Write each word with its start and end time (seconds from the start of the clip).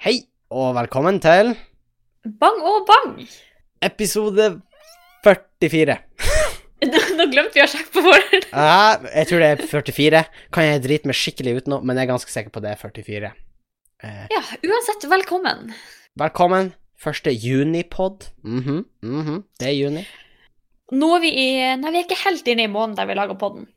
Hei, 0.00 0.16
og 0.52 0.74
velkommen 0.78 1.18
til 1.22 1.52
Bang 2.40 2.60
og 2.66 2.86
bang! 2.88 3.20
episode 3.84 4.46
44. 5.24 5.96
Nå 7.16 7.26
glemte 7.32 7.56
vi 7.56 7.62
å 7.64 7.68
sjekke 7.68 7.92
på 7.94 8.02
forhånd. 8.04 8.46
Ja, 8.52 8.96
jeg 9.12 9.28
tror 9.30 9.42
det 9.44 9.48
er 9.54 9.62
44. 9.68 10.20
Kan 10.52 10.66
jeg 10.66 10.82
drite 10.84 11.08
meg 11.10 11.16
skikkelig 11.16 11.54
ut 11.60 11.70
nå, 11.72 11.78
men 11.84 11.96
jeg 12.00 12.06
er 12.08 12.10
ganske 12.14 12.32
sikker 12.32 12.52
på 12.54 12.62
det 12.64 12.72
er 12.74 12.80
44. 12.80 13.30
Eh, 14.04 14.22
Ja, 14.32 14.40
uansett, 14.68 15.04
velkommen. 15.12 15.72
velkommen. 16.20 16.72
Første 17.00 17.32
junipod. 17.32 18.28
Mhm, 18.44 18.82
mhm, 19.04 19.38
det 19.60 19.70
er 19.70 19.76
juni. 19.78 20.04
Nå 20.92 21.08
er 21.16 21.22
vi 21.24 21.30
i 21.40 21.46
Nei, 21.80 21.92
vi 21.94 22.00
er 22.02 22.04
ikke 22.08 22.20
helt 22.26 22.48
inne 22.52 22.66
i 22.66 22.72
måneden 22.72 22.98
der 23.00 23.08
vi 23.08 23.16
lager 23.16 23.38
podden. 23.40 23.68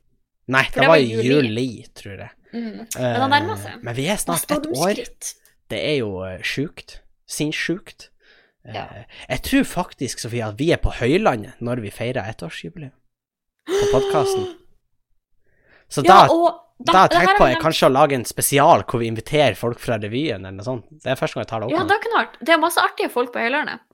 Nei, 0.52 0.64
det 0.68 0.76
det 0.82 0.84
var 0.84 0.92
var 0.96 1.00
i 1.00 1.08
juli. 1.08 1.28
juli, 1.30 1.68
tror 1.96 2.18
jeg. 2.26 2.32
Mm. 2.52 2.80
Eh, 2.84 3.00
Men 3.00 3.20
det 3.24 3.30
nærmer 3.32 3.60
seg. 3.64 3.80
Men 3.86 3.96
vi 3.96 4.08
er 4.12 4.20
snart 4.20 4.44
et 4.50 4.52
år. 4.68 4.74
stormskritt. 4.74 5.32
Det 5.74 5.80
er 5.90 5.96
jo 6.00 6.10
eh, 6.26 6.40
sjukt. 6.46 7.00
Sinnssjukt. 7.30 8.10
Eh, 8.64 8.74
Ja. 8.74 8.84
Jeg 9.28 9.42
tror 9.44 9.64
faktisk, 9.68 10.22
Sofie, 10.22 10.46
at 10.46 10.56
vi 10.56 10.70
er 10.72 10.78
på 10.80 10.92
høylandet 10.96 11.58
når 11.60 11.82
vi 11.84 11.90
feirer 11.92 12.24
ettårsjubileum 12.30 12.94
på 13.68 13.88
podkasten. 13.92 14.46
Så 15.92 16.02
Ja, 16.06 16.24
da, 16.26 16.54
da 16.80 16.92
har 16.98 17.08
jeg 17.08 17.12
tenkt 17.28 17.38
på 17.38 17.48
jeg 17.50 17.58
kanskje 17.62 17.86
å 17.88 17.92
lage 17.92 18.16
en 18.16 18.24
spesial 18.24 18.82
hvor 18.88 19.02
vi 19.02 19.08
inviterer 19.12 19.54
folk 19.58 19.78
fra 19.82 19.98
revyen 20.00 20.40
eller 20.46 20.56
noe 20.56 20.64
sånt. 20.66 20.86
Det 21.04 21.12
er 21.12 21.18
første 21.20 21.36
gang 21.38 21.44
jeg 21.44 21.50
tar 21.52 21.60
det 21.60 21.68
opp. 21.68 21.74
Ja, 21.76 21.84
det 21.90 21.98
kunne 22.02 22.20
vært. 22.22 22.38
Det 22.40 22.54
er 22.56 22.62
masse 22.62 22.80
artige 22.82 23.10
folk 23.12 23.32
på 23.34 23.42
Høylandet. 23.44 23.84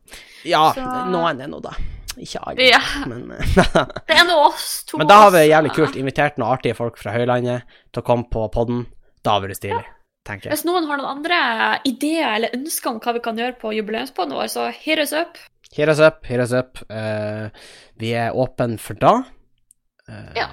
Ja, 0.48 0.62
så- 0.76 0.86
noen 1.10 1.40
er 1.42 1.50
nå 1.50 1.60
da. 1.62 1.74
Ikke 2.20 2.40
alle, 2.42 2.62
Ja. 2.70 2.80
men 3.06 3.28
Det 4.08 4.16
er 4.16 4.24
nå 4.26 4.38
oss 4.48 4.84
to. 4.84 4.98
Men 4.98 5.06
da 5.10 5.18
har 5.26 5.30
vi 5.34 5.44
jævlig 5.48 5.74
kult 5.74 5.96
invitert 5.96 6.38
noen 6.38 6.50
artige 6.56 6.74
folk 6.76 6.96
fra 6.98 7.12
høylandet 7.12 7.62
til 7.92 8.02
å 8.02 8.06
komme 8.06 8.26
på 8.30 8.46
podden. 8.52 8.86
Da 9.22 9.38
blir 9.40 9.48
det 9.52 9.58
stilig, 9.60 9.84
tenker 10.26 10.48
jeg. 10.48 10.52
Hvis 10.56 10.64
noen 10.68 10.86
har 10.88 10.98
noen 11.00 11.10
andre 11.16 11.38
ideer 11.88 12.34
eller 12.36 12.54
ønsker 12.56 12.90
om 12.92 13.00
hva 13.00 13.14
vi 13.16 13.22
kan 13.24 13.38
gjøre 13.40 13.56
på 13.60 13.72
jubileumspodden 13.76 14.36
vår, 14.36 14.48
så 14.52 14.68
hit 14.74 14.98
us 15.02 15.12
up. 15.16 15.38
Hit 15.72 15.88
us 15.88 16.00
up, 16.02 16.24
hit 16.26 16.40
us 16.42 16.52
up. 16.52 16.80
Uh, 16.90 17.48
vi 18.00 18.12
er 18.18 18.32
åpne 18.34 18.78
for 18.82 18.94
da. 19.00 19.14
Uh, 20.08 20.32
Ja. 20.36 20.48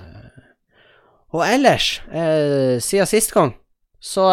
Og 1.36 1.42
ellers, 1.44 2.00
uh, 2.08 2.78
siden 2.80 3.06
sist 3.10 3.34
gang, 3.36 3.54
så 4.00 4.24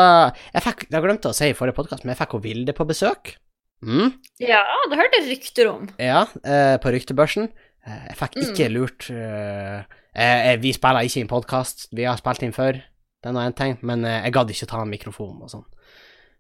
Jeg 0.54 0.62
fikk, 0.62 0.84
jeg 0.92 1.02
glemte 1.02 1.30
å 1.30 1.34
si 1.34 1.48
i 1.50 1.54
forrige 1.56 1.74
podkast, 1.74 2.04
men 2.04 2.12
jeg 2.14 2.20
fikk 2.20 2.32
hun 2.36 2.42
Vilde 2.44 2.72
på 2.76 2.84
besøk. 2.86 3.34
Mm, 3.84 4.12
Ja, 4.40 4.62
det 4.88 4.96
hørte 5.00 5.18
jeg 5.20 5.28
rykter 5.38 5.68
om. 5.72 5.88
ja, 5.98 6.24
på 6.78 6.92
ryktebørsen. 6.94 7.48
Jeg 7.84 8.16
fikk 8.16 8.36
ikke 8.44 8.68
Mm. 8.70 8.74
lurt 8.76 9.08
Vi 10.62 10.72
spiller 10.72 11.02
ikke 11.04 11.20
inn 11.20 11.28
podkast, 11.28 11.88
vi 11.92 12.04
har 12.04 12.16
spilt 12.16 12.42
inn 12.46 12.52
før, 12.52 12.78
det 13.32 13.40
er 13.40 13.48
én 13.48 13.56
ting, 13.56 13.78
men 13.80 14.04
eh, 14.04 14.20
jeg 14.26 14.32
gadd 14.36 14.50
ikke 14.52 14.66
ta 14.68 14.82
en 14.84 14.90
mikrofon 14.92 15.40
og 15.40 15.48
sånn. 15.48 15.64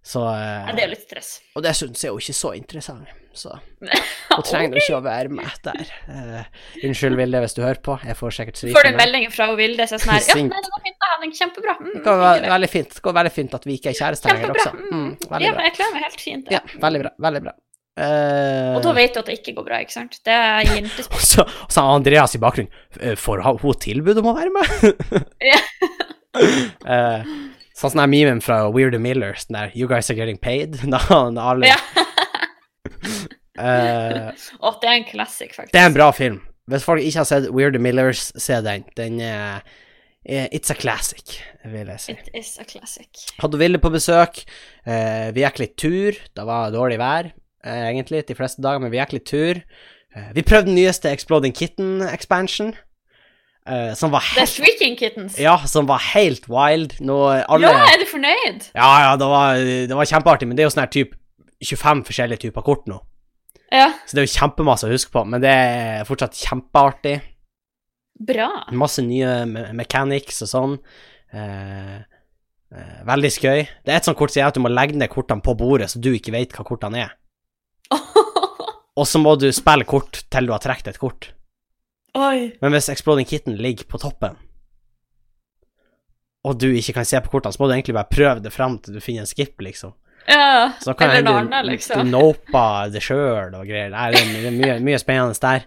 Så 0.04 0.20
eh, 0.28 0.66
Ja, 0.68 0.72
det 0.76 0.82
er 0.82 0.88
jo 0.90 0.92
litt 0.92 1.04
stress. 1.06 1.28
Og 1.56 1.62
det 1.64 1.70
syns 1.78 2.02
jeg 2.04 2.10
jo 2.12 2.18
ikke 2.20 2.34
så 2.36 2.50
interessant, 2.58 3.08
så 3.32 3.54
Hun 4.34 4.42
trenger 4.44 4.76
ikke 4.76 4.98
å 4.98 5.02
være 5.02 5.30
med 5.32 5.48
der. 5.64 5.88
Uh, 6.10 6.44
unnskyld, 6.84 7.16
Vilde, 7.16 7.40
hvis 7.40 7.54
du 7.56 7.62
hører 7.64 7.80
på. 7.82 7.96
Jeg 8.04 8.18
får 8.18 8.34
sikkert 8.36 8.58
stryk. 8.60 8.74
Får 8.76 8.84
du 8.84 8.90
en 8.90 8.98
melding 9.00 9.24
fra 9.32 9.46
Vilde 9.56 9.86
som 9.88 9.96
er 9.96 10.02
sånn 10.02 10.12
her 10.12 10.28
Ja, 10.34 10.36
nei, 10.52 10.60
det 10.66 10.72
går 10.74 10.84
fint, 10.84 10.98
da, 11.00 11.10
Henning. 11.14 11.34
Kjempebra. 11.38 11.74
Mm, 11.80 11.92
Det 11.94 12.02
går 12.04 12.22
veldig 12.52 12.70
fint. 12.74 12.94
Det 12.98 13.04
går 13.08 13.16
veldig 13.20 13.32
fint 13.38 13.56
at 13.58 13.66
vi 13.70 13.76
ikke 13.78 13.92
er 13.94 13.98
kjærester 14.02 14.34
lenger 14.36 14.52
også. 14.58 14.72
Mm, 14.76 14.92
Mm. 14.94 15.10
Ja, 15.40 15.52
bra. 15.54 15.64
jeg 15.68 15.74
klarer 15.78 15.94
meg 15.96 16.04
helt 16.08 16.20
fint. 16.28 16.52
Ja, 16.52 16.60
veldig 16.84 17.00
bra. 17.06 17.14
Veldig 17.28 17.42
bra. 17.48 17.54
Uh, 17.94 18.74
Og 18.74 18.80
da 18.82 18.92
vet 18.96 19.14
du 19.14 19.20
at 19.22 19.28
det 19.30 19.36
ikke 19.38 19.54
går 19.60 19.66
bra, 19.70 19.80
ikke 19.86 19.94
sant? 19.94 20.18
Det 20.26 20.34
er 20.34 20.66
ikke 20.82 21.06
og 21.14 21.22
så, 21.22 21.84
Andreas 21.86 22.34
i 22.34 22.42
bakgrunnen. 22.42 23.14
Får 23.22 23.44
hun 23.62 23.78
tilbud 23.86 24.18
om 24.20 24.32
å 24.32 24.36
være 24.36 24.52
med? 24.58 25.24
Eh, 26.94 27.22
sånn 27.74 27.94
som 27.94 28.00
den 28.02 28.12
memen 28.12 28.40
fra 28.44 28.64
Weird 28.72 28.96
Millers, 29.00 29.46
den 29.48 29.58
der 29.58 29.72
You 29.74 29.88
guys 29.90 30.10
are 30.10 30.18
getting 30.18 30.40
paid? 30.40 30.76
Da, 30.94 31.00
da 31.32 31.46
alle 31.52 31.70
Ja. 31.70 31.78
uh, 33.58 34.34
oh, 34.60 34.74
det 34.82 34.90
er 34.90 34.98
en 34.98 35.06
classic, 35.08 35.54
faktisk. 35.54 35.72
Det 35.72 35.80
er 35.80 35.88
en 35.88 35.96
bra 35.96 36.10
film. 36.14 36.42
Hvis 36.70 36.84
folk 36.86 37.02
ikke 37.04 37.22
har 37.22 37.28
sett 37.28 37.48
Weird 37.54 37.78
Millers, 37.80 38.30
se 38.40 38.58
den. 38.64 38.84
Den 38.98 39.20
er 39.22 39.62
uh, 39.62 40.46
It's 40.48 40.72
a 40.72 40.76
classic, 40.78 41.38
vil 41.64 41.90
jeg 41.92 42.02
si. 42.02 42.16
It 42.16 42.30
is 42.34 42.54
a 42.60 42.66
classic. 42.68 43.26
Hadde 43.42 43.60
Ville 43.60 43.80
på 43.80 43.92
besøk. 43.94 44.42
Uh, 44.86 45.30
vi 45.36 45.44
gikk 45.44 45.62
litt 45.62 45.76
tur. 45.80 46.20
Det 46.34 46.46
var 46.48 46.72
dårlig 46.74 47.00
vær, 47.02 47.32
egentlig, 47.64 48.24
de 48.28 48.36
fleste 48.38 48.64
dager, 48.64 48.82
men 48.82 48.92
vi 48.92 49.00
gikk 49.00 49.18
litt 49.18 49.28
tur. 49.30 49.64
Vi 50.36 50.44
prøvde 50.46 50.68
den 50.68 50.76
nyeste 50.78 51.10
Exploding 51.10 51.56
Kitten 51.56 52.04
eh, 53.68 53.92
som 53.98 54.12
var 54.14 54.24
helt 54.34 54.50
Shrieking 54.50 54.96
Kittens. 55.00 55.38
Ja, 55.40 55.58
som 55.70 55.88
var 55.90 56.02
helt 56.12 56.48
wild. 56.50 56.96
Nå 57.04 57.18
alle 57.30 57.70
Ja, 57.70 57.88
er 57.92 58.00
du 58.02 58.06
fornøyd? 58.10 58.70
Ja, 58.74 58.92
ja, 59.08 59.12
det 59.20 59.28
var, 59.30 59.60
det 59.90 59.98
var 59.98 60.10
kjempeartig, 60.10 60.48
men 60.48 60.58
det 60.58 60.64
er 60.64 60.70
jo 60.70 60.74
sånn 60.76 60.86
her 60.86 60.94
typ 60.94 61.18
25 61.64 62.04
forskjellige 62.08 62.46
typer 62.46 62.64
kort 62.66 62.88
nå. 62.90 63.00
Ja. 63.74 63.90
Så 64.06 64.14
det 64.14 64.22
er 64.22 64.28
jo 64.28 64.34
kjempemasse 64.36 64.88
å 64.88 64.92
huske 64.92 65.14
på, 65.14 65.24
men 65.26 65.42
det 65.42 65.50
er 65.50 66.08
fortsatt 66.08 66.36
kjempeartig. 66.38 67.18
Bra. 68.24 68.48
Masse 68.76 69.02
nye 69.02 69.40
me 69.50 69.66
mechanics 69.74 70.44
og 70.46 70.50
sånn. 70.50 70.76
Uh, 71.34 71.98
uh, 72.70 72.98
veldig 73.08 73.30
skøy. 73.34 73.64
Det 73.82 73.90
er 73.90 73.98
et 73.98 74.06
sånt 74.06 74.18
kort 74.18 74.30
som 74.30 74.38
sier 74.38 74.50
at 74.52 74.58
du 74.58 74.62
må 74.62 74.70
legge 74.70 74.98
ned 74.98 75.10
kortene 75.10 75.42
på 75.42 75.56
bordet, 75.58 75.90
så 75.90 76.02
du 76.02 76.12
ikke 76.14 76.34
vet 76.36 76.54
hva 76.54 76.66
kortene 76.66 77.06
er. 77.08 77.16
Og 78.98 79.08
så 79.10 79.18
må 79.18 79.34
du 79.40 79.48
spille 79.50 79.86
kort 79.88 80.22
til 80.30 80.46
du 80.46 80.54
har 80.54 80.62
trukket 80.62 80.92
et 80.92 81.02
kort. 81.02 81.32
Oi. 82.14 82.52
Men 82.62 82.74
hvis 82.74 82.90
Exploding 82.92 83.26
Kitten 83.26 83.56
ligger 83.58 83.88
på 83.90 83.98
toppen, 84.02 84.36
og 86.44 86.58
du 86.60 86.68
ikke 86.76 86.98
kan 86.98 87.08
se 87.08 87.18
på 87.24 87.32
kortene, 87.32 87.56
så 87.56 87.62
må 87.62 87.68
du 87.70 87.74
egentlig 87.74 87.96
bare 87.96 88.12
prøve 88.12 88.42
det 88.44 88.52
fram 88.52 88.76
til 88.78 88.96
du 88.96 89.02
finner 89.02 89.24
en 89.24 89.30
skip, 89.30 89.56
liksom. 89.64 89.94
Ja. 90.28 90.72
Så 90.80 90.94
kan 90.96 91.10
Eller 91.10 91.20
hende 91.20 91.48
noe 91.50 91.62
du, 91.62 91.70
liksom. 91.70 92.00
det 92.92 93.02
sjøl 93.04 93.56
og 93.56 93.66
greier. 93.68 93.90
Nei, 93.92 94.06
det 94.14 94.22
er, 94.22 94.54
mye, 94.54 94.78
mye 94.84 95.00
spennende 95.00 95.36
der. 95.40 95.66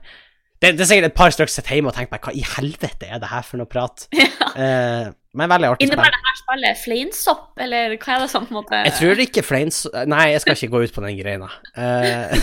Det, 0.57 0.71
det 0.73 0.85
er 0.85 0.89
sikkert 0.89 1.11
et 1.11 1.17
par 1.17 1.33
stykker 1.33 1.53
sitter 1.53 1.77
hjemme 1.77 1.91
og 1.91 1.97
tenker 1.97 2.17
på 2.17 2.29
hva 2.29 2.33
i 2.33 2.45
helvete 2.55 3.09
er 3.09 3.21
det 3.21 3.29
her 3.29 3.45
for 3.45 3.61
noe 3.61 3.69
prat? 3.69 4.07
Ja. 4.17 4.53
Eh, 4.57 5.07
men 5.37 5.49
veldig 5.51 5.67
artig. 5.71 5.87
Innebærer 5.87 6.15
det 6.15 6.23
her 6.27 6.37
spillet 6.39 6.79
fleinsopp, 6.81 7.43
eller 7.63 7.95
hva 8.01 8.13
er 8.15 8.23
det 8.23 8.29
som 8.31 8.45
på 8.47 8.53
en 8.53 8.57
måte 8.59 8.79
Jeg 8.87 8.93
tror 8.97 9.21
ikke 9.23 9.43
fleinsopp 9.45 9.97
Nei, 10.09 10.23
jeg 10.33 10.41
skal 10.43 10.57
ikke 10.57 10.69
gå 10.73 10.81
ut 10.87 10.93
på 10.95 11.03
den 11.05 11.17
greina. 11.19 11.49
Uh, 11.77 12.33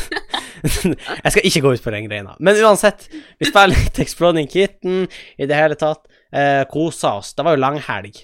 jeg 1.25 1.32
skal 1.34 1.49
ikke 1.49 1.62
gå 1.65 1.72
ut 1.75 1.84
på 1.84 1.93
den 1.94 2.06
greina. 2.09 2.37
Men 2.41 2.60
uansett, 2.65 3.09
vi 3.41 3.49
spiller 3.50 3.75
litt 3.75 3.99
Exploding 4.05 4.49
Kitten 4.53 5.05
i 5.38 5.49
det 5.50 5.59
hele 5.59 5.77
tatt. 5.81 6.06
Uh, 6.34 6.62
kosa 6.71 7.16
oss. 7.21 7.34
Det 7.34 7.44
var 7.47 7.56
jo 7.56 7.62
langhelg. 7.65 8.22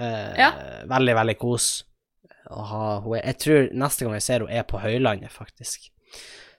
Uh, 0.00 0.30
Ja. 0.38 0.50
Veldig, 0.90 1.14
veldig 1.20 1.36
kos. 1.40 1.68
Å 2.50 2.64
ha 2.70 2.86
hun 3.04 3.16
er- 3.18 3.26
Jeg 3.32 3.38
tror 3.44 3.68
neste 3.72 4.04
gang 4.04 4.14
jeg 4.18 4.22
ser 4.26 4.40
henne, 4.44 4.52
er 4.58 4.66
på 4.68 4.80
Høylandet, 4.82 5.30
faktisk. 5.32 5.90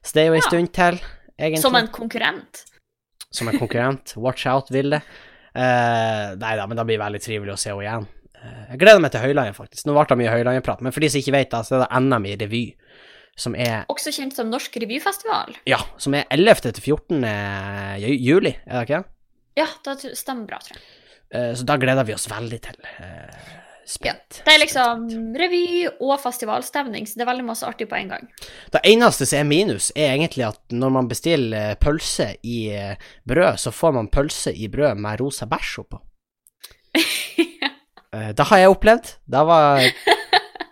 Så 0.03 0.13
det 0.13 0.23
er 0.23 0.27
jo 0.31 0.33
en 0.37 0.41
Ja. 0.43 0.47
stund 0.49 0.73
til, 0.73 0.99
egentlig. 1.39 1.61
Som 1.61 1.75
en 1.75 1.87
konkurrent? 1.87 2.63
Som 3.31 3.47
en 3.49 3.59
konkurrent. 3.59 4.15
Watch 4.17 4.45
out, 4.47 4.69
Vilde. 4.71 5.01
Uh, 5.55 6.35
nei 6.35 6.53
da, 6.59 6.65
men 6.67 6.75
det 6.75 6.83
blir 6.89 6.99
veldig 6.99 7.21
trivelig 7.23 7.53
å 7.53 7.59
se 7.59 7.71
henne 7.71 7.85
igjen. 7.85 8.07
Uh, 8.35 8.63
jeg 8.73 8.81
gleder 8.81 9.03
meg 9.03 9.13
til 9.13 9.23
Høylandet, 9.23 9.55
faktisk. 9.55 9.85
Nå 9.87 9.95
ble 9.95 10.03
det 10.09 10.17
mye 10.19 10.33
Høylandet-prat, 10.33 10.83
men 10.83 10.95
for 10.95 11.05
de 11.05 11.11
som 11.13 11.21
ikke 11.21 11.35
vet, 11.37 11.51
da, 11.53 11.61
så 11.63 11.77
er 11.77 11.85
det 11.85 12.01
NM 12.03 12.27
i 12.27 12.35
revy, 12.43 12.63
som 13.39 13.55
er 13.59 13.87
Også 13.91 14.13
kjent 14.15 14.35
som 14.35 14.51
Norsk 14.51 14.75
revyfestival? 14.83 15.55
Ja, 15.67 15.79
som 15.99 16.15
er 16.15 16.27
11. 16.31 16.71
til 16.77 16.95
14. 16.95 17.23
juli, 18.03 18.55
er 18.65 18.77
det 18.77 18.85
ikke 18.87 18.99
det? 18.99 19.11
Ja, 19.59 19.69
det 19.87 20.15
stemmer 20.19 20.49
bra, 20.51 20.59
tror 20.63 20.79
jeg. 20.79 20.89
Uh, 21.31 21.53
så 21.55 21.67
da 21.67 21.79
gleder 21.79 22.07
vi 22.07 22.15
oss 22.15 22.27
veldig 22.31 22.61
til. 22.67 22.83
Eh, 23.85 24.07
Ja, 24.07 24.13
Det 24.45 24.53
er 24.53 24.61
liksom 24.61 25.05
revy 25.37 25.87
og 25.99 26.17
festivalstemning, 26.23 27.07
så 27.07 27.19
det 27.19 27.25
er 27.25 27.31
veldig 27.31 27.45
masse 27.47 27.67
artig 27.67 27.87
på 27.89 27.97
en 27.99 28.11
gang. 28.15 28.27
Det 28.73 28.81
eneste 28.83 29.27
som 29.29 29.39
er 29.43 29.49
minus, 29.49 29.91
er 29.95 30.15
egentlig 30.15 30.47
at 30.47 30.59
når 30.73 30.93
man 30.97 31.09
bestiller 31.11 31.71
eh, 31.71 31.77
pølse 31.79 32.33
i 32.43 32.59
eh, 32.73 32.97
brød, 33.27 33.61
så 33.61 33.71
får 33.71 33.95
man 33.99 34.11
pølse 34.11 34.53
i 34.53 34.67
brød 34.71 34.97
med 34.97 35.21
rosa 35.21 35.45
bæsj 35.49 35.79
oppå. 35.85 36.01
ja. 37.37 37.71
det 38.37 38.45
har 38.47 38.57
jeg 38.57 38.71
opplevd. 38.71 39.15
Det 39.27 39.47
var 39.47 39.81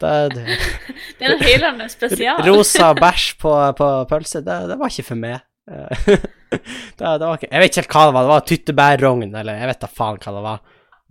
det, 0.03 0.35
det, 0.35 0.45
Det 1.19 1.25
er 1.27 1.33
en 1.35 1.43
Høylandet 1.43 1.91
spesial. 1.91 2.43
Rosa 2.49 2.93
bæsj 2.97 3.33
på, 3.41 3.51
på 3.77 3.89
pølse, 4.09 4.41
det, 4.43 4.61
det 4.71 4.79
var 4.79 4.91
ikke 4.91 5.09
for 5.13 5.19
meg. 5.19 5.43
Eh, 5.71 6.07
det, 6.53 6.99
det 6.99 7.27
var 7.27 7.37
ikke, 7.37 7.49
jeg 7.49 7.63
vet 7.63 7.69
ikke 7.71 7.83
helt 7.83 7.95
hva 7.95 8.05
det 8.07 8.15
var. 8.15 8.23
Det 8.25 8.33
var 8.33 8.47
tyttebærrogn, 8.51 9.35
eller 9.41 9.61
jeg 9.61 9.71
vet 9.71 9.83
da 9.83 9.91
faen 10.01 10.19
hva 10.23 10.35
det 10.37 10.45
var. 10.47 10.63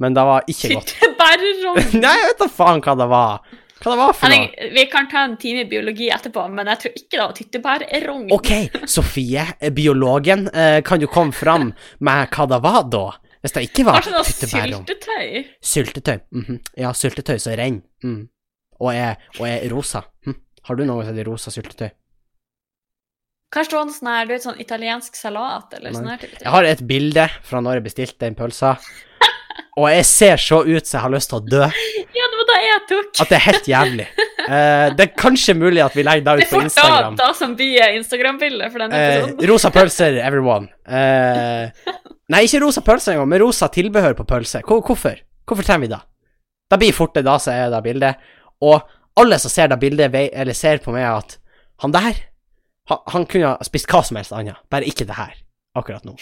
Men 0.03 0.17
det 0.17 0.25
var 0.27 0.49
ikke 0.51 0.75
godt. 0.77 0.95
Tyttebærrogn. 1.43 2.01
Nei, 2.05 2.15
jeg 2.21 2.31
vet 2.31 2.43
da 2.43 2.49
faen 2.57 2.83
hva 2.85 2.95
det 3.03 3.09
var. 3.13 3.59
Hva 3.83 3.95
det 3.95 3.99
var 3.99 4.13
for 4.15 4.31
noe. 4.31 4.69
vi 4.77 4.85
kan 4.91 5.09
ta 5.11 5.25
en 5.27 5.37
time 5.43 5.65
i 5.65 5.69
biologi 5.71 6.09
etterpå, 6.15 6.45
men 6.55 6.71
jeg 6.71 6.83
tror 6.85 6.93
ikke 7.01 7.17
det 7.17 7.23
var 7.23 7.33
tyttebærrogn. 7.39 8.29
Ok, 8.37 8.53
Sofie, 8.91 9.47
eh, 9.59 9.73
biologen, 9.75 10.47
eh, 10.55 10.79
kan 10.87 11.03
du 11.03 11.09
komme 11.11 11.35
fram 11.35 11.73
med 11.99 12.37
hva 12.37 12.47
det 12.53 12.61
var 12.63 12.85
da? 12.93 13.07
Hvis 13.43 13.57
det 13.57 13.65
ikke 13.67 13.87
var 13.89 14.05
tyttebærrogn. 14.07 14.85
syltetøy? 14.87 15.43
Syltetøy. 15.73 16.21
mhm. 16.31 16.61
Ja, 16.79 16.93
syltetøy 16.95 17.41
som 17.43 17.59
renner. 17.59 17.83
Mm. 18.07 18.29
Og, 18.79 18.95
er, 18.95 19.19
og 19.41 19.47
er 19.47 19.67
rosa. 19.71 20.05
Hm. 20.27 20.39
Har 20.67 20.79
du 20.79 20.85
noe 20.87 21.03
som 21.03 21.13
heter 21.15 21.29
rosa 21.31 21.51
syltetøy? 21.55 21.91
Kanskje 23.53 23.75
det 23.75 23.77
var 23.77 23.89
noe 23.89 23.95
sånn 23.99 24.09
her, 24.09 24.27
du 24.27 24.33
vet, 24.33 24.45
sånn 24.47 24.61
italiensk 24.63 25.19
salat, 25.19 25.75
eller 25.77 25.93
sånn 25.93 26.09
her 26.09 26.21
type 26.23 26.39
ting. 26.39 26.47
Jeg 26.47 26.55
har 26.55 26.69
et 26.71 26.83
bilde 26.89 27.27
fra 27.45 27.61
når 27.61 27.79
jeg 27.79 27.85
bestilte 27.91 28.25
den 28.25 28.39
pølsa, 28.39 28.71
og 29.79 29.87
jeg 29.91 30.05
ser 30.09 30.37
så 30.43 30.61
ut 30.67 30.87
som 30.87 30.99
jeg 30.99 31.03
har 31.05 31.13
lyst 31.15 31.31
til 31.33 31.39
å 31.41 31.45
dø, 31.49 31.67
Ja, 32.17 32.27
det 32.33 32.39
var 32.41 32.49
da 32.51 32.59
jeg 32.63 32.83
tok. 32.91 33.21
at 33.25 33.29
det 33.33 33.37
er 33.39 33.45
helt 33.47 33.69
jævlig. 33.73 34.07
Eh, 34.43 34.87
det 34.99 35.05
er 35.07 35.11
kanskje 35.19 35.55
mulig 35.55 35.83
at 35.85 35.95
vi 35.97 36.03
legger 36.07 36.25
det 36.27 36.45
ut 36.47 36.51
på 36.51 36.61
Instagram. 36.65 36.67
Det 36.67 36.69
da, 36.73 36.95
Instagram. 36.99 37.17
da 37.21 37.33
som 37.39 37.53
blir 37.59 37.97
Instagram-bildet 37.99 38.73
for 38.73 38.83
denne 38.85 39.03
Eh, 39.03 39.47
rosa 39.51 39.71
pølser, 39.75 40.17
everyone. 40.25 40.69
Eh, 40.87 41.93
nei, 42.33 42.41
ikke 42.49 42.61
rosa 42.65 42.83
pølser 42.85 43.15
engang, 43.15 43.29
men 43.31 43.41
rosa 43.45 43.69
tilbehør 43.73 44.17
på 44.19 44.27
pølse. 44.29 44.63
Hvor, 44.67 44.83
hvorfor? 44.83 45.21
Hvorfor 45.47 45.67
trenger 45.69 45.87
vi 45.87 45.93
det? 45.95 46.01
Da 46.73 46.79
blir 46.81 46.93
fort 46.97 47.15
det 47.15 47.25
da 47.27 47.37
som 47.43 47.53
er 47.55 47.71
det 47.71 47.83
bildet. 47.85 48.17
Og 48.63 48.83
alle 49.21 49.39
som 49.39 49.51
ser 49.53 49.69
det 49.69 49.79
bildet, 49.83 50.15
eller 50.33 50.57
ser 50.57 50.79
på 50.85 50.93
meg 50.95 51.05
at 51.11 51.37
han 51.83 51.93
der, 51.95 52.15
han, 52.91 52.99
han 53.15 53.27
kunne 53.31 53.55
ha 53.55 53.67
spist 53.67 53.87
hva 53.91 54.03
som 54.07 54.17
helst 54.19 54.33
annet, 54.35 54.57
bare 54.73 54.87
ikke 54.89 55.05
det 55.07 55.17
her, 55.19 55.35
akkurat 55.79 56.05
nå. 56.09 56.15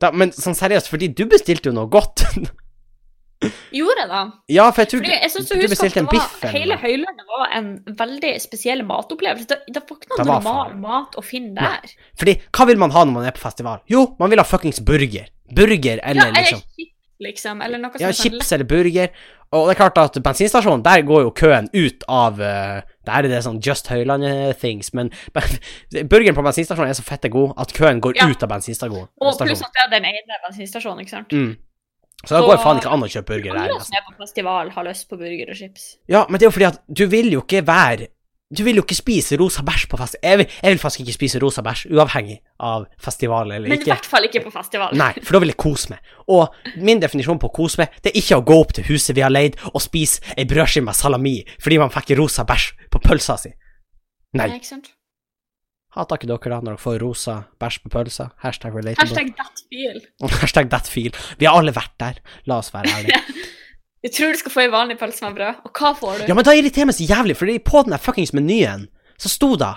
Da, 0.00 0.10
men 0.16 0.32
sånn 0.32 0.56
seriøst, 0.56 0.90
fordi 0.92 1.10
du 1.12 1.26
bestilte 1.30 1.70
jo 1.70 1.76
noe 1.76 1.90
godt. 1.92 2.24
Gjorde 3.72 4.02
jeg 4.02 4.08
da? 4.10 4.20
ja, 4.52 4.66
for 4.68 4.82
jeg 4.82 4.88
tror 4.90 5.00
Fordi 5.00 5.14
jeg 5.14 5.30
synes 5.32 5.46
du 5.48 5.54
du 5.62 5.70
bestilte 5.72 6.00
en 6.02 6.08
biff 6.10 6.42
hele. 6.52 6.76
Høylandet 6.82 7.30
var 7.30 7.54
en 7.56 7.70
veldig 7.96 8.32
spesiell 8.42 8.82
matopplevelse. 8.84 9.48
Det, 9.48 9.58
det 9.72 9.80
var 9.88 9.96
ikke 9.96 10.10
noe 10.12 10.26
normal 10.28 10.74
mat 10.82 11.16
å 11.16 11.24
finne 11.24 11.54
Nei. 11.56 11.70
der. 11.80 11.94
Fordi, 12.20 12.34
hva 12.52 12.66
vil 12.68 12.82
man 12.82 12.92
ha 12.92 13.06
når 13.06 13.16
man 13.16 13.28
er 13.30 13.36
på 13.36 13.40
festival? 13.40 13.80
Jo, 13.88 14.10
man 14.20 14.32
vil 14.32 14.42
ha 14.42 14.44
fuckings 14.44 14.82
burger. 14.84 15.32
Burger 15.56 16.02
eller 16.04 16.28
ja, 16.28 16.36
liksom 16.36 16.60
liksom. 17.20 17.60
Eller 17.62 17.78
noe 17.78 17.92
som 17.92 18.00
Ja, 18.02 18.08
er 18.08 18.16
sånn 18.16 18.32
chips 18.32 18.52
eller 18.56 18.64
burger. 18.70 19.08
Og 19.52 19.66
det 19.66 19.72
er 19.74 19.80
klart 19.80 19.98
at 19.98 20.18
bensinstasjonen, 20.22 20.82
der 20.86 21.02
går 21.02 21.24
jo 21.24 21.30
køen 21.34 21.66
ut 21.74 22.04
av 22.08 22.38
uh, 22.38 22.82
Der 23.06 23.12
er 23.18 23.28
det 23.28 23.40
sånn 23.42 23.58
Just 23.60 23.88
Høylandet-things, 23.90 24.92
men 24.94 25.10
burgeren 26.12 26.36
på 26.36 26.44
bensinstasjonen 26.46 26.92
er 26.92 26.98
så 27.00 27.02
fette 27.06 27.28
god 27.32 27.56
at 27.58 27.72
køen 27.74 27.98
går 28.04 28.14
Ja. 28.20 28.28
ut 28.30 28.42
av 28.46 28.52
bensinstasjonen. 28.52 29.08
Og 29.20 29.40
pluss 29.40 29.64
at 29.66 29.74
det 29.74 29.82
er 29.86 29.90
den 29.96 30.06
ene 30.12 30.38
bensinstasjonen, 30.46 31.02
ikke 31.02 31.16
sant. 31.16 31.34
Mm. 31.34 31.56
Så 32.20 32.36
da 32.36 32.40
går 32.44 32.58
faen 32.60 32.78
ikke 32.82 32.92
an 32.92 33.02
å 33.02 33.08
kjøpe 33.08 33.32
burger 33.32 33.54
der. 33.56 33.62
Alle 33.64 33.74
Altså. 33.80 33.88
som 33.88 33.96
er 33.98 34.06
på 34.06 34.16
festival, 34.22 34.70
har 34.76 34.84
lyst 34.84 35.08
på 35.08 35.16
burger 35.18 35.50
og 35.50 35.56
chips. 35.56 35.86
Ja, 36.06 36.26
men 36.28 36.38
det 36.38 36.44
er 36.46 36.50
jo 36.50 36.56
fordi 36.58 36.68
at 36.68 36.80
du 36.86 37.06
vil 37.08 37.30
jo 37.32 37.40
ikke 37.40 37.62
være 37.66 38.10
Du 38.50 38.64
vil 38.66 38.80
jo 38.80 38.82
ikke 38.82 38.96
spise 38.98 39.36
rosa 39.38 39.62
bæsj 39.62 39.84
på 39.92 39.98
fest. 40.00 40.16
Jeg 40.26 40.40
vil, 40.40 40.46
jeg 40.62 40.72
vil 40.74 40.80
faktisk 40.82 41.04
ikke 41.04 41.14
spise 41.14 41.38
rosa 41.42 41.62
bæsj, 41.62 41.84
uavhengig 41.94 42.40
av 42.66 42.88
festival 42.98 43.52
eller 43.54 43.70
Men 43.70 43.78
i 43.84 43.86
hvert 43.86 44.08
fall 44.10 44.26
ikke 44.26 44.42
på 44.42 44.50
festival. 44.50 44.96
Nei, 44.98 45.12
for 45.22 45.36
da 45.36 45.40
vil 45.44 45.52
jeg 45.52 45.58
kose 45.62 45.92
meg. 45.92 46.00
Og 46.34 46.56
min 46.82 46.98
definisjon 47.02 47.38
på 47.38 47.46
å 47.46 47.54
kose 47.60 47.78
meg, 47.78 47.94
det 48.02 48.10
er 48.10 48.18
ikke 48.18 48.40
å 48.40 48.46
gå 48.50 48.56
opp 48.64 48.74
til 48.74 48.88
huset 48.90 49.14
vi 49.14 49.22
har 49.22 49.30
leid 49.30 49.54
og 49.70 49.78
spise 49.84 50.34
ei 50.34 50.48
brødskive 50.50 50.88
med 50.88 50.98
salami 50.98 51.36
fordi 51.62 51.78
man 51.78 51.94
fikk 51.94 52.16
rosa 52.18 52.42
bæsj 52.48 52.72
på 52.90 53.02
pølsa 53.06 53.38
si. 53.38 53.52
Nei. 54.34 54.48
Nei, 54.48 54.58
ikke 54.58 54.72
sant? 54.72 54.90
Hater 55.94 56.18
ikke 56.18 56.28
dere 56.30 56.50
da 56.56 56.58
når 56.62 56.74
dere 56.74 56.82
får 56.82 56.98
rosa 57.02 57.36
bæsj 57.62 57.80
på 57.86 57.94
pølsa? 57.94 58.28
Hashtag 58.42 58.74
relatable. 58.74 59.06
Hashtag 59.14 59.32
that 59.38 59.62
feel. 59.70 60.02
Hashtag 60.42 60.74
that 60.74 60.90
feel. 60.90 61.14
Vi 61.38 61.46
har 61.46 61.58
alle 61.58 61.74
vært 61.74 61.94
der. 62.02 62.18
La 62.50 62.58
oss 62.64 62.74
være 62.74 62.90
ærlige. 62.98 63.22
Jeg 64.00 64.14
tror 64.16 64.32
du 64.32 64.40
skal 64.40 64.52
få 64.54 64.62
ei 64.64 64.70
vanlig 64.72 64.96
pølse 65.00 65.26
med 65.26 65.36
brød, 65.36 65.64
og 65.66 65.76
hva 65.76 65.90
får 65.96 66.20
du? 66.22 66.28
Ja, 66.30 66.36
men 66.36 66.46
da 66.46 66.54
irriterer 66.56 66.88
meg 66.88 66.96
så 66.96 67.08
jævlig, 67.08 67.36
fordi 67.36 67.58
på 67.60 67.82
den 67.84 67.92
der 67.92 68.00
fuckings 68.00 68.32
menyen 68.36 68.86
så 69.20 69.28
sto 69.28 69.50
det 69.60 69.74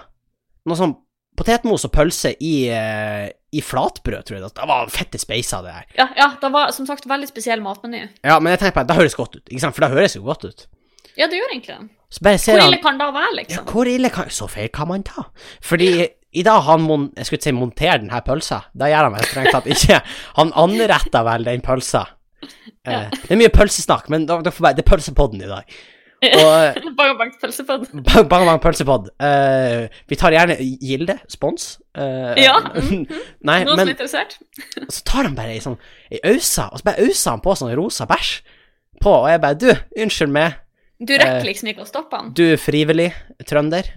noe 0.70 0.80
sånn 0.80 0.94
potetmos 1.36 1.84
og 1.88 1.92
pølse 1.92 2.32
i, 2.40 2.54
eh, 2.72 3.26
i 3.52 3.64
flatbrød, 3.66 4.24
tror 4.24 4.38
jeg. 4.38 4.54
Det 4.56 4.68
var 4.70 4.94
fette 4.94 5.20
speisa, 5.20 5.60
det 5.66 5.74
der. 5.74 5.90
Ja, 5.98 6.08
ja, 6.16 6.30
det 6.40 6.52
var 6.54 6.72
som 6.72 6.88
sagt 6.88 7.08
veldig 7.10 7.28
spesiell 7.28 7.64
matmeny. 7.66 8.06
Ja, 8.24 8.40
men 8.40 8.54
jeg 8.54 8.62
tenker 8.62 8.78
på 8.78 8.86
det, 8.86 8.94
det 8.94 9.00
høres 9.02 9.18
godt 9.20 9.36
ut, 9.36 9.44
ikke 9.50 9.66
sant? 9.66 9.76
For 9.76 9.84
det 9.84 9.92
høres 9.98 10.16
jo 10.16 10.24
godt 10.24 10.48
ut. 10.48 10.66
Ja, 11.18 11.28
det 11.28 11.42
gjør 11.42 11.52
egentlig 11.52 11.76
det. 11.76 11.90
Hvor 12.14 12.60
han 12.62 12.68
ille 12.70 12.82
kan 12.82 13.00
det 13.02 13.08
være, 13.14 13.36
liksom? 13.42 13.66
Ja, 13.66 13.72
hvor 13.74 13.90
ille 13.90 14.10
kan 14.14 14.30
Så 14.30 14.48
feil 14.50 14.70
kan 14.74 14.88
man 14.88 15.04
ta? 15.04 15.28
Fordi 15.66 16.08
i 16.34 16.44
dag 16.46 16.62
han 16.66 16.82
mon, 16.82 17.08
jeg 17.18 17.26
skulle 17.26 17.46
si 17.46 17.54
monterer 17.54 18.02
den 18.02 18.14
her 18.14 18.22
pølsa. 18.26 18.64
Da 18.74 18.90
gjør 18.90 19.10
han 19.10 19.16
vel 19.18 19.28
strengt 19.30 19.54
tatt 19.54 19.70
ikke. 19.70 20.00
Han 20.38 20.54
anretter 20.58 21.26
vel 21.26 21.46
den 21.50 21.66
pølsa. 21.66 22.06
Eh, 22.84 23.06
det 23.16 23.32
er 23.32 23.38
mye 23.40 23.52
pølsesnakk, 23.54 24.10
men 24.12 24.26
bare, 24.28 24.44
det 24.44 24.84
er 24.84 24.88
pølsepodden 24.90 25.40
i 25.46 25.48
dag. 25.48 25.70
Og 26.24 26.80
Bare 27.00 27.14
bankt 27.20 27.38
pølse 27.40 27.64
på 27.68 27.78
den. 27.80 28.02
bang, 28.08 28.26
bang, 28.32 28.44
bang 28.48 28.60
pølsepod. 28.64 29.08
Eh, 29.24 29.86
vi 30.12 30.18
tar 30.20 30.36
gjerne 30.36 30.58
Gilde, 30.60 31.16
spons. 31.32 31.78
Eh, 31.96 32.34
Ja. 32.44 32.58
Nei, 32.84 33.58
Noen 33.64 33.80
som 33.80 33.86
er 33.88 33.94
interessert? 33.94 34.36
så 34.92 35.04
tar 35.08 35.28
han 35.30 35.36
bare 35.38 35.56
ei 35.56 35.62
sånn 35.64 35.78
ei 36.12 36.20
ausa, 36.34 36.70
og 36.72 36.80
så 36.82 36.88
bare 36.90 37.06
auser 37.08 37.32
han 37.38 37.44
på 37.44 37.56
sånn 37.60 37.72
rosa 37.80 38.08
bæsj 38.10 38.34
på, 39.04 39.12
og 39.14 39.30
jeg 39.32 39.42
bare 39.44 39.60
Du, 39.64 39.70
unnskyld 40.04 40.32
meg. 40.36 40.60
Du 41.04 41.12
rekker 41.16 41.40
Eh, 41.42 41.48
liksom 41.50 41.72
ikke 41.72 41.84
å 41.84 41.90
stoppe 41.90 42.20
han. 42.20 42.32
Du 42.36 42.46
frivillig 42.60 43.10
trønder, 43.48 43.88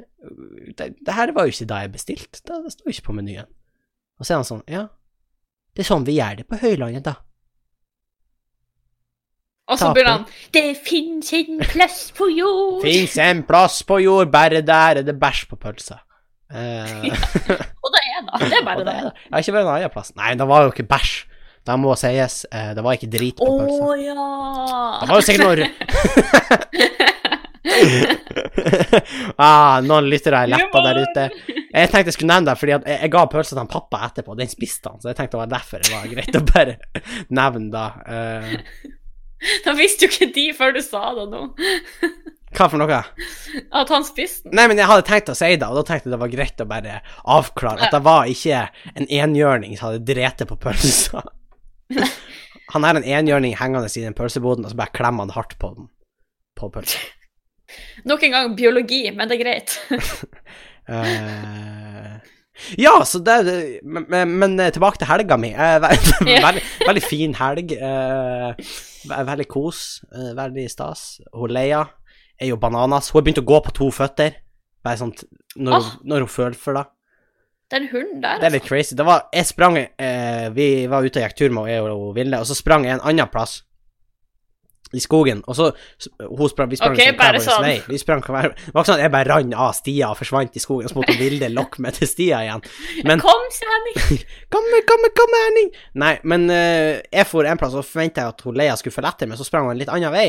det, 0.78 0.92
det 1.06 1.14
her 1.19 1.34
var 1.34 1.46
jo 1.46 1.54
ikke 1.54 1.69
da 1.70 1.82
jeg 1.84 1.92
bestilte, 1.94 2.42
det, 2.46 2.62
det 2.66 2.72
står 2.75 2.87
jo 2.90 2.94
ikke 2.96 3.08
på 3.10 3.19
menyen. 3.19 3.50
Og 4.19 4.26
så 4.26 4.34
er 4.34 4.40
han 4.40 4.49
sånn, 4.49 4.64
ja, 4.70 4.87
det 5.76 5.84
er 5.84 5.90
sånn 5.90 6.06
vi 6.08 6.16
gjør 6.19 6.38
det 6.40 6.46
på 6.50 6.58
Høylandet, 6.62 7.04
da. 7.06 7.19
Og 9.66 9.78
så 9.80 9.92
begynner 9.94 10.20
han 10.20 10.26
Det 10.54 10.76
fins 10.86 11.32
en 11.34 11.62
plass 11.66 12.12
på 12.16 12.28
jord 12.30 12.82
Fins 12.84 13.16
en 13.22 13.42
plass 13.46 13.80
på 13.86 13.98
jord, 14.04 14.30
bare 14.32 14.62
der 14.62 15.02
er 15.02 15.06
det 15.06 15.16
bæsj 15.20 15.46
på 15.50 15.56
pølsa. 15.60 15.98
Eh, 16.46 17.06
Og 17.84 17.88
det 17.94 18.02
er 18.06 18.20
da. 18.26 18.38
Det 18.38 18.52
er 18.60 18.64
bare 18.66 18.84
det. 18.86 18.94
er 18.94 19.08
det. 19.08 19.14
Har 19.32 19.42
ikke 19.42 19.56
vært 19.56 19.66
en 19.66 19.72
annen 19.74 19.94
plass. 19.96 20.12
Nei, 20.18 20.34
det 20.38 20.46
var 20.46 20.66
jo 20.66 20.74
ikke 20.74 20.86
bæsj. 20.92 21.14
Det 21.66 21.74
må 21.82 21.96
sies, 21.98 22.34
eh, 22.54 22.70
det 22.78 22.82
var 22.86 22.94
ikke 22.94 23.10
drit 23.10 23.40
på 23.40 23.46
Å 23.46 23.58
pølsa. 23.58 23.86
ja. 24.04 24.14
Det 25.00 25.08
var 25.10 25.16
jo 25.18 25.24
sikkert 25.26 25.46
noe 25.46 25.66
ah, 29.42 29.80
Noen 29.82 30.06
lyttere 30.10 30.44
er 30.44 30.52
leppa 30.52 30.82
der 30.84 31.00
ute. 31.02 31.24
Jeg 31.50 31.90
tenkte 31.90 32.12
jeg 32.12 32.16
skulle 32.16 32.30
nevne 32.30 32.52
det, 32.52 32.58
fordi 32.60 32.76
jeg, 32.76 33.10
ga 33.12 33.24
pølsa 33.32 33.56
til 33.56 33.62
han 33.64 33.72
pappa 33.72 34.04
etterpå. 34.06 34.36
Den 34.38 34.52
spiste 34.52 34.92
han, 34.92 35.02
så 35.02 35.10
jeg 35.10 35.18
tenkte 35.18 35.34
det 35.34 35.42
var 35.42 35.50
derfor 35.56 35.82
det 35.82 35.90
var 35.90 36.06
greit 36.12 36.38
å 36.38 36.44
bare 36.52 36.76
nevne 37.34 37.68
det. 37.74 37.88
Eh, 38.14 38.94
Da 39.67 39.75
visste 39.77 40.06
jo 40.06 40.12
ikke 40.15 40.33
de 40.35 40.47
før 40.56 40.73
du 40.77 40.81
sa 40.85 41.11
det 41.17 41.27
nå, 41.33 41.43
hva 42.56 42.69
for 42.73 42.81
noe? 42.81 43.00
at 43.77 43.91
han 43.93 44.05
spiste 44.06 44.47
den. 44.49 44.55
Nei, 44.56 44.65
men 44.71 44.79
jeg 44.81 44.88
hadde 44.88 45.05
tenkt 45.09 45.29
å 45.29 45.37
si 45.37 45.50
det, 45.59 45.67
og 45.67 45.77
da 45.77 45.83
tenkte 45.85 46.09
jeg 46.09 46.15
det 46.15 46.21
var 46.23 46.33
greit 46.33 46.62
å 46.62 46.69
bare 46.71 47.00
avklare 47.37 47.85
at 47.85 47.93
det 47.93 48.00
var 48.06 48.31
ikke 48.33 48.62
en 48.94 49.11
enhjørning 49.12 49.77
som 49.77 49.91
hadde 49.91 50.06
drept 50.09 50.47
på 50.49 50.56
pølsa. 50.62 51.25
Han 52.73 52.87
er 52.87 52.99
en 52.99 53.05
enhjørning 53.19 53.59
hengende 53.61 53.91
i 53.93 54.06
den 54.06 54.17
pølseboden, 54.17 54.65
og 54.65 54.73
så 54.73 54.79
bare 54.79 54.94
klemmer 54.97 55.23
han 55.27 55.35
hardt 55.37 55.55
på 55.62 55.69
den. 55.77 55.87
På 56.59 56.67
pølsa. 56.75 56.99
Nok 58.09 58.25
en 58.27 58.35
gang 58.35 58.56
biologi, 58.59 59.05
men 59.15 59.29
det 59.31 59.38
er 59.38 59.44
greit. 59.44 59.77
Eh, 60.87 61.86
ja, 62.81 62.94
så 63.05 63.20
det, 63.25 63.37
men, 63.85 64.06
men, 64.08 64.35
men 64.41 64.56
tilbake 64.73 65.00
til 65.00 65.11
helga 65.11 65.38
mi. 65.41 65.53
Eh, 65.53 65.76
veldig, 66.47 66.64
veldig 66.87 67.05
fin 67.05 67.37
helg. 67.38 67.76
eh, 67.76 68.75
veldig 69.06 69.49
kos. 69.50 70.03
eh, 70.12 70.32
veldig 70.37 70.67
stas. 70.73 71.06
Hun 71.35 71.55
Leia 71.55 71.85
er 72.41 72.53
jo 72.53 72.61
bananas. 72.61 73.11
Hun 73.12 73.20
har 73.20 73.29
begynt 73.29 73.43
å 73.44 73.49
gå 73.49 73.62
på 73.64 73.75
to 73.76 73.91
føtter. 73.94 74.41
Bare 74.85 75.00
sånn 75.00 75.14
når, 75.57 75.80
oh. 75.80 75.95
når 76.07 76.26
hun 76.26 76.33
føler 76.33 76.59
for 76.61 76.78
det. 76.78 76.87
Det 77.66 77.78
er 77.78 77.83
en 77.83 77.88
hund 77.90 78.19
der, 78.23 78.38
Det 78.38 78.47
er 78.47 78.54
litt 78.54 78.66
crazy. 78.69 78.95
Det 78.95 79.07
var, 79.07 79.25
jeg 79.35 79.49
sprang 79.49 79.78
eh, 79.80 80.45
Vi 80.54 80.87
var 80.90 81.02
ute 81.02 81.19
og 81.19 81.25
gikk 81.25 81.38
tur 81.40 81.54
med 81.54 81.73
jeg 81.73 81.83
og 81.90 82.12
Vilde, 82.14 82.38
og 82.38 82.47
så 82.47 82.54
sprang 82.54 82.87
jeg 82.87 82.95
en 82.95 83.07
annen 83.11 83.33
plass. 83.33 83.64
I 84.95 85.00
skogen, 85.02 85.40
og 85.50 85.57
så 85.59 85.64
hun 86.21 86.49
sprang, 86.49 86.71
Vi 86.71 86.76
sprang 86.78 86.93
Ok, 86.95 87.00
liksom 87.00 87.16
hver 87.19 87.38
sånn. 87.43 87.64
vei. 87.66 87.76
Vi 87.90 87.99
sprang 87.99 88.21
hver, 88.23 88.52
det 88.55 88.71
var 88.71 88.85
ikke 88.85 88.90
sånn 88.93 89.00
at 89.00 89.02
jeg 89.02 89.12
bare 89.16 89.28
rann 89.33 89.55
av 89.55 89.73
stia 89.75 90.11
og 90.12 90.19
forsvant 90.21 90.55
i 90.55 90.62
skogen, 90.62 90.87
og 90.87 90.93
så 90.93 91.00
måtte 91.00 91.16
Vilde 91.19 91.49
lokke 91.50 91.83
meg 91.83 91.97
til 91.99 92.07
stia 92.11 92.43
igjen. 92.47 92.62
Men 93.09 93.23
Kom, 93.25 93.49
Henning! 93.50 94.21
Kom, 94.55 94.69
kom, 94.87 95.09
kom, 95.19 95.37
Henning! 95.43 95.73
Nei, 95.99 96.14
men 96.23 96.47
uh, 96.52 97.02
jeg 97.02 97.26
for 97.26 97.49
en 97.50 97.59
plass 97.59 97.75
og 97.75 97.87
forventa 97.88 98.23
jeg 98.23 98.37
at 98.37 98.47
hun 98.47 98.57
Leia 98.62 98.76
skulle 98.78 98.95
følge 98.95 99.11
etter 99.16 99.31
meg, 99.33 99.40
så 99.40 99.49
sprang 99.49 99.66
hun 99.66 99.75
en 99.75 99.83
litt 99.83 99.90
annen 99.93 100.14
vei. 100.14 100.28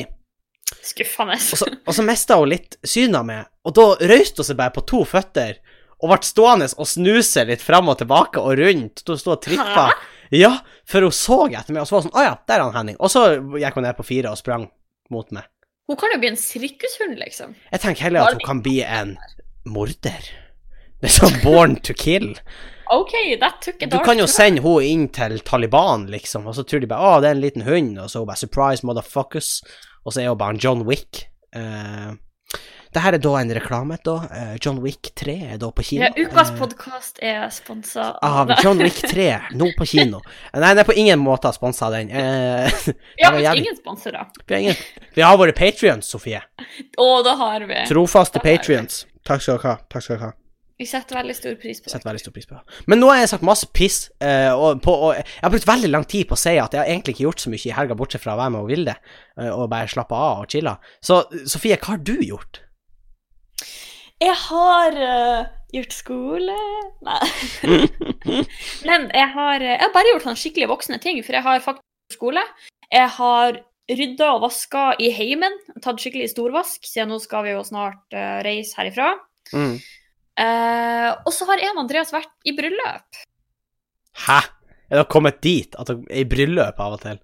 Skuffende. 0.84 1.38
Og 1.38 1.62
så, 1.62 1.70
og 1.86 1.96
så 1.96 2.04
mista 2.04 2.36
hun 2.42 2.50
litt 2.52 2.80
synet 2.84 3.22
av 3.22 3.28
meg, 3.30 3.46
og 3.68 3.78
da 3.78 3.88
røyste 4.10 4.42
hun 4.42 4.50
seg 4.50 4.58
bare 4.60 4.74
på 4.76 4.84
to 4.90 5.06
føtter 5.08 5.60
og 5.98 6.12
ble 6.12 6.18
stående 6.28 6.68
og 6.78 6.86
snuse 6.90 7.46
litt 7.50 7.64
fram 7.66 7.88
og 7.90 7.98
tilbake 8.02 8.42
og 8.42 8.58
rundt. 8.60 9.02
Hun 9.08 9.18
sto 9.18 9.34
og 9.34 9.42
trippa. 9.42 9.88
Ja, 10.36 10.58
for 10.88 11.06
hun 11.08 11.16
så 11.16 11.46
etter 11.48 11.74
meg, 11.74 11.84
og 11.84 11.90
så 11.90 11.98
var 11.98 12.04
hun 12.04 12.10
sånn 12.10 12.18
Å 12.20 12.26
ja, 12.26 12.34
der 12.50 12.60
er 12.60 12.66
han 12.66 12.76
Henning. 12.82 12.98
Og 13.00 13.12
så 13.14 13.28
gikk 13.62 13.80
hun 13.80 13.88
ned 13.88 14.00
på 14.00 14.08
fire 14.08 14.34
og 14.34 14.40
sprang 14.40 14.68
mot 15.14 15.30
meg. 15.36 15.48
Hun 15.88 16.00
kan 16.00 16.12
jo 16.12 16.20
bli 16.20 16.32
en 16.34 16.40
sirkushund, 16.40 17.16
liksom. 17.22 17.54
Jeg 17.72 17.84
tenker 17.84 18.10
heller 18.10 18.28
at 18.28 18.36
hun 18.36 18.44
kan 18.44 18.64
bli 18.66 18.82
en 18.84 19.16
morder. 19.68 20.32
Det 21.00 21.08
er 21.08 21.14
sånn 21.14 21.40
born 21.44 21.78
to 21.86 21.96
kill. 21.96 22.34
OK, 22.92 23.14
that 23.40 23.62
took 23.62 23.82
a 23.84 23.88
dark 23.88 23.92
Du 23.92 24.06
kan 24.06 24.20
jo 24.20 24.28
sende 24.32 24.64
henne 24.64 24.88
inn 24.88 25.08
til 25.16 25.40
Taliban, 25.48 26.08
liksom, 26.12 26.48
og 26.48 26.56
så 26.58 26.64
tror 26.68 26.84
de 26.84 26.90
bare 26.92 27.04
'Å, 27.04 27.22
det 27.22 27.30
er 27.30 27.36
en 27.36 27.44
liten 27.44 27.68
hund', 27.68 28.00
og 28.00 28.10
så 28.10 28.18
er 28.18 28.24
hun 28.24 28.32
bare 28.32 28.44
'surprise, 28.44 28.84
motherfuckers', 28.84 29.64
og 30.06 30.14
så 30.14 30.22
er 30.22 30.30
hun 30.30 30.38
bare 30.38 30.56
en 30.56 30.64
John 30.64 30.86
Wick. 30.88 31.28
Uh, 31.56 32.16
det 32.94 33.04
her 33.04 33.18
er 33.18 33.22
da 33.24 33.34
en 33.40 33.52
reklame, 33.58 33.98
da. 34.06 34.16
Eh, 34.32 34.54
John 34.64 34.80
Wick 34.84 35.10
3 35.20 35.36
er 35.54 35.58
da 35.62 35.70
på 35.76 35.84
kino. 35.86 36.06
Ja, 36.08 36.12
ukas 36.16 36.52
Eh, 36.52 36.58
podkast 36.60 37.20
er 37.22 37.50
sponsa 37.54 38.08
av 38.24 38.52
John 38.64 38.80
Wick 38.84 39.02
3, 39.12 39.28
nå 39.60 39.72
på 39.78 39.86
kino. 39.90 40.22
Nei, 40.54 40.72
den 40.74 40.84
er 40.84 40.88
på 40.88 40.96
ingen 40.98 41.20
måte 41.20 41.52
sponsa 41.56 41.90
den. 41.94 42.10
Eh, 42.12 42.72
Ja, 43.18 43.32
var 43.32 43.40
men 43.42 43.62
ingen 43.64 43.78
sponsorer. 43.78 44.28
vi, 44.48 44.66
har 44.68 44.76
vi 45.16 45.22
har 45.22 45.38
våre 45.38 45.54
patrions, 45.54 46.08
Sofie. 46.08 46.42
Å, 46.98 47.08
da 47.26 47.36
har 47.36 47.68
vi. 47.68 47.84
Trofaste 47.90 48.40
patrions. 48.44 49.06
Takk 49.28 49.42
skal 49.44 49.58
dere 49.58 49.74
ha. 49.74 49.80
Takk 49.92 50.04
skal 50.04 50.18
dere 50.18 50.30
ha. 50.32 50.34
Vi 50.78 50.86
setter 50.86 51.18
veldig 51.18 51.34
stor 51.34 51.56
pris 51.58 51.80
på 51.82 51.88
det. 51.90 51.92
Setter 51.96 52.06
veldig 52.06 52.22
stor 52.22 52.34
pris 52.36 52.46
på 52.46 52.54
det. 52.54 52.82
Men 52.86 53.00
nå 53.02 53.08
har 53.10 53.24
jeg 53.24 53.32
sagt 53.32 53.42
masse 53.48 53.66
piss, 53.74 53.96
og, 54.22 54.78
på, 54.86 54.94
og 55.08 55.16
jeg 55.18 55.26
har 55.42 55.50
brukt 55.50 55.66
veldig 55.66 55.90
lang 55.90 56.04
tid 56.06 56.28
på 56.30 56.36
å 56.38 56.38
si 56.38 56.54
at 56.62 56.76
jeg 56.76 56.84
har 56.84 56.92
egentlig 56.92 57.16
ikke 57.16 57.24
gjort 57.26 57.42
så 57.42 57.50
mye 57.50 57.66
i 57.66 57.74
helga, 57.74 57.98
bortsett 57.98 58.22
fra 58.22 58.36
å 58.36 58.38
være 58.38 58.54
med 58.54 58.62
og 58.62 58.70
Vilde, 58.70 58.94
eh, 59.42 59.50
og 59.50 59.72
bare 59.74 59.90
slappe 59.90 60.14
av 60.14 60.44
og 60.44 60.54
chille. 60.54 60.76
Så 61.02 61.18
Sofie, 61.50 61.80
hva 61.82 61.96
har 61.96 62.04
du 62.06 62.14
gjort? 62.22 62.62
Jeg 64.18 64.34
har 64.48 64.98
uh, 64.98 65.50
gjort 65.74 65.94
skole 65.94 66.56
Nei. 67.06 67.20
Men 68.88 69.08
jeg 69.14 69.28
har, 69.36 69.62
øh, 69.62 69.74
jeg 69.76 69.84
har 69.84 69.94
bare 69.94 70.12
gjort 70.14 70.26
sånn 70.26 70.40
skikkelig 70.40 70.70
voksne 70.72 71.00
ting, 71.04 71.20
for 71.26 71.38
jeg 71.38 71.46
har 71.46 71.64
faktisk 71.64 71.84
gjort 71.84 72.18
skole. 72.18 72.44
Jeg 72.92 73.12
har 73.18 73.60
rydda 73.88 74.32
og 74.36 74.42
vaska 74.44 74.88
i 75.04 75.12
heimen, 75.16 75.54
tatt 75.84 76.02
skikkelig 76.02 76.32
storvask, 76.34 76.84
siden 76.88 77.14
nå 77.14 77.22
skal 77.24 77.46
vi 77.46 77.54
jo 77.54 77.64
snart 77.68 78.18
uh, 78.18 78.40
reise 78.48 78.76
herifra. 78.80 79.14
Mm. 79.54 79.78
Uh, 80.38 81.12
og 81.26 81.32
så 81.34 81.48
har 81.50 81.64
jeg 81.64 81.74
og 81.74 81.82
Andreas 81.86 82.14
vært 82.14 82.34
i 82.48 82.56
bryllup. 82.58 83.22
Hæ? 84.28 84.42
Er 84.88 85.02
dere 85.02 85.12
kommet 85.12 85.42
dit 85.44 85.76
at 85.76 85.90
dere 85.90 86.06
er 86.08 86.24
i 86.24 86.30
bryllup 86.30 86.80
av 86.84 86.96
og 86.98 87.04
til? 87.04 87.20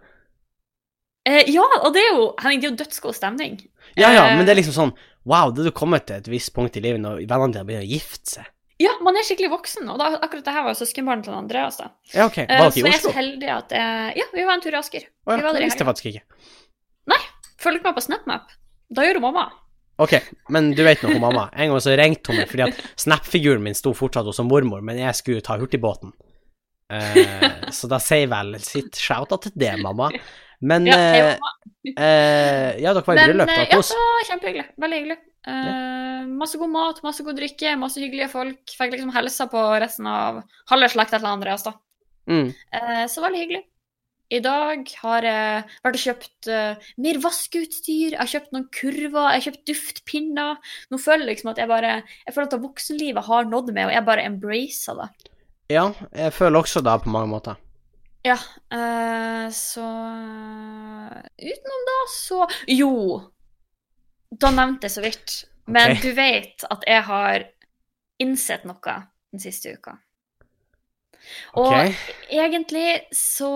Eh, 1.23 1.47
ja, 1.53 1.63
og 1.79 1.93
det 1.95 2.01
er 2.03 2.17
jo, 2.17 2.23
Henning, 2.43 2.59
det 2.59 2.67
er 2.67 2.73
jo 2.73 2.79
dødsgod 2.81 3.15
stemning. 3.15 3.61
Ja, 3.95 4.11
ja, 4.11 4.25
Eh, 4.27 4.37
men 4.37 4.45
det 4.45 4.51
er 4.51 4.59
liksom 4.59 4.75
sånn 4.75 4.91
Wow, 5.29 5.53
da 5.55 5.63
du 5.63 5.71
kommet 5.75 6.07
til 6.09 6.19
et 6.19 6.27
visst 6.31 6.51
punkt 6.55 6.75
i 6.77 6.83
livet 6.83 7.01
når 7.03 7.21
vennene 7.23 7.53
dine 7.55 7.67
begynner 7.67 7.87
å 7.87 7.91
gifte 7.93 8.37
seg. 8.37 8.49
Ja, 8.81 8.95
man 9.05 9.15
er 9.15 9.23
skikkelig 9.23 9.51
voksen, 9.53 9.85
og 9.93 9.99
da, 10.01 10.09
akkurat 10.17 10.43
det 10.47 10.53
her 10.55 10.65
var 10.65 10.73
jo 10.73 10.79
søskenbarnet 10.81 11.27
til 11.29 11.35
Andreas. 11.37 11.77
da. 11.79 11.91
Ja, 12.11 12.25
ok. 12.25 12.41
Eh, 12.43 12.49
Var 12.49 12.65
dere 12.65 12.73
så 12.73 12.83
jeg 12.83 12.97
er 12.97 13.03
så 13.05 13.13
heldig 13.15 13.51
at 13.53 13.75
jeg, 13.77 14.17
Ja, 14.19 14.25
vi 14.33 14.43
var 14.47 14.57
en 14.57 14.65
tur 14.65 14.73
i 14.73 14.79
Asker. 14.81 15.05
Oh, 15.23 15.31
ja, 15.31 15.37
vi 15.37 15.45
var 15.45 15.55
der 15.55 15.63
i 15.63 15.69
jeg 15.69 15.87
faktisk 15.87 16.09
ikke. 16.11 16.25
Følg 17.63 17.83
med 17.83 17.95
på 17.95 18.03
SnapMap. 18.03 18.51
Da 18.93 19.05
gjør 19.05 19.19
hun 19.21 19.27
mamma. 19.29 19.45
Ok, 20.03 20.15
men 20.51 20.71
du 20.75 20.81
vet 20.83 21.03
nå 21.03 21.13
hun 21.13 21.21
mamma. 21.21 21.47
En 21.53 21.71
gang 21.71 21.81
så 21.83 21.93
ringte 21.97 22.33
hun 22.33 22.41
meg 22.41 22.49
fordi 22.51 22.65
at 22.65 22.79
Snap-figuren 22.99 23.63
min 23.63 23.77
sto 23.77 23.93
fortsatt 23.95 24.27
hos 24.27 24.41
mormor, 24.43 24.81
men 24.85 24.99
jeg 24.99 25.15
skulle 25.19 25.43
ta 25.45 25.55
hurtigbåten. 25.61 26.11
Uh, 26.93 27.69
så 27.73 27.87
da 27.89 27.99
sier 28.03 28.27
vel 28.31 28.57
sitt 28.61 28.99
shout-out 28.99 29.47
til 29.47 29.55
det, 29.63 29.75
mamma. 29.81 30.09
Men 30.63 30.87
Ja, 30.87 30.95
eh, 30.95 31.37
eh, 31.91 32.69
ja, 32.79 32.93
dere 32.95 33.03
var 33.03 33.19
i 33.19 33.27
Men 33.33 33.43
eh, 33.49 33.63
ja, 33.67 33.79
det 33.81 33.99
var 33.99 34.27
kjempehyggelig. 34.29 34.67
Veldig 34.79 34.99
hyggelig. 35.01 35.19
Eh, 35.43 36.23
masse 36.39 36.59
god 36.61 36.71
mat, 36.71 37.01
masse 37.03 37.25
god 37.25 37.35
drikke, 37.39 37.75
masse 37.79 37.99
hyggelige 37.99 38.31
folk. 38.31 38.63
Fikk 38.77 38.95
liksom 38.95 39.11
helsa 39.15 39.49
på 39.51 39.63
resten 39.83 40.07
av 40.07 40.41
halve 40.71 40.89
slekta 40.93 41.19
til 41.19 41.31
Andreas, 41.33 41.65
da. 41.67 41.75
Mm. 42.31 42.53
Eh, 42.53 43.05
så 43.11 43.23
veldig 43.25 43.41
hyggelig. 43.43 43.63
I 44.33 44.39
dag 44.41 44.87
har 45.03 45.25
jeg 45.27 45.65
vært 45.83 45.97
og 45.97 46.03
kjøpt 46.05 46.47
eh, 46.49 46.85
mer 47.05 47.19
vaskeutstyr, 47.21 48.15
jeg 48.15 48.21
har 48.21 48.31
kjøpt 48.31 48.55
noen 48.55 48.69
kurver, 48.73 49.27
jeg 49.27 49.35
har 49.35 49.45
kjøpt 49.49 49.67
duftpinner. 49.69 50.71
Nå 50.89 50.99
føler 51.01 51.27
jeg 51.27 51.35
liksom 51.35 51.51
at 51.51 51.59
jeg 51.61 51.69
bare 51.69 51.91
Jeg 51.99 52.33
føler 52.33 52.47
at 52.47 52.63
voksenlivet 52.63 53.27
har 53.27 53.51
nådd 53.51 53.73
meg, 53.75 53.91
og 53.91 53.93
jeg 53.97 54.07
bare 54.07 54.25
embracer 54.31 55.03
det. 55.03 55.11
Ja, 55.75 55.85
jeg 56.15 56.33
føler 56.35 56.63
også 56.63 56.81
det 56.85 56.95
på 57.03 57.11
mange 57.13 57.29
måter. 57.35 57.59
Ja, 58.23 58.37
eh, 58.71 59.49
så 59.51 59.85
Utenom 61.37 61.81
da, 61.89 61.97
så 62.09 62.47
Jo! 62.67 63.21
Da 64.31 64.51
nevnte 64.55 64.87
jeg 64.87 64.93
så 64.95 65.01
vidt. 65.03 65.33
Men 65.67 65.91
okay. 65.91 66.01
du 66.01 66.15
vet 66.17 66.63
at 66.71 66.85
jeg 66.87 67.03
har 67.07 67.43
innsett 68.23 68.63
noe 68.67 68.95
den 69.33 69.43
siste 69.43 69.73
uka. 69.75 69.97
Og 71.59 71.69
okay. 71.69 71.93
egentlig 72.31 73.03
så 73.15 73.51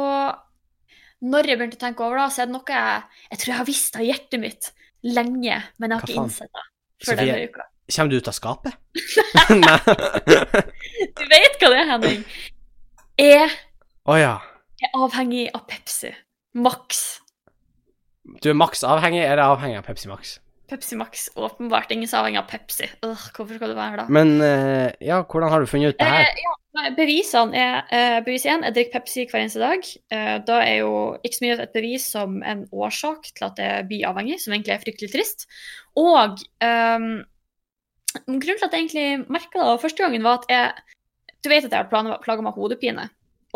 Når 1.20 1.50
jeg 1.50 1.60
begynte 1.60 1.80
å 1.80 1.82
tenke 1.82 2.06
over 2.06 2.20
det, 2.22 2.28
så 2.36 2.44
er 2.44 2.48
det 2.48 2.56
noe 2.56 2.76
jeg 2.76 3.24
Jeg 3.32 3.40
tror 3.42 3.52
jeg 3.52 3.60
har 3.60 3.68
visst 3.68 3.98
av 4.00 4.06
hjertet 4.06 4.40
mitt 4.44 4.70
lenge, 5.08 5.58
men 5.78 5.92
jeg 5.92 6.00
har 6.00 6.08
ikke 6.08 6.24
innsett 6.26 6.52
det 6.52 6.66
før 7.06 7.20
denne 7.22 7.48
uka. 7.48 7.66
Kommer 7.96 8.12
du 8.12 8.18
ut 8.18 8.28
av 8.28 8.36
skapet? 8.36 8.78
Nei. 9.64 9.80
Du 11.16 11.24
vet 11.32 11.58
hva 11.62 11.72
det 11.72 11.80
er, 11.80 11.90
Henning? 11.94 12.28
Jeg 13.28 13.50
Oh, 14.08 14.16
ja. 14.16 14.38
Er 14.88 14.98
avhengig 14.98 15.48
av 15.54 15.68
Pepsi. 15.70 16.14
Max. 16.58 17.06
Du 18.44 18.50
er 18.52 18.58
maks 18.58 18.84
avhengig, 18.84 19.24
eller 19.24 19.46
avhengig 19.46 19.80
av 19.80 19.88
Pepsi 19.88 20.10
Max? 20.12 20.38
Pepsi 20.68 20.98
Max, 21.00 21.30
åpenbart. 21.40 21.92
Ingen 21.96 22.10
som 22.10 22.20
er 22.20 22.26
avhengig 22.26 22.42
av 22.42 22.50
Pepsi. 22.50 22.90
Øh, 23.06 23.28
hvorfor 23.36 23.56
skal 23.56 23.72
du 23.72 23.78
være 23.78 24.02
da? 24.02 24.08
Men 24.12 24.34
uh, 24.42 24.90
ja, 25.00 25.22
hvordan 25.24 25.54
har 25.54 25.64
du 25.64 25.70
funnet 25.70 25.96
ut 25.96 26.00
det 26.00 26.10
her? 26.12 26.28
Eh, 26.28 26.42
ja, 26.44 26.56
bevisene 26.98 27.56
er 27.58 27.78
eh, 27.94 28.18
Bevis 28.26 28.46
én 28.46 28.66
Jeg 28.68 28.76
drikker 28.76 29.00
Pepsi 29.00 29.26
hver 29.30 29.40
eneste 29.42 29.64
dag. 29.64 29.88
Eh, 30.12 30.36
da 30.48 30.60
er 30.66 30.82
jo 30.82 30.92
ikke 31.24 31.38
så 31.38 31.46
mye 31.46 31.58
et 31.64 31.74
bevis 31.76 32.10
som 32.18 32.42
en 32.44 32.66
årsak 32.72 33.32
til 33.32 33.48
at 33.48 33.62
jeg 33.64 33.88
blir 33.90 34.08
avhengig, 34.10 34.42
som 34.44 34.54
egentlig 34.54 34.76
er 34.76 34.84
fryktelig 34.84 35.14
trist. 35.14 35.48
Og 35.98 36.38
ehm, 36.64 37.24
grunnen 38.28 38.60
til 38.60 38.68
at 38.68 38.76
jeg 38.76 38.84
egentlig 38.84 39.32
merka 39.32 39.64
det 39.72 39.82
første 39.86 40.04
gangen, 40.04 40.28
var 40.28 40.44
at 40.44 40.52
jeg 40.52 40.72
Du 41.46 41.50
vet 41.50 41.66
at 41.66 41.72
jeg 41.72 41.86
har 41.86 42.20
plaga 42.24 42.42
meg 42.42 42.54
hodepine. 42.58 43.10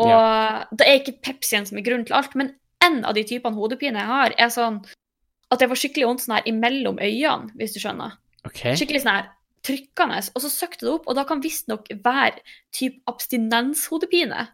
Og 0.06 0.80
det 0.80 0.88
er 0.88 1.00
ikke 1.00 1.20
Pepsien 1.30 1.68
som 1.68 1.80
er 1.80 1.86
grunnen 1.86 2.08
til 2.08 2.18
alt, 2.18 2.36
men 2.40 2.54
en 2.82 3.04
av 3.06 3.16
de 3.18 3.24
typene 3.28 3.58
hodepine 3.58 4.02
jeg 4.02 4.10
har, 4.10 4.36
er 4.38 4.50
sånn 4.54 4.82
at 5.52 5.62
jeg 5.62 5.70
får 5.72 5.82
skikkelig 5.82 6.08
vondt 6.08 6.24
sånn 6.24 6.38
her 6.38 6.50
imellom 6.50 7.00
øynene, 7.02 7.52
hvis 7.60 7.76
du 7.76 7.82
skjønner 7.84 8.18
Okay. 8.42 8.74
skikkelig 8.74 9.04
sånn 9.04 9.14
her 9.20 9.28
trykkende, 9.62 10.18
og 10.34 10.42
så 10.42 10.50
søkte 10.50 10.88
det 10.88 10.94
opp, 10.96 11.04
og 11.06 11.18
da 11.18 11.26
kan 11.30 11.44
visstnok 11.44 11.92
være 12.02 12.42
type 12.74 12.98
abstinenshodepine. 13.12 14.48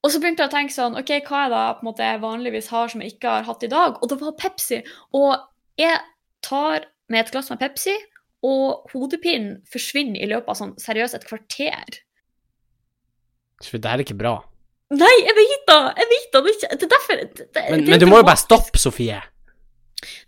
Og 0.00 0.14
så 0.14 0.20
begynte 0.22 0.46
jeg 0.46 0.48
å 0.48 0.54
tenke 0.54 0.72
sånn, 0.72 0.96
OK, 0.96 1.12
hva 1.28 1.42
er 1.44 1.50
det 1.52 1.64
på 1.76 1.84
en 1.84 1.88
måte 1.90 2.06
jeg 2.06 2.22
vanligvis 2.22 2.70
har 2.72 2.88
som 2.88 3.02
jeg 3.04 3.14
ikke 3.14 3.34
har 3.34 3.44
hatt 3.44 3.66
i 3.66 3.72
dag? 3.72 3.98
Og 4.00 4.08
det 4.08 4.16
var 4.22 4.38
Pepsi. 4.40 4.78
Og 5.12 5.34
jeg 5.80 5.98
tar 6.46 6.86
med 7.12 7.20
et 7.20 7.32
glass 7.34 7.52
med 7.52 7.60
Pepsi, 7.60 7.98
og 8.46 8.88
hodepinen 8.94 9.58
forsvinner 9.68 10.22
i 10.22 10.30
løpet 10.30 10.48
av 10.48 10.56
sånn 10.56 10.72
seriøst 10.80 11.18
et 11.18 11.28
kvarter. 11.28 12.00
Så 13.60 13.78
det 13.78 13.90
her 13.90 13.98
er 14.00 14.04
ikke 14.06 14.16
bra. 14.18 14.34
Nei, 14.90 15.12
jeg 15.22 15.34
vet 15.36 15.66
da! 15.68 15.78
Jeg 16.00 16.08
vet 16.10 16.30
da, 16.34 16.40
ikke 16.50 16.68
Det 16.80 16.86
er 16.86 16.90
derfor 16.90 17.18
det, 17.20 17.26
det, 17.54 17.64
Men, 17.70 17.84
det 17.84 17.90
men 17.92 18.00
du 18.02 18.06
må 18.10 18.16
jo 18.22 18.26
bare 18.26 18.40
stoppe, 18.40 18.78
Sofie. 18.80 19.20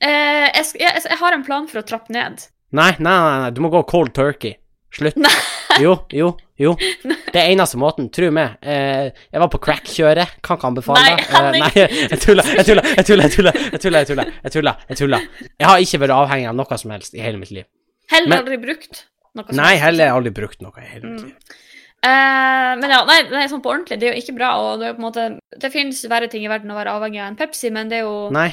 Eh, 0.03 0.49
jeg, 0.53 0.65
sk- 0.69 0.81
jeg, 0.83 1.03
jeg 1.09 1.19
har 1.19 1.33
en 1.37 1.45
plan 1.47 1.67
for 1.71 1.81
å 1.81 1.87
trappe 1.89 2.12
ned. 2.15 2.45
Nei, 2.77 2.91
nei, 2.99 3.15
nei, 3.25 3.39
nei, 3.47 3.51
du 3.57 3.61
må 3.65 3.71
gå 3.73 3.81
cold 3.89 4.12
turkey. 4.17 4.55
Slutt. 4.93 5.17
Nei. 5.17 5.33
Jo, 5.81 5.95
jo, 6.12 6.27
jo. 6.61 6.75
Det 6.77 7.33
er 7.41 7.47
eneste 7.55 7.79
måten. 7.81 8.11
Tro 8.12 8.29
meg. 8.37 8.59
Eh, 8.61 9.07
jeg 9.33 9.41
var 9.41 9.49
på 9.55 9.61
crack-kjøret. 9.65 10.35
Kan 10.45 10.59
ikke 10.61 10.69
anbefale 10.69 11.01
Nei, 11.01 11.15
det. 11.17 11.25
Eh, 11.25 11.37
Henning. 11.39 11.62
nei, 11.65 11.87
jeg 12.12 12.21
tuller, 12.27 12.51
jeg 12.59 12.67
tuller, 12.69 12.91
jeg 12.99 13.07
tuller, 13.09 13.25
jeg 13.25 13.33
tuller. 13.39 13.57
Jeg 13.73 13.81
tuller, 13.87 14.03
jeg 14.03 14.11
tuller, 14.12 14.35
jeg 14.45 14.53
tuller, 14.59 14.83
jeg 14.93 15.01
tuller. 15.01 15.25
Jeg 15.49 15.71
har 15.71 15.85
ikke 15.87 16.03
vært 16.05 16.15
avhengig 16.19 16.51
av 16.53 16.59
noe 16.61 16.79
som 16.85 16.93
helst 16.93 17.17
i 17.17 17.25
hele 17.25 17.41
mitt 17.41 17.55
liv. 17.57 17.65
Heller 18.12 18.29
Men- 18.35 18.43
aldri 18.45 18.61
brukt 18.67 19.05
noe 19.33 19.49
som 19.49 19.57
Nei, 19.62 19.73
heller 19.81 20.12
aldri 20.12 20.35
brukt 20.37 20.61
noe 20.61 20.77
i 20.77 20.91
hele 20.93 21.09
mitt 21.09 21.23
Mm. 21.25 21.33
liv. 21.33 21.57
Eh, 22.03 22.71
men 22.81 22.91
ja, 22.91 23.05
nei, 23.07 23.21
nei, 23.31 23.45
sånn 23.51 23.63
på 23.63 23.71
ordentlig, 23.71 24.01
det 24.03 24.09
er 24.09 24.17
jo 24.17 24.23
ikke 24.25 24.35
bra. 24.35 24.51
og 24.59 24.81
Det, 24.81 24.89
er 24.89 24.91
jo 24.91 24.99
på 24.99 25.03
en 25.03 25.07
måte, 25.07 25.27
det 25.63 25.71
finnes 25.71 26.03
verre 26.11 26.29
ting 26.33 26.43
i 26.43 26.51
verden 26.51 26.73
å 26.75 26.79
være 26.79 26.97
avhengig 26.97 27.21
av 27.23 27.29
enn 27.31 27.39
Pepsi, 27.39 27.71
men 27.75 27.93
det 27.93 28.01
er 28.01 28.07
jo 28.09 28.17
Nei, 28.35 28.49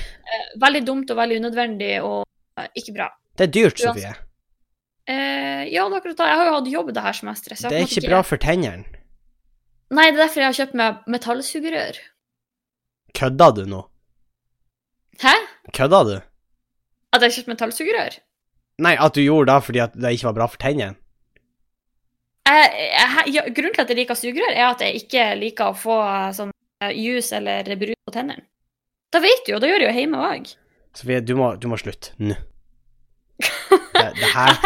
veldig 0.62 0.84
dumt 0.86 1.13
og 1.13 1.18
veldig 1.18 1.39
unødvendig 1.41 1.94
og 2.06 2.20
eh, 2.62 2.70
ikke 2.77 2.94
bra. 3.00 3.10
det 3.39 3.48
er 3.48 3.53
dyrt, 3.56 3.82
Sofie. 3.82 4.13
Eh, 5.10 5.65
ja, 5.74 5.88
det 5.89 5.96
er 5.96 5.98
akkurat 5.98 6.20
da. 6.20 6.29
Jeg 6.29 6.38
har 6.38 6.51
jo 6.51 6.56
hatt 6.60 6.72
jobb 6.75 6.94
det 6.94 7.01
her 7.08 7.18
semesteret. 7.18 7.63
Det 7.65 7.74
er 7.79 7.88
ikke, 7.88 8.03
ikke 8.03 8.12
bra 8.13 8.22
for 8.22 8.41
tennene. 8.41 8.86
Nei, 9.89 10.06
det 10.12 10.20
er 10.20 10.24
derfor 10.27 10.44
jeg 10.44 10.51
har 10.51 10.58
kjøpt 10.60 10.75
meg 10.77 11.00
metallsugerør. 11.10 11.98
Kødda 13.18 13.48
du 13.58 13.63
nå? 13.65 13.79
Hæ? 15.24 15.34
Kødda 15.74 16.03
du? 16.06 16.15
At 17.10 17.24
jeg 17.24 17.32
har 17.32 17.38
kjøpt 17.39 17.50
metallsugerør? 17.56 18.20
Nei, 18.86 18.94
at 19.01 19.18
du 19.18 19.24
gjorde 19.25 19.50
det 19.50 19.65
fordi 19.65 19.88
det 19.98 20.12
ikke 20.13 20.29
var 20.29 20.38
bra 20.38 20.48
for 20.53 20.62
tennene? 20.62 21.00
Jeg, 22.50 22.70
jeg, 22.89 23.34
ja, 23.36 23.44
grunnen 23.53 23.75
til 23.75 23.84
at 23.84 23.91
jeg 23.94 23.98
liker 24.00 24.18
sugerør, 24.18 24.53
er 24.56 24.65
at 24.72 24.82
jeg 24.82 25.03
ikke 25.03 25.25
liker 25.38 25.70
å 25.70 25.75
få 25.77 25.98
eh, 26.01 26.29
sånn 26.34 26.53
eh, 26.82 26.94
juice 26.98 27.36
eller 27.38 27.68
brus 27.77 28.00
på 28.08 28.13
tennene. 28.15 28.46
Da 29.13 29.22
vet 29.22 29.44
du 29.46 29.51
jo, 29.53 29.60
da 29.62 29.70
gjør 29.70 29.84
jeg 29.86 29.89
jo 29.91 30.00
hjemme 30.00 30.24
òg. 30.29 30.50
Sofie, 30.98 31.20
du 31.25 31.36
må, 31.38 31.51
du 31.62 31.68
må 31.70 31.77
slutte 31.82 32.15
nå. 32.22 32.38
Det, 34.00 34.06
det 34.20 34.29
her 34.34 34.58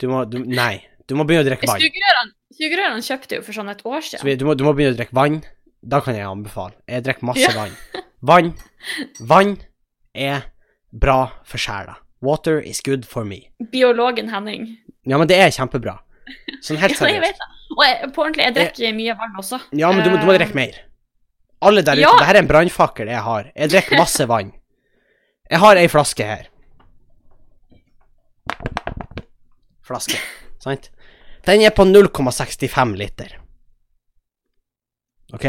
Du 0.00 0.06
må 0.10 0.22
du, 0.28 0.38
Nei. 0.44 0.82
Du 1.08 1.14
må 1.18 1.24
begynne 1.26 1.44
å 1.44 1.48
drikke 1.48 1.68
vann. 1.70 1.80
Sugerørene, 1.82 2.32
sugerørene 2.58 3.04
kjøpte 3.06 3.38
jo 3.38 3.44
for 3.46 3.56
sånn 3.56 3.70
et 3.72 3.82
år 3.86 4.02
siden. 4.02 4.20
Sofie, 4.22 4.38
du 4.40 4.44
må, 4.48 4.54
du 4.58 4.64
må 4.66 4.72
begynne 4.76 4.96
å 4.96 4.98
drikke 4.98 5.14
vann. 5.16 5.38
Da 5.86 6.00
kan 6.02 6.16
jeg 6.18 6.26
anbefale. 6.26 6.74
Jeg 6.90 7.04
drikker 7.06 7.28
masse 7.30 7.44
Ja. 7.46 7.52
vann. 7.54 7.76
Vann 8.26 8.52
Vann 9.20 9.52
er 10.16 10.48
bra 10.90 11.18
for 11.46 11.62
sjela. 11.62 11.98
Water 12.24 12.58
is 12.58 12.80
good 12.82 13.06
for 13.06 13.24
me. 13.28 13.46
Biologen 13.72 14.32
Henning. 14.32 14.66
Ja, 15.06 15.18
men 15.20 15.28
det 15.30 15.38
er 15.38 15.52
kjempebra. 15.54 15.98
Sånn 16.64 16.78
helt 16.82 16.98
Ja, 17.00 17.08
jeg 17.12 17.22
vet 17.22 17.38
det. 17.40 17.48
Og 17.76 17.82
jeg, 17.84 18.10
på 18.14 18.22
ordentlig, 18.24 18.44
jeg 18.46 18.54
drikker 18.56 18.94
mye 18.96 19.14
vann 19.18 19.38
også. 19.42 19.58
Ja, 19.78 19.90
men 19.92 20.04
du, 20.04 20.10
må- 20.14 20.20
du 20.22 20.26
må 20.28 20.34
drikke 20.38 20.54
mer. 20.58 20.76
Alle 21.66 21.82
der 21.82 21.98
ute. 21.98 22.02
Ja. 22.04 22.12
Det 22.20 22.26
her 22.28 22.36
er 22.38 22.42
en 22.44 22.48
brannfakkel 22.50 23.08
jeg 23.10 23.22
har. 23.26 23.50
Jeg 23.56 23.70
drikker 23.72 23.98
masse 24.00 24.26
vann. 24.32 24.52
Jeg 25.50 25.60
har 25.62 25.76
ei 25.80 25.86
flaske 25.92 26.26
her. 26.26 26.46
Flaske, 29.86 30.18
sant? 30.62 30.88
Den 31.46 31.62
er 31.62 31.70
på 31.74 31.84
0,65 31.86 32.96
liter. 32.98 33.36
OK? 35.34 35.44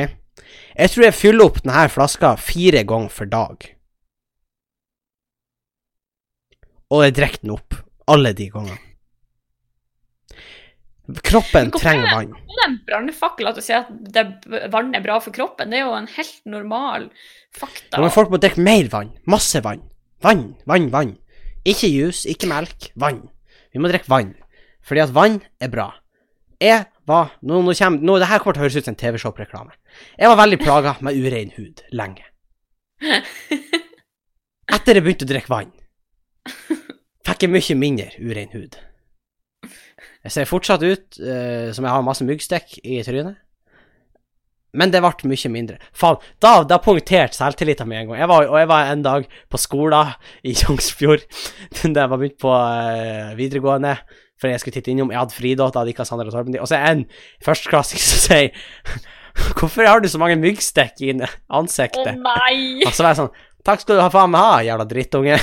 Jeg 0.77 0.91
tror 0.93 1.07
jeg 1.07 1.15
fyller 1.17 1.47
opp 1.49 1.57
denne 1.63 1.87
flaska 1.89 2.35
fire 2.37 2.83
ganger 2.85 3.09
for 3.13 3.29
dag. 3.29 3.65
Og 6.93 7.01
jeg 7.07 7.15
drikker 7.17 7.41
den 7.43 7.55
opp 7.57 7.79
alle 8.07 8.31
de 8.37 8.45
gangene. 8.53 8.77
Kroppen 11.23 11.71
trenger 11.71 12.09
vann. 12.11 12.33
Det 12.47 12.57
er 12.59 12.67
en 12.67 12.79
brannfakkel 12.87 13.47
at 13.47 13.55
du 13.55 13.63
sier 13.63 13.85
at 13.85 13.91
det, 14.11 14.23
vann 14.73 14.89
er 14.97 15.03
bra 15.05 15.19
for 15.23 15.31
kroppen. 15.35 15.71
Det 15.71 15.79
er 15.79 15.85
jo 15.85 15.93
en 15.95 16.09
helt 16.17 16.41
normal 16.49 17.07
fakta. 17.55 18.01
Men 18.01 18.11
folk 18.11 18.33
må 18.33 18.39
drikke 18.43 18.63
mer 18.63 18.89
vann. 18.91 19.13
Masse 19.29 19.61
vann. 19.63 19.85
Vann, 20.25 20.49
vann, 20.67 20.89
vann. 20.91 21.13
Ikke 21.67 21.87
juice, 21.87 22.27
ikke 22.27 22.49
melk. 22.51 22.89
Vann. 22.99 23.21
Vi 23.71 23.79
må 23.79 23.91
drikke 23.91 24.11
vann. 24.11 24.33
Fordi 24.87 25.03
at 25.05 25.15
vann 25.15 25.39
er 25.63 25.71
bra. 25.71 25.93
Jeg 26.59 26.87
var 27.07 27.37
Nå, 27.45 27.61
nå 27.61 27.73
kommer 27.77 28.03
nå, 28.03 28.17
Det 28.19 28.27
her 28.27 28.41
kommer 28.41 28.57
til 28.57 28.63
å 28.63 28.65
høres 28.65 28.75
ut 28.75 28.87
som 28.87 28.95
en 28.95 28.99
TV-shop-reklame. 28.99 29.75
Jeg 30.19 30.31
var 30.31 30.39
veldig 30.41 30.59
plaga 30.59 30.95
med 31.05 31.15
urein 31.15 31.53
hud 31.55 31.85
lenge. 31.95 32.25
Etter 34.75 34.97
jeg 34.97 35.05
begynte 35.05 35.23
å 35.23 35.29
drikke 35.29 35.51
vann, 35.53 35.69
fikk 37.23 37.45
jeg 37.45 37.53
mye 37.53 37.77
mindre 37.79 38.09
urein 38.19 38.51
hud. 38.51 38.75
Jeg 40.25 40.33
ser 40.33 40.49
fortsatt 40.49 40.83
ut 40.85 41.19
uh, 41.23 41.73
som 41.73 41.85
jeg 41.85 41.93
har 41.93 42.05
masse 42.05 42.25
myggstikk 42.25 42.79
i 42.83 43.01
trynet. 43.05 43.39
Men 44.77 44.91
det 44.93 45.01
ble 45.01 45.31
mye 45.31 45.49
mindre. 45.49 45.77
Faen, 45.95 46.19
da, 46.43 46.59
da 46.67 46.77
punkterte 46.83 47.37
selvtilliten 47.37 47.87
min 47.89 48.01
en 48.01 48.11
gang. 48.11 48.19
Jeg 48.21 48.29
var, 48.29 48.45
og 48.51 48.59
jeg 48.59 48.69
var 48.69 48.91
en 48.91 49.03
dag 49.05 49.27
på 49.49 49.61
skolen 49.61 50.13
i 50.45 50.53
Tjongsfjord, 50.57 51.23
da 51.95 52.03
jeg 52.03 52.11
var 52.13 52.19
begynt 52.19 52.39
på 52.43 52.53
uh, 52.53 53.33
videregående, 53.39 53.95
for 54.37 54.51
jeg 54.51 54.61
skulle 54.61 54.77
titte 54.77 54.93
innom. 54.93 55.13
Jeg 55.13 55.21
hadde 55.23 55.37
fri 55.37 55.55
da, 55.57 55.69
da 55.73 55.81
hadde 55.81 55.95
og 55.97 56.09
Sandra 56.09 56.29
Torben 56.29 56.59
Og 56.61 56.69
så 56.69 56.77
er 56.77 56.91
en 56.91 57.05
førsteklassing 57.45 58.03
som 58.09 58.25
sier 58.27 58.51
Hvorfor 59.57 59.85
har 59.85 60.01
du 60.01 60.09
så 60.09 60.17
mange 60.21 60.37
myggstikk 60.41 61.01
i 61.05 61.11
ansiktet? 61.13 62.07
Å 62.09 62.13
oh, 62.13 62.21
nei! 62.25 62.85
Og 62.85 62.93
så 62.93 63.05
var 63.05 63.13
jeg 63.13 63.19
sånn 63.21 63.35
Takk 63.67 63.83
skal 63.83 63.97
du 63.97 64.03
ha 64.05 64.11
faen 64.11 64.31
meg 64.31 64.45
ha, 64.45 64.59
jævla 64.63 64.85
drittunge. 64.87 65.39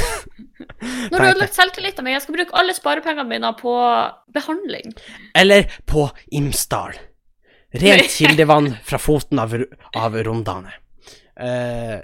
Nå 1.12 1.18
har 1.20 1.36
lagt 1.36 1.56
selvtilliten 1.56 2.06
min. 2.06 2.14
Jeg 2.16 2.24
skal 2.24 2.38
bruke 2.38 2.56
alle 2.56 2.76
sparepengene 2.76 3.28
mine 3.28 3.50
på 3.58 3.74
behandling. 4.32 4.94
Eller 5.36 5.68
på 5.88 6.06
Imsdal. 6.32 6.96
Rent 7.84 8.08
kildevann 8.16 8.70
fra 8.86 9.00
foten 9.02 9.42
av, 9.42 9.52
av 10.00 10.18
Rondane. 10.24 10.72
Uh, 11.36 12.00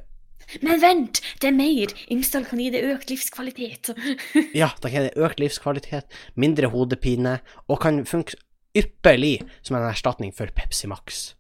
Men 0.61 0.83
vent, 0.83 1.23
det 1.41 1.53
er 1.53 1.57
mer. 1.57 1.97
Imsdal 2.13 2.45
kan 2.51 2.61
gi 2.61 2.69
deg 2.75 2.93
økt 2.93 3.15
livskvalitet. 3.15 3.95
ja, 4.61 4.73
da 4.83 4.93
kan 4.93 5.09
det 5.09 5.17
økt 5.17 5.41
livskvalitet, 5.41 6.11
mindre 6.37 6.73
hodepine, 6.75 7.39
og 7.71 7.81
kan 7.87 8.05
funke 8.05 8.37
ypperlig 8.77 9.39
som 9.65 9.79
en 9.79 9.89
erstatning 9.89 10.35
for 10.37 10.53
Pepsi 10.55 10.91
Max. 10.91 11.31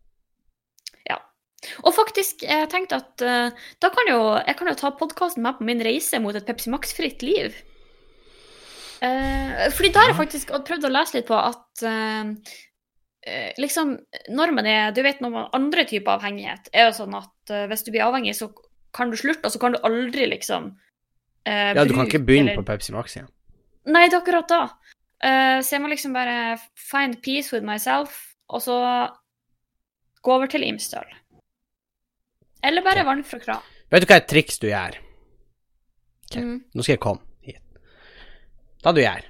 Ja. 1.61 1.81
Og 1.85 1.93
faktisk, 1.93 2.45
jeg 2.47 2.69
tenkte 2.73 3.00
at 3.02 3.25
uh, 3.25 3.67
da 3.83 3.90
kan 3.93 4.09
jo, 4.09 4.21
jeg 4.40 4.57
kan 4.57 4.71
jo 4.71 4.79
ta 4.81 4.93
podkasten 4.97 5.45
med 5.45 5.59
på 5.59 5.67
min 5.69 5.83
reise 5.85 6.21
mot 6.23 6.37
et 6.37 6.47
Pepsi 6.49 6.73
Max-fritt 6.73 7.25
liv. 7.26 7.57
Uh, 9.00 9.69
fordi 9.76 9.93
da 9.93 10.05
har 10.05 10.12
jeg 10.12 10.21
faktisk 10.23 10.52
prøvd 10.69 10.88
å 10.88 10.93
lese 10.93 11.19
litt 11.19 11.29
på 11.29 11.37
at 11.37 11.85
eh, 11.88 13.52
liksom, 13.61 13.95
når 14.37 14.52
man 14.52 14.67
er 14.69 14.90
Du 14.93 15.00
vet 15.05 15.23
når 15.25 15.33
man 15.33 15.47
andre 15.57 15.87
typer 15.88 16.19
avhengighet, 16.19 16.69
er 16.73 16.88
jo 16.88 16.99
sånn 16.99 17.17
at 17.17 17.55
hvis 17.71 17.85
du 17.87 17.93
blir 17.93 18.05
avhengig, 18.05 18.35
så 18.37 18.50
kan 18.97 19.12
du 19.12 19.17
slutte, 19.21 19.45
og 19.47 19.55
så 19.55 19.61
kan 19.62 19.76
du 19.76 19.81
aldri 19.87 20.26
liksom 20.29 20.73
eh, 21.49 21.73
Ja, 21.76 21.85
du 21.85 21.95
kan 21.97 22.09
ikke 22.09 22.25
begynne 22.25 22.52
eller- 22.52 22.61
på 22.61 22.69
Pepsi 22.73 22.93
Max 22.97 23.17
igjen. 23.17 23.31
Nei, 23.88 24.07
det 24.09 24.19
er 24.19 24.21
akkurat 24.21 24.49
da. 24.49 24.62
Så 25.21 25.75
jeg 25.75 25.81
må 25.83 25.88
liksom 25.88 26.12
bare 26.17 26.59
find 26.76 27.19
peace 27.25 27.52
with 27.52 27.64
myself, 27.64 28.35
og 28.49 28.61
så 28.64 28.76
gå 30.21 30.33
over 30.37 30.49
til 30.49 30.64
Imsdal. 30.64 31.09
Eller 32.62 32.85
bare 32.85 33.05
vann 33.05 33.23
fra 33.25 33.38
kran. 33.40 33.62
Vet 33.90 34.05
du 34.05 34.11
hva 34.11 34.19
et 34.21 34.29
triks 34.31 34.61
du 34.62 34.69
gjør? 34.69 34.99
Okay. 36.31 36.43
Mm. 36.45 36.59
Nå 36.75 36.85
skal 36.85 36.95
jeg 36.95 37.02
komme 37.02 37.25
hit. 37.43 37.62
Da 38.85 38.93
du 38.95 39.00
gjør 39.02 39.25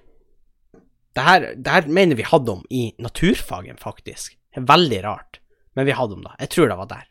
Det 1.17 1.23
her, 1.27 1.47
det 1.57 1.73
her 1.75 1.87
mener 1.89 2.19
vi 2.19 2.27
hadde 2.29 2.53
om 2.53 2.65
i 2.71 2.91
naturfagen, 3.03 3.79
faktisk. 3.81 4.37
Det 4.53 4.61
er 4.63 4.67
veldig 4.69 5.01
rart, 5.05 5.41
men 5.75 5.87
vi 5.89 5.97
hadde 5.97 6.19
om 6.19 6.27
det. 6.27 6.35
Jeg 6.45 6.53
tror 6.55 6.69
det 6.71 6.77
var 6.79 6.91
der. 6.91 7.07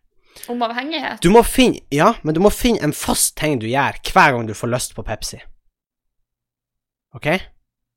Om 0.47 0.61
avhengighet. 0.63 1.19
Du 1.23 1.31
må 1.33 1.41
finne 1.43 1.81
Ja, 1.91 2.13
men 2.23 2.35
du 2.35 2.39
må 2.39 2.51
finne 2.53 2.79
en 2.85 2.95
fast 2.95 3.35
ting 3.39 3.59
du 3.59 3.67
gjør 3.67 3.99
hver 4.13 4.35
gang 4.35 4.47
du 4.47 4.55
får 4.55 4.71
lyst 4.71 4.95
på 4.95 5.03
Pepsi. 5.03 5.41
OK? 7.17 7.27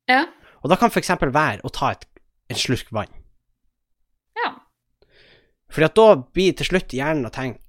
Ja. 0.09 0.25
Og 0.63 0.71
da 0.71 0.79
kan 0.79 0.91
for 0.91 0.99
eksempel 0.99 1.31
være 1.35 1.63
å 1.63 1.71
ta 1.71 1.93
et, 1.93 2.07
en 2.51 2.59
slurk 2.59 2.89
vann. 2.95 3.11
Ja. 4.39 4.55
Fordi 5.71 5.87
at 5.87 5.95
da 5.99 6.07
blir 6.35 6.55
til 6.57 6.71
slutt 6.71 6.95
hjernen 6.95 7.29
å 7.29 7.33
tenke 7.33 7.62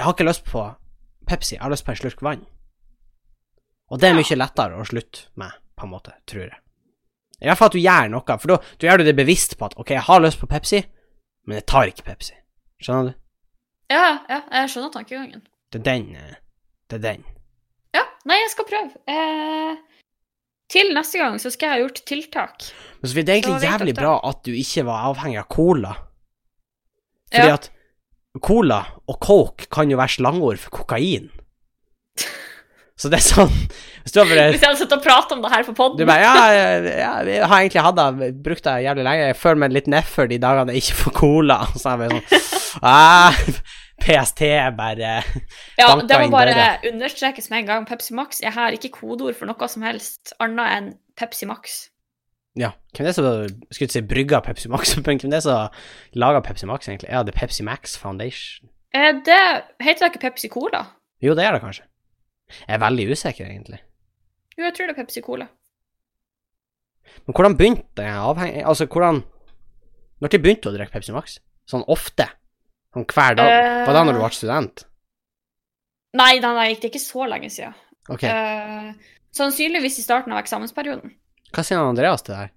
Jeg 0.00 0.06
har 0.06 0.14
ikke 0.16 0.24
lyst 0.24 0.46
på 0.48 0.62
Pepsi, 1.28 1.54
jeg 1.58 1.60
har 1.62 1.70
lyst 1.74 1.84
på 1.84 1.92
en 1.92 1.98
slurk 1.98 2.22
vann. 2.24 2.46
Og 3.92 4.00
det 4.00 4.08
er 4.08 4.14
mye 4.16 4.36
lettere 4.38 4.78
å 4.80 4.84
slutte 4.88 5.26
med, 5.36 5.52
på 5.76 5.84
en 5.84 5.90
måte, 5.92 6.14
tror 6.30 6.46
jeg. 6.46 6.56
I 7.40 7.48
hvert 7.50 7.58
fall 7.60 7.68
at 7.68 7.74
du 7.76 7.82
gjør 7.82 8.08
noe, 8.14 8.36
for 8.40 8.48
da 8.54 8.56
gjør 8.86 9.02
du 9.02 9.04
det 9.10 9.14
bevisst 9.18 9.58
på 9.60 9.66
at 9.68 9.74
OK, 9.76 9.90
jeg 9.92 10.06
har 10.06 10.22
lyst 10.24 10.40
på 10.40 10.48
Pepsi, 10.48 10.80
men 11.44 11.58
jeg 11.58 11.66
tar 11.68 11.90
ikke 11.90 12.06
Pepsi. 12.06 12.32
Skjønner 12.80 13.10
du? 13.10 13.18
Ja, 13.92 14.06
ja, 14.30 14.38
jeg 14.56 14.70
skjønner 14.72 14.92
tankegangen. 14.94 15.42
Det 15.70 15.80
er 15.82 15.84
den 15.90 16.06
eh, 16.16 16.36
Det 16.88 16.96
er 16.98 17.02
den. 17.04 17.26
Ja, 17.94 18.06
nei, 18.24 18.38
jeg 18.40 18.52
skal 18.54 18.68
prøve. 18.70 19.02
Eh, 19.04 19.82
til 20.72 20.94
neste 20.96 21.20
gang 21.20 21.36
så 21.42 21.52
skal 21.52 21.66
jeg 21.68 21.74
ha 21.76 21.82
gjort 21.84 22.00
tiltak. 22.08 22.70
Men 23.02 23.12
så 23.12 23.18
det 23.20 23.28
er 23.34 23.42
egentlig 23.42 23.68
jævlig 23.68 23.94
bra 24.00 24.14
at 24.30 24.40
du 24.48 24.52
ikke 24.56 24.86
var 24.88 25.10
avhengig 25.10 25.42
av 25.42 25.48
cola. 25.52 25.92
Fordi 27.34 27.52
Ja. 27.52 27.58
at 27.60 27.68
cola 28.38 28.84
og 29.10 29.18
coke 29.18 29.66
kan 29.72 29.90
jo 29.90 29.98
være 29.98 30.20
slangord 30.20 30.60
for 30.62 30.82
kokain. 30.82 31.30
Så 33.00 33.08
det 33.08 33.16
er 33.16 33.24
sånn 33.24 33.52
Hvis 34.04 34.12
du 34.12 34.18
bare 34.20 34.50
Hvis 34.52 34.60
jeg 34.60 34.68
hadde 34.68 34.76
sittet 34.76 34.98
og 34.98 35.04
pratet 35.04 35.32
om 35.32 35.40
det 35.40 35.50
her 35.54 35.64
på 35.64 35.72
bare 36.04 36.16
ja, 36.20 36.32
ja, 36.52 37.12
jeg 37.24 37.46
har 37.48 37.62
egentlig 37.62 37.84
hatt 37.86 37.96
det, 37.96 38.28
brukt 38.44 38.66
det 38.66 38.74
jævlig 38.84 39.06
lenge. 39.06 39.28
Jeg 39.30 39.38
føler 39.40 39.60
meg 39.62 39.76
litt 39.76 39.88
nedfor 39.90 40.28
de 40.28 40.40
dagene 40.42 40.74
jeg 40.76 40.84
ikke 40.84 40.98
får 41.04 41.14
cola. 41.16 41.58
Så 41.80 41.94
er 41.94 42.04
jeg 42.04 42.10
bare 42.10 42.20
sånn 42.20 42.82
ah, 42.84 43.40
PST 44.04 44.42
bare 44.76 45.14
Ja, 45.80 45.88
det 45.96 46.20
må 46.20 46.28
bare 46.32 46.52
døde. 46.52 46.92
understrekes 46.92 47.48
med 47.52 47.64
en 47.64 47.70
gang. 47.72 47.88
Pepsi 47.88 48.16
Max 48.16 48.44
er 48.44 48.54
her 48.56 48.76
ikke 48.76 48.92
kodeord 49.00 49.38
for 49.38 49.48
noe 49.48 49.72
som 49.72 49.86
helst 49.86 50.34
annet 50.40 50.76
enn 50.76 50.92
Pepsi 51.16 51.48
Max. 51.48 51.80
Ja, 52.58 52.72
hvem 52.96 53.06
er 53.06 53.12
det 53.12 53.14
som 53.14 53.26
skulle 53.70 53.92
si 53.92 54.02
brygga 54.02 54.40
Pepsi 54.42 54.68
Max? 54.68 54.92
Men 54.96 55.04
hvem 55.06 55.30
er 55.30 55.36
det 55.36 55.42
som 55.44 55.68
lager 56.18 56.42
Pepsi 56.42 56.66
Max, 56.66 56.88
egentlig? 56.88 57.10
Ja, 57.10 57.22
det 57.22 57.34
er 57.34 57.38
Pepsi 57.38 57.62
Max 57.66 57.96
Foundation. 57.98 58.70
Eh, 58.94 59.12
det 59.26 59.38
heter 59.80 60.06
da 60.06 60.10
ikke 60.10 60.24
Pepsi 60.26 60.50
Cola? 60.50 60.82
Jo, 61.22 61.36
det 61.38 61.44
er 61.46 61.54
det 61.54 61.62
kanskje. 61.62 61.86
Jeg 62.66 62.74
er 62.74 62.82
veldig 62.82 63.06
usikker, 63.12 63.46
egentlig. 63.46 63.78
Jo, 64.56 64.64
jeg 64.66 64.74
tror 64.74 64.90
det 64.90 64.96
er 64.96 65.02
Pepsi 65.04 65.22
Cola. 65.22 65.46
Men 67.26 67.36
hvordan 67.36 67.56
begynte 67.58 68.04
jeg 68.04 68.14
avhengig 68.22 68.60
Altså, 68.68 68.86
hvordan 68.86 69.22
Når 70.20 70.30
de 70.30 70.38
begynte 70.38 70.68
å 70.68 70.74
drikke 70.74 70.92
Pepsi 70.92 71.14
Max? 71.14 71.38
Sånn 71.70 71.86
ofte? 71.90 72.26
Sånn 72.94 73.06
hver 73.08 73.38
dag? 73.38 73.46
Eh. 73.46 73.84
Var 73.86 73.96
det 73.96 74.02
når 74.06 74.18
du 74.18 74.20
ble 74.20 74.30
student? 74.34 74.84
Nei, 76.18 76.34
nei, 76.42 76.52
nei, 76.56 76.68
det 76.74 76.88
er 76.88 76.90
ikke 76.90 77.02
så 77.02 77.26
lenge 77.30 77.48
siden. 77.54 77.74
Ok. 78.10 78.24
Eh, 78.26 78.90
sannsynligvis 79.36 80.00
i 80.02 80.04
starten 80.04 80.34
av 80.34 80.42
eksamensperioden. 80.42 81.14
Hva 81.54 81.66
sier 81.66 81.80
han 81.80 81.92
Andreas 81.92 82.26
til 82.26 82.36
deg? 82.36 82.56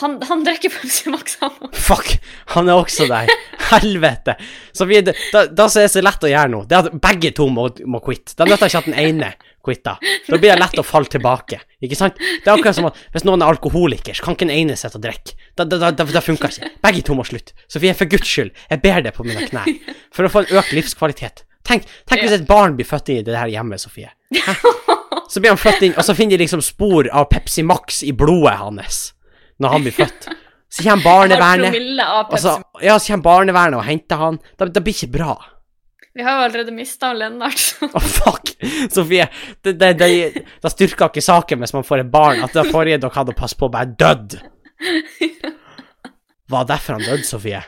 Han, 0.00 0.14
han 0.24 0.40
drikker 0.44 0.72
Pepsi 0.72 1.10
Max, 1.12 1.34
han 1.42 1.52
òg. 1.60 1.74
Fuck! 1.76 2.14
Han 2.54 2.68
er 2.72 2.78
også 2.80 3.04
der. 3.10 3.28
Helvete. 3.68 4.38
Så 4.72 4.86
vi, 4.88 5.02
da, 5.04 5.42
da 5.52 5.66
så 5.68 5.82
er 5.82 5.90
så 5.92 6.00
lett 6.00 6.24
å 6.24 6.30
gjøre 6.30 6.52
noe. 6.54 6.64
Det 6.68 6.78
er 6.78 6.88
at 6.88 6.96
begge 7.04 7.32
to 7.36 7.48
må, 7.52 7.66
må 7.84 8.00
quitte. 8.04 8.32
Da 8.38 8.46
nytter 8.48 8.72
ikke 8.72 8.80
at 8.80 8.88
den 8.88 8.96
ene 9.02 9.28
quitter. 9.62 10.00
Da 10.30 10.38
blir 10.38 10.54
det 10.54 10.62
lett 10.62 10.80
å 10.80 10.86
falle 10.86 11.12
tilbake. 11.12 11.60
Ikke 11.84 11.98
sant? 11.98 12.16
Det 12.16 12.48
er 12.48 12.54
akkurat 12.54 12.78
som 12.78 12.88
at 12.88 13.02
hvis 13.12 13.28
noen 13.28 13.44
er 13.44 13.52
alkoholiker, 13.52 14.16
så 14.16 14.24
kan 14.24 14.38
ikke 14.38 14.48
den 14.48 14.54
ene 14.56 14.78
sitte 14.80 14.96
og 14.96 15.04
drikke. 15.04 15.36
Da, 15.60 15.68
da, 15.68 15.92
da, 15.92 16.08
da 16.08 16.24
funker 16.24 16.56
ikke. 16.56 16.72
Begge 16.88 17.04
to 17.10 17.18
må 17.18 17.28
slutte. 17.28 17.52
Sofie, 17.68 17.92
for 17.98 18.08
guds 18.08 18.32
skyld, 18.32 18.56
jeg 18.72 18.84
ber 18.86 19.04
deg 19.04 19.12
på 19.18 19.28
mine 19.28 19.44
knær. 19.52 19.68
For 20.16 20.24
å 20.24 20.32
få 20.32 20.46
en 20.46 20.56
økt 20.56 20.72
livskvalitet. 20.78 21.44
Tenk, 21.68 21.84
tenk 22.08 22.24
hvis 22.24 22.40
et 22.40 22.48
barn 22.48 22.80
blir 22.80 22.88
født 22.88 23.12
i 23.12 23.20
det 23.28 23.36
her 23.36 23.52
hjemmet, 23.52 23.84
Sofie. 23.84 24.08
Hæ? 24.40 24.56
Så 25.32 25.40
blir 25.40 25.54
han 25.54 25.60
født 25.60 25.86
inn, 25.86 25.94
og 25.96 26.04
så 26.04 26.12
finner 26.16 26.36
de 26.36 26.44
liksom 26.44 26.60
spor 26.64 27.08
av 27.08 27.30
Pepsi 27.32 27.64
Max 27.64 28.02
i 28.04 28.12
blodet 28.12 28.58
hans 28.60 29.02
når 29.62 29.72
han 29.72 29.84
blir 29.86 29.94
født. 29.96 30.28
Så 30.72 30.84
kommer 30.84 31.04
barnevernet. 31.12 31.76
Og 32.28 32.38
så, 32.42 32.58
ja, 32.82 32.98
så 32.98 33.14
kommer 33.14 33.24
barnevernet 33.28 33.78
og 33.78 33.86
henter 33.86 34.20
han. 34.20 34.38
Det, 34.58 34.68
det 34.74 34.82
blir 34.84 34.96
ikke 34.96 35.12
bra. 35.14 35.36
Vi 36.12 36.24
har 36.26 36.36
jo 36.36 36.48
allerede 36.48 36.74
mista 36.76 37.14
Lennart. 37.16 37.62
Å, 37.86 37.88
oh, 37.96 38.08
fuck! 38.18 38.50
Sofie, 38.92 39.30
det, 39.64 39.78
det, 39.80 39.94
det, 40.02 40.10
det 40.60 40.72
styrker 40.74 41.08
ikke 41.08 41.24
saken 41.24 41.64
hvis 41.64 41.72
man 41.72 41.86
får 41.88 42.02
et 42.02 42.10
barn, 42.12 42.42
at 42.44 42.52
det 42.52 42.66
forrige 42.68 43.00
dere 43.00 43.16
hadde 43.16 43.32
å 43.32 43.38
passe 43.38 43.56
på, 43.56 43.70
bare 43.72 43.88
dødd. 43.88 44.36
Var 46.52 46.68
derfor 46.68 46.98
han 46.98 47.06
døde, 47.06 47.24
Sofie? 47.24 47.62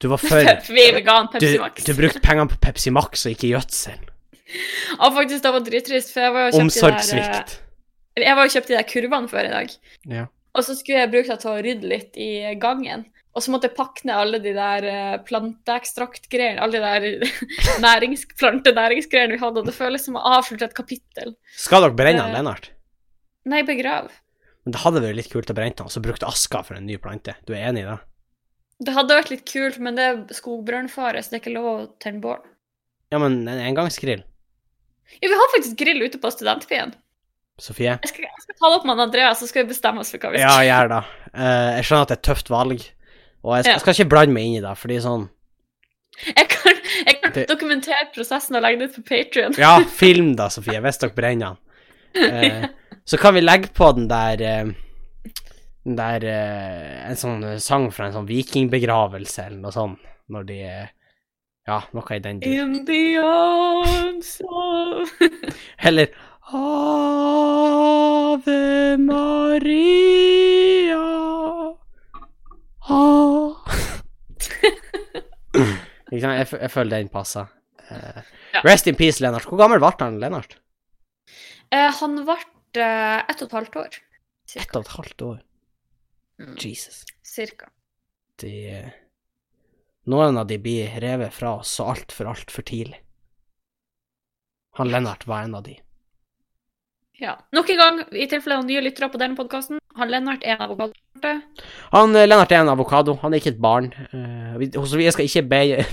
Du 0.00 0.08
var 0.14 0.22
for 0.22 0.40
Vi 0.78 0.88
er 0.88 0.96
vegan 0.96 1.28
du, 1.28 1.36
Pepsi 1.36 1.60
Max. 1.60 1.84
du 1.84 1.92
brukte 2.00 2.24
pengene 2.24 2.48
på 2.54 2.60
Pepsi 2.64 2.92
Max 2.94 3.28
og 3.28 3.36
ikke 3.36 3.52
gjødsel. 3.52 4.00
Og 5.02 5.14
faktisk, 5.16 5.42
det 5.44 5.52
var 5.56 5.64
drittrist, 5.66 6.12
for 6.14 6.24
jeg 6.26 6.34
var 6.36 6.46
jo 6.46 6.52
kjøpt 6.54 6.60
de 6.60 6.80
der, 6.80 6.94
Omsorgssvikt. 6.94 7.56
eh, 8.16 8.22
Jeg 8.28 8.36
var 8.38 8.46
jo 8.48 8.54
kjøpt 8.54 8.70
de 8.72 8.76
der 8.78 8.88
kurvene 8.92 9.28
før 9.32 9.48
i 9.48 9.52
dag. 9.54 9.74
Ja. 10.12 10.26
Og 10.54 10.62
så 10.66 10.76
skulle 10.78 11.00
jeg 11.02 11.10
bruke 11.10 11.32
det 11.32 11.40
til 11.42 11.50
å 11.50 11.62
rydde 11.66 11.88
litt 11.90 12.16
i 12.22 12.30
gangen. 12.62 13.06
Og 13.34 13.42
så 13.42 13.50
måtte 13.50 13.66
jeg 13.66 13.74
pakke 13.74 14.04
ned 14.06 14.14
alle 14.14 14.38
de 14.38 14.52
der 14.54 14.84
eh, 14.86 15.16
planteekstraktgreiene, 15.26 16.60
alle 16.62 16.78
de 16.78 16.84
der 16.84 17.34
nærings, 17.82 18.22
plantenæringsgreiene 18.38 19.34
vi 19.34 19.40
hadde, 19.42 19.62
og 19.64 19.66
det 19.66 19.74
føles 19.74 20.04
som 20.06 20.18
å 20.20 20.22
avslutte 20.36 20.68
et 20.68 20.76
kapittel. 20.78 21.34
Skal 21.58 21.82
dere 21.82 21.96
brenne 21.98 22.22
han, 22.22 22.30
Eh. 22.30 22.36
Lennart? 22.38 22.70
Nei, 23.50 23.62
begrav. 23.66 24.12
Men 24.64 24.72
det 24.72 24.80
hadde 24.84 25.02
vært 25.04 25.18
litt 25.18 25.32
kult 25.32 25.50
å 25.50 25.56
brenne 25.58 25.74
den, 25.76 25.84
og 25.88 25.92
så 25.92 26.00
brukte 26.00 26.28
aska 26.30 26.62
for 26.64 26.78
en 26.78 26.86
ny 26.88 26.96
plante. 27.02 27.34
Du 27.44 27.52
er 27.52 27.66
enig 27.68 27.82
i 27.82 27.88
det? 27.90 27.98
Det 28.86 28.94
hadde 28.96 29.18
vært 29.18 29.30
litt 29.34 29.44
kult, 29.50 29.76
men 29.82 29.98
det 29.98 30.04
er 30.06 30.22
skogbrannfare, 30.38 31.20
så 31.22 31.30
det 31.34 31.36
er 31.36 31.42
ikke 31.42 31.56
lov 31.58 31.66
å 31.72 31.74
tenne 32.02 32.22
bål. 32.22 32.38
Ja, 33.12 33.18
men 33.22 33.42
en 33.50 33.60
engangsgrill. 33.66 34.22
Ja, 35.20 35.28
vi 35.28 35.34
har 35.38 35.50
faktisk 35.54 35.76
grill 35.78 36.02
ute 36.02 36.18
på 36.18 36.30
studentbyen. 36.32 36.94
Sofie? 37.60 37.92
Jeg 38.02 38.10
skal, 38.10 38.24
jeg 38.26 38.42
skal 38.42 38.56
ta 38.58 38.70
det 38.72 38.78
opp 38.80 38.86
med 38.88 38.98
Andreas, 39.04 39.38
så 39.38 39.46
skal 39.46 39.62
vi 39.64 39.70
bestemme 39.74 40.02
oss 40.02 40.10
for 40.10 40.18
hva 40.18 40.32
vi 40.34 40.40
skal 40.42 40.64
Ja, 40.66 40.80
gjør 40.82 40.88
det. 40.90 41.02
Uh, 41.30 41.70
jeg 41.78 41.84
skjønner 41.86 42.02
at 42.02 42.10
det 42.10 42.16
er 42.16 42.20
et 42.22 42.26
tøft 42.30 42.50
valg, 42.50 42.80
og 43.44 43.52
jeg 43.56 43.64
skal, 43.66 43.72
Ja. 43.76 43.78
skal 43.84 43.94
ikke 43.94 44.10
blande 44.10 44.34
meg 44.34 44.48
inn 44.48 44.56
i 44.58 44.64
det, 44.64 44.72
fordi 44.80 44.96
sånn 45.04 45.28
Jeg 46.26 46.48
kan, 46.50 46.80
jeg 47.06 47.20
kan 47.20 47.32
Det- 47.34 47.48
dokumentere 47.50 48.08
prosessen 48.14 48.56
og 48.56 48.62
legge 48.62 48.78
det 48.80 48.90
ut 48.90 48.96
på 48.96 49.04
Patrion. 49.08 49.54
Ja, 49.58 49.78
film 49.84 50.34
da, 50.36 50.48
Sofie, 50.48 50.80
hvis 50.80 50.98
dere 50.98 51.14
brenner 51.14 51.56
den. 52.14 52.34
Eh, 52.34 52.68
så 53.10 53.18
kan 53.18 53.34
vi 53.34 53.40
legge 53.42 53.68
på 53.74 53.92
den 53.96 54.08
der 54.08 54.42
uh, 54.66 54.72
Den 55.84 55.96
der 55.96 56.24
En 57.10 57.16
sånn 57.18 57.60
sang 57.60 57.90
fra 57.92 58.06
en 58.06 58.14
sånn 58.14 58.28
vikingbegravelse 58.28 59.46
eller 59.46 59.58
noe 59.60 59.72
sånt, 59.74 59.98
når 60.30 60.46
de 60.48 60.58
Ja, 61.66 61.78
noe 61.96 62.16
i 62.16 62.20
den 62.20 62.40
dur. 62.42 62.52
In 62.52 62.74
the 62.84 63.16
arms 63.24 64.34
of 64.44 65.08
Eller 65.88 66.10
Ave 67.64 68.96
Maria 69.00 71.00
ah. 72.84 73.56
Ikke 76.12 76.20
sant? 76.20 76.36
Jeg, 76.36 76.48
jeg 76.60 76.70
føler 76.70 76.96
den 76.98 77.08
passer. 77.12 77.46
Uh, 77.90 78.22
Ja. 78.54 78.60
Rest 78.62 78.86
in 78.86 78.94
peace, 78.94 79.18
Lennart. 79.22 79.42
Hvor 79.50 79.58
gammel 79.58 79.80
ble 79.82 79.88
han, 79.98 80.20
Lennart? 80.22 80.52
Uh, 81.74 81.90
Han 81.98 82.12
ble 82.22 82.36
uh, 82.38 83.18
ett 83.26 83.40
og 83.42 83.48
et 83.48 83.56
halvt 83.58 83.78
år. 83.80 83.96
Ett 84.54 84.76
og 84.78 84.84
et 84.84 84.92
halvt 84.94 85.24
år. 85.26 85.40
Mm, 86.38 86.52
Jesus. 86.62 87.00
cirka. 87.26 87.66
Det 88.38 88.52
noen 90.10 90.38
av 90.40 90.46
de 90.50 90.58
blir 90.60 91.00
revet 91.00 91.32
fra 91.34 91.56
oss 91.60 91.72
så 91.78 91.88
altfor, 91.94 92.28
altfor 92.32 92.66
tidlig. 92.66 93.00
Han 94.78 94.90
Lennart 94.90 95.26
var 95.26 95.46
en 95.46 95.54
av 95.54 95.62
de. 95.62 95.78
Ja. 97.22 97.36
Nok 97.54 97.70
en 97.70 97.78
gang, 97.78 98.00
i 98.10 98.26
tilfelle 98.26 98.58
nye 98.66 98.82
lyttere 98.82 99.08
på 99.12 99.20
denne 99.22 99.38
podkasten, 99.38 99.78
han 99.94 100.10
Lennart 100.10 100.42
er 100.42 100.56
en 100.56 100.64
avokado. 100.66 100.92
Han, 101.92 102.16
eh, 102.16 102.26
Lennart 102.26 102.52
er 102.52 102.64
en 102.64 102.72
avokado, 102.72 103.14
han 103.22 103.32
er 103.32 103.38
ikke 103.38 103.54
et 103.54 103.62
barn. 103.62 103.92
Uh, 104.12 104.58
vi, 104.58 105.10
skal 105.14 105.24
ikke 105.28 105.42
be... 105.48 105.60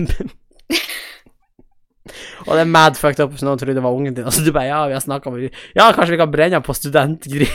Og 2.47 2.55
det 2.57 2.63
er 2.63 2.65
mad 2.73 2.97
fucked 2.97 3.21
up 3.21 3.29
hvis 3.35 3.43
noen 3.45 3.59
trodde 3.61 3.77
det 3.77 3.83
var 3.85 3.93
ungen 3.93 4.15
din. 4.17 4.25
Altså, 4.25 4.41
du 4.41 4.51
bare, 4.51 4.65
ja, 4.65 4.87
vi 4.89 4.93
har 4.97 5.03
snakket 5.03 5.27
om 5.29 5.37
Ja, 5.77 5.91
kanskje 5.93 6.11
vi 6.15 6.17
kan 6.17 6.31
brenne 6.33 6.57
han 6.57 6.65
på 6.65 6.73
studentgrill. 6.73 7.45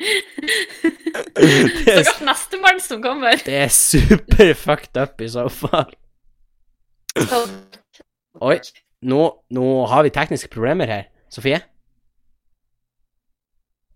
det, 0.00 1.29
er, 1.29 1.29
Stakkars 1.40 2.20
nestemann 2.24 2.80
som 2.84 3.02
kommer. 3.02 3.40
det 3.46 3.56
er 3.64 3.72
super 3.74 4.52
fucked 4.58 5.00
up 5.00 5.20
i 5.20 5.28
så 5.30 5.48
fall. 5.52 5.92
Oi. 8.40 8.58
Nå, 9.00 9.20
nå 9.56 9.66
har 9.88 10.04
vi 10.04 10.12
tekniske 10.12 10.50
problemer 10.52 10.90
her. 10.90 11.08
Sofie? 11.32 11.62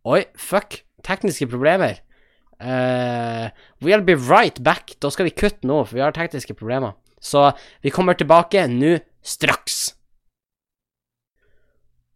Oi, 0.08 0.24
fuck. 0.36 0.80
Tekniske 1.04 1.48
problemer. 1.52 2.00
Uh, 2.60 3.50
we'll 3.84 4.04
be 4.04 4.16
right 4.16 4.62
back. 4.64 4.94
Da 5.00 5.10
skal 5.12 5.28
vi 5.28 5.34
kutte 5.36 5.66
nå, 5.68 5.82
for 5.84 5.98
vi 5.98 6.04
har 6.04 6.14
tekniske 6.16 6.56
problemer. 6.56 6.96
Så 7.20 7.50
vi 7.84 7.92
kommer 7.92 8.16
tilbake 8.16 8.66
nå 8.68 8.96
straks. 9.24 9.94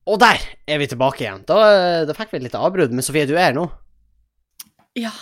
Og 0.09 0.17
der 0.21 0.41
er 0.69 0.81
vi 0.81 0.89
tilbake 0.89 1.25
igjen. 1.25 1.45
Da, 1.49 1.59
da 2.09 2.17
fikk 2.17 2.33
vi 2.33 2.41
et 2.41 2.49
lite 2.49 2.61
avbrudd, 2.61 2.95
men 2.97 3.05
Sofie, 3.05 3.29
du 3.29 3.35
er 3.37 3.51
her 3.51 3.57
nå. 3.57 3.67
Ja. 4.99 5.15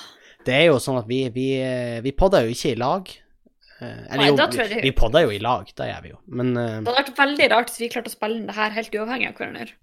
Det 0.46 0.54
er 0.54 0.68
jo 0.68 0.80
sånn 0.82 1.00
at 1.00 1.08
vi, 1.10 1.24
vi, 1.34 1.46
eh, 1.58 2.00
vi 2.04 2.12
podder 2.14 2.46
jo 2.46 2.54
ikke 2.54 2.74
i 2.74 2.78
lag. 2.78 3.08
Eh, 3.80 3.86
eller 3.86 4.22
Nei, 4.22 4.28
jo, 4.30 4.36
da 4.38 4.46
tror 4.48 4.62
jeg 4.62 4.70
vi, 4.70 4.76
det- 4.78 4.84
vi 4.86 4.92
podder 4.96 5.26
jo 5.26 5.32
i 5.34 5.40
lag, 5.42 5.72
det 5.76 5.88
gjør 5.90 6.04
vi 6.04 6.12
jo. 6.14 6.20
Men 6.38 6.52
eh, 6.56 6.76
Det 6.80 6.92
hadde 6.92 7.02
vært 7.02 7.18
veldig 7.18 7.48
rart 7.52 7.72
hvis 7.72 7.82
vi 7.82 7.90
klarte 7.92 8.12
å 8.12 8.14
spille 8.14 8.40
inn 8.40 8.46
det 8.48 8.56
her 8.56 8.76
helt 8.76 8.94
uavhengig 8.94 9.32
av 9.32 9.40
hverandre. 9.40 9.74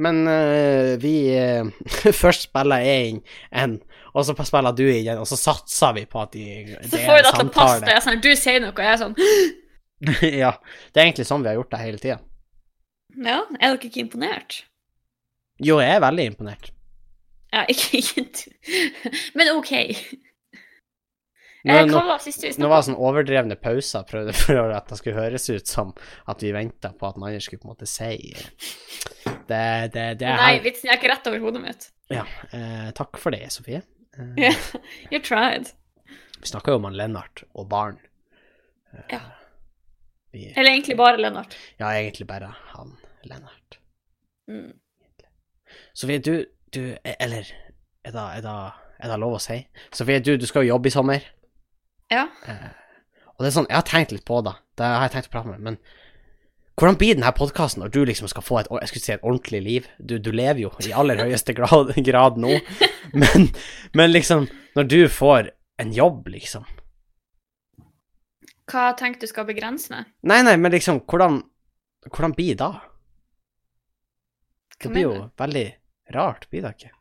Men 0.00 0.22
uh, 0.24 0.96
vi 1.00 1.14
uh, 1.36 1.68
Først 2.22 2.46
spiller 2.48 2.84
jeg 2.84 3.08
inn 3.10 3.18
en, 3.52 3.76
og 4.14 4.24
så 4.24 4.34
spiller 4.48 4.72
du 4.76 4.86
inn 4.86 5.10
en, 5.12 5.20
og 5.22 5.28
så 5.28 5.36
satser 5.36 5.92
vi 5.98 6.06
på 6.08 6.22
at 6.22 6.32
de, 6.32 6.46
Så 6.86 6.94
det 6.94 7.02
får 7.04 7.18
vi 7.18 7.26
det 7.26 7.34
til 7.36 7.50
å 7.50 7.52
passe. 7.54 7.84
Det 7.84 7.98
sånn, 8.06 8.22
du 8.24 8.30
sier 8.38 8.62
noe, 8.64 8.72
og 8.72 8.80
jeg 8.80 8.94
er 8.94 9.00
sånn 9.02 9.16
ja. 10.44 10.54
Det 10.88 11.02
er 11.02 11.06
egentlig 11.10 11.28
sånn 11.28 11.44
vi 11.44 11.50
har 11.52 11.58
gjort 11.58 11.74
det 11.74 11.82
hele 11.82 12.00
tida. 12.00 12.18
Ja, 13.20 13.42
er 13.58 13.74
dere 13.74 13.90
ikke 13.90 14.00
imponert? 14.06 14.62
Jo, 15.60 15.76
jeg 15.82 15.98
er 15.98 16.00
veldig 16.00 16.30
imponert. 16.30 16.70
Ja, 17.52 17.64
ikke, 17.72 17.98
ikke. 18.02 18.50
Men 19.34 19.54
OK. 19.56 19.72
Nå, 21.60 21.74
Eh, 21.76 21.84
nå, 21.84 21.98
var 22.00 22.16
det 22.24 22.86
sånn 22.86 22.94
overdrevne 22.96 23.56
pauser 23.60 24.06
prøvde 24.08 24.32
for 24.32 24.70
at 24.72 24.86
det 24.88 24.96
skulle 24.96 25.18
høres 25.20 25.44
ut 25.52 25.68
som 25.68 25.90
at 26.32 26.40
vi 26.40 26.54
venta 26.56 26.88
på 26.96 27.04
at 27.10 27.18
den 27.18 27.26
andre 27.28 27.42
skulle 27.44 27.60
på 27.60 27.68
en 27.68 27.72
måte 27.74 27.88
si 27.90 28.14
Det, 29.44 29.90
det, 29.92 30.04
det 30.22 30.30
Nei, 30.40 30.54
vitsen 30.64 30.88
er 30.88 30.96
ikke 30.96 31.10
rett 31.12 31.28
over 31.28 31.42
hodet 31.44 31.60
mitt. 31.66 31.84
Ja, 32.08 32.22
eh, 32.56 32.88
takk 32.96 33.20
for 33.20 33.36
det, 33.36 33.42
Sofie. 33.52 33.82
Eh, 34.16 34.32
Ja, 34.46 34.54
you 35.12 35.20
tried. 35.20 35.68
Vi 36.40 36.48
snakka 36.48 36.72
jo 36.72 36.80
om 36.80 36.88
han 36.88 36.96
Lennart 36.96 37.44
og 37.52 37.68
barn. 37.68 38.00
Eh, 38.96 39.04
Ja. 39.18 39.20
Vi, 40.32 40.46
Eller 40.56 40.70
egentlig 40.78 40.96
bare 40.96 41.20
Lennart. 41.20 41.58
ja, 41.76 41.90
egentlig 41.92 42.24
bare 42.30 42.54
han 42.72 42.96
Lennart. 43.28 43.76
Mm. 44.48 44.78
Sofie, 45.92 46.18
du, 46.24 46.46
du 46.74 46.82
Eller 47.04 47.50
er 48.04 48.14
det, 48.14 48.26
er 48.38 48.44
det, 48.44 48.56
er 49.00 49.12
det 49.12 49.18
lov 49.20 49.36
å 49.36 49.42
si? 49.42 49.58
Sofie, 49.92 50.20
du, 50.24 50.36
du 50.40 50.46
skal 50.48 50.64
jo 50.64 50.74
jobbe 50.74 50.88
i 50.88 50.94
sommer. 50.94 51.24
Ja. 52.10 52.26
Og 53.36 53.44
det 53.44 53.50
er 53.50 53.56
sånn, 53.56 53.68
jeg 53.68 53.78
har 53.78 53.88
tenkt 53.88 54.14
litt 54.14 54.26
på 54.28 54.40
det. 54.46 54.54
Det 54.78 54.86
har 54.86 55.04
jeg 55.06 55.14
tenkt 55.16 55.30
å 55.30 55.34
prate 55.34 55.52
med 55.52 55.66
men 55.66 55.80
hvordan 56.80 56.96
blir 56.96 57.12
denne 57.12 57.30
podkasten 57.36 57.82
når 57.82 57.90
du 57.92 57.98
liksom 58.08 58.28
skal 58.32 58.44
få 58.44 58.58
et, 58.62 58.68
jeg 58.80 58.88
skulle 58.88 59.04
si 59.04 59.12
et 59.12 59.24
ordentlig 59.26 59.58
liv? 59.60 59.88
Du, 59.98 60.14
du 60.16 60.30
lever 60.32 60.62
jo 60.62 60.70
i 60.80 60.94
aller 60.96 61.20
høyeste 61.26 61.52
grad, 61.52 61.92
grad 62.06 62.38
nå, 62.40 62.54
men, 63.12 63.50
men 63.92 64.12
liksom, 64.14 64.46
når 64.78 64.88
du 64.88 65.00
får 65.12 65.50
en 65.80 65.92
jobb, 65.92 66.30
liksom 66.32 66.64
Hva 68.70 68.94
tenker 68.96 69.20
du 69.20 69.28
skal 69.28 69.48
begrense 69.48 69.92
med? 69.92 70.08
Nei, 70.24 70.40
nei, 70.46 70.56
men 70.56 70.72
liksom, 70.72 71.02
hvordan, 71.04 71.42
hvordan 72.08 72.36
blir 72.38 72.54
det 72.54 72.62
da? 72.62 72.72
Det 74.80 74.88
blir 74.88 75.04
jo 75.04 75.14
veldig 75.36 75.66
rart, 76.14 76.48
blir 76.50 76.62
det 76.66 76.74
ikke? 76.78 76.94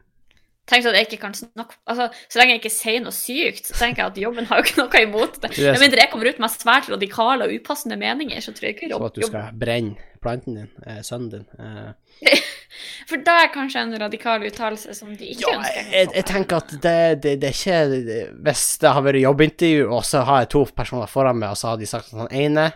Tenk 0.70 0.86
at 0.86 0.94
jeg 1.00 1.08
ikke 1.08 1.18
kan 1.24 1.34
snakke 1.34 1.80
Altså, 1.90 2.10
Så 2.30 2.38
lenge 2.38 2.54
jeg 2.54 2.62
ikke 2.62 2.74
sier 2.74 3.00
noe 3.02 3.16
sykt, 3.16 3.72
så 3.72 3.74
tenker 3.80 4.04
jeg 4.04 4.12
at 4.12 4.20
jobben 4.22 4.46
har 4.50 4.60
jo 4.60 4.68
ikke 4.68 4.84
noe 4.84 5.02
imot 5.08 5.40
det. 5.42 5.50
Med 5.58 5.82
mindre 5.82 6.04
jeg 6.04 6.12
kommer 6.12 6.30
ut 6.30 6.44
med 6.44 6.54
svært 6.54 6.92
radikale 6.94 7.48
og 7.48 7.56
upassende 7.58 7.98
meninger, 7.98 8.44
så 8.46 8.54
tror 8.54 8.70
jeg 8.70 8.78
ikke 8.78 8.92
Så 8.92 9.00
Som 9.00 9.08
at 9.08 9.18
du 9.18 9.26
skal 9.26 9.58
brenne 9.64 9.96
planten 10.22 10.56
din, 10.60 10.68
eh, 10.86 11.00
sønnen 11.02 11.30
din. 11.32 11.46
Eh. 11.58 12.38
For 13.10 13.22
da 13.26 13.38
er 13.46 13.54
kanskje 13.54 13.82
en 13.82 13.96
radikal 14.02 14.44
uttalelse 14.46 14.94
som 14.94 15.16
de 15.16 15.32
ikke 15.32 15.48
Ja, 15.48 15.56
ønsker. 15.58 15.90
jeg, 15.96 16.10
jeg 16.20 16.26
tenker 16.30 16.60
at 16.60 16.74
det, 16.84 17.24
det, 17.24 17.34
det 17.42 17.50
er 17.50 17.56
ikke 17.56 18.36
Hvis 18.46 18.66
det 18.84 18.92
har 18.94 19.06
vært 19.08 19.24
jobbintervju, 19.24 19.88
og 19.90 20.06
så 20.06 20.22
har 20.28 20.44
jeg 20.44 20.52
to 20.54 20.66
personer 20.76 21.10
foran 21.10 21.40
meg, 21.40 21.56
og 21.56 21.58
så 21.58 21.72
har 21.72 21.82
de 21.82 21.90
sagt 21.90 22.14
at 22.14 22.20
han 22.28 22.36
ene 22.36 22.68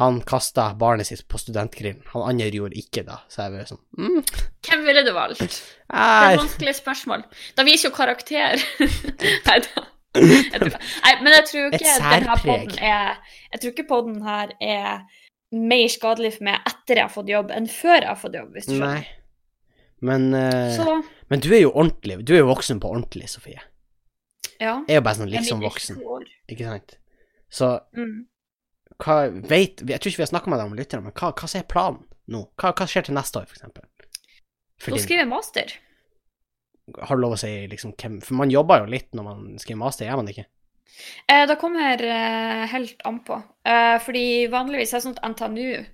han 0.00 0.18
kasta 0.26 0.70
barnet 0.80 1.06
sitt 1.10 1.22
på 1.28 1.38
studentgrillen, 1.40 2.00
han 2.14 2.24
andre 2.32 2.48
gjorde 2.56 2.78
ikke 2.80 3.04
det. 3.06 3.18
Så 3.28 3.44
jeg 3.44 3.52
var 3.54 3.68
sånn 3.68 3.80
mm, 4.00 4.20
Hvem 4.66 4.84
ville 4.88 5.04
du 5.06 5.12
valgt? 5.16 5.40
Det 5.44 6.02
er 6.02 6.32
et 6.32 6.40
vanskelig 6.40 6.74
spørsmål. 6.78 7.24
Da 7.58 7.64
viser 7.68 7.90
jo 7.90 7.94
karakter. 7.96 8.60
Nei 9.48 9.58
da. 9.68 9.86
Nei, 10.18 11.12
men 11.22 11.34
jeg 11.36 11.44
tror 11.50 11.76
ikke 11.76 11.92
denne 12.02 12.34
poden 12.40 12.70
podden 12.72 12.78
er 12.82 13.12
Jeg 13.52 13.60
tror 13.62 13.70
ikke 13.76 13.84
poden 13.92 14.16
her 14.26 14.54
er 14.58 15.04
mer 15.54 15.84
skadelig 15.90 16.32
for 16.38 16.46
meg 16.48 16.66
etter 16.66 16.98
jeg 16.98 17.04
har 17.06 17.12
fått 17.14 17.30
jobb, 17.30 17.52
enn 17.54 17.66
før 17.70 17.96
jeg 18.00 18.08
har 18.10 18.18
fått 18.18 18.36
jobb, 18.38 18.50
hvis 18.54 18.66
du 18.70 18.74
skjønner. 18.76 19.02
nei. 19.02 19.16
Men, 20.00 20.30
uh, 20.32 21.02
men 21.28 21.42
du 21.44 21.50
er 21.52 21.60
jo 21.66 21.72
ordentlig. 21.74 22.16
Du 22.24 22.32
er 22.32 22.40
jo 22.40 22.48
voksen 22.48 22.78
på 22.80 22.88
ordentlig, 22.88 23.28
Sofie. 23.28 23.60
ja. 24.60 24.78
Jeg 24.88 24.94
er 24.96 25.00
jo 25.00 25.04
bare 25.04 25.18
sånn 25.18 25.30
liksom 25.30 25.60
voksen, 25.60 25.98
ikke 26.48 26.70
sant? 26.70 26.96
Så 27.50 27.72
Mm. 27.98 28.29
Hva 29.04 29.16
vet 29.30 29.82
Jeg 29.82 30.00
tror 30.00 30.12
ikke 30.12 30.22
vi 30.22 30.26
har 30.26 30.32
snakka 30.32 30.52
med 30.52 30.60
deg 30.60 30.70
om 30.70 30.78
lytterne, 30.78 31.08
men 31.08 31.16
hva, 31.16 31.32
hva 31.34 31.50
er 31.58 31.68
planen 31.68 32.02
nå? 32.30 32.44
Hva, 32.60 32.72
hva 32.76 32.86
skjer 32.88 33.08
til 33.08 33.16
neste 33.16 33.42
år, 33.42 33.48
for 33.50 33.58
eksempel? 33.58 33.86
For 34.80 34.94
Nå 34.94 35.02
skriver 35.02 35.24
jeg 35.24 35.30
master. 35.30 35.74
har 36.96 37.16
du 37.16 37.22
lov 37.22 37.36
å 37.36 37.40
si 37.40 37.50
liksom 37.70 37.92
hvem 38.00 38.20
For 38.24 38.38
man 38.38 38.52
jobber 38.52 38.84
jo 38.84 38.92
litt 38.94 39.10
når 39.14 39.26
man 39.26 39.46
skriver 39.62 39.82
master, 39.82 40.08
gjør 40.08 40.22
man 40.22 40.32
ikke? 40.32 40.46
Eh, 41.30 41.46
det 41.48 41.56
kommer 41.60 42.02
eh, 42.02 42.66
helt 42.72 43.00
an 43.08 43.20
på. 43.24 43.38
Eh, 43.64 43.96
fordi 44.04 44.26
vanligvis 44.52 44.92
er 44.92 45.00
det 45.00 45.06
sånn 45.06 45.16
at 45.20 45.32
NTNU 45.32 45.84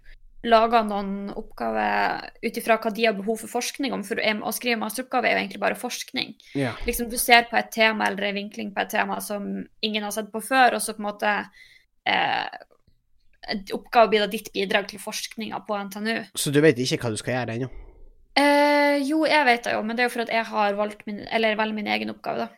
lager 0.47 0.85
noen 0.87 1.33
oppgaver 1.35 2.29
ut 2.45 2.59
ifra 2.61 2.77
hva 2.79 2.93
de 2.95 3.07
har 3.09 3.17
behov 3.17 3.41
for 3.43 3.53
forskning 3.59 3.95
om. 3.95 4.05
For 4.07 4.21
å 4.21 4.53
skrive 4.55 4.81
masteroppgave 4.81 5.29
er 5.29 5.37
jo 5.37 5.43
egentlig 5.43 5.63
bare 5.63 5.79
forskning. 5.79 6.35
Ja. 6.59 6.75
Liksom 6.87 7.11
Du 7.11 7.19
ser 7.21 7.49
på 7.51 7.59
et 7.59 7.73
tema 7.75 8.09
eller 8.09 8.29
en 8.29 8.39
vinkling 8.41 8.73
på 8.75 8.85
et 8.85 8.93
tema 8.95 9.19
som 9.25 9.67
ingen 9.81 10.07
har 10.07 10.15
sett 10.15 10.31
på 10.33 10.43
før, 10.45 10.77
og 10.77 10.85
så 10.85 10.95
på 10.95 11.03
en 11.03 11.09
måte 11.09 11.33
eh, 12.07 12.47
Oppgave 13.77 14.11
blir 14.11 14.25
da 14.25 14.31
ditt 14.31 14.49
bidrag 14.55 14.89
til 14.91 15.03
forskninga 15.03 15.61
på 15.67 15.79
NTNU. 15.89 16.17
Så 16.35 16.51
du 16.55 16.61
vet 16.65 16.79
ikke 16.83 16.99
hva 17.03 17.13
du 17.15 17.19
skal 17.21 17.37
gjøre 17.37 17.59
ennå? 17.59 17.69
Eh, 18.37 18.99
jo, 19.07 19.23
jeg 19.29 19.47
vet 19.49 19.65
det 19.65 19.75
jo, 19.77 19.83
men 19.87 19.97
det 19.97 20.05
er 20.05 20.11
jo 20.11 20.15
for 20.17 20.27
at 20.27 20.33
jeg 20.35 20.49
har 20.51 20.77
valgt 20.77 21.07
min, 21.09 21.23
eller 21.33 21.57
velger 21.57 21.79
min 21.79 21.91
egen 21.95 22.13
oppgave, 22.13 22.47
da. 22.47 22.49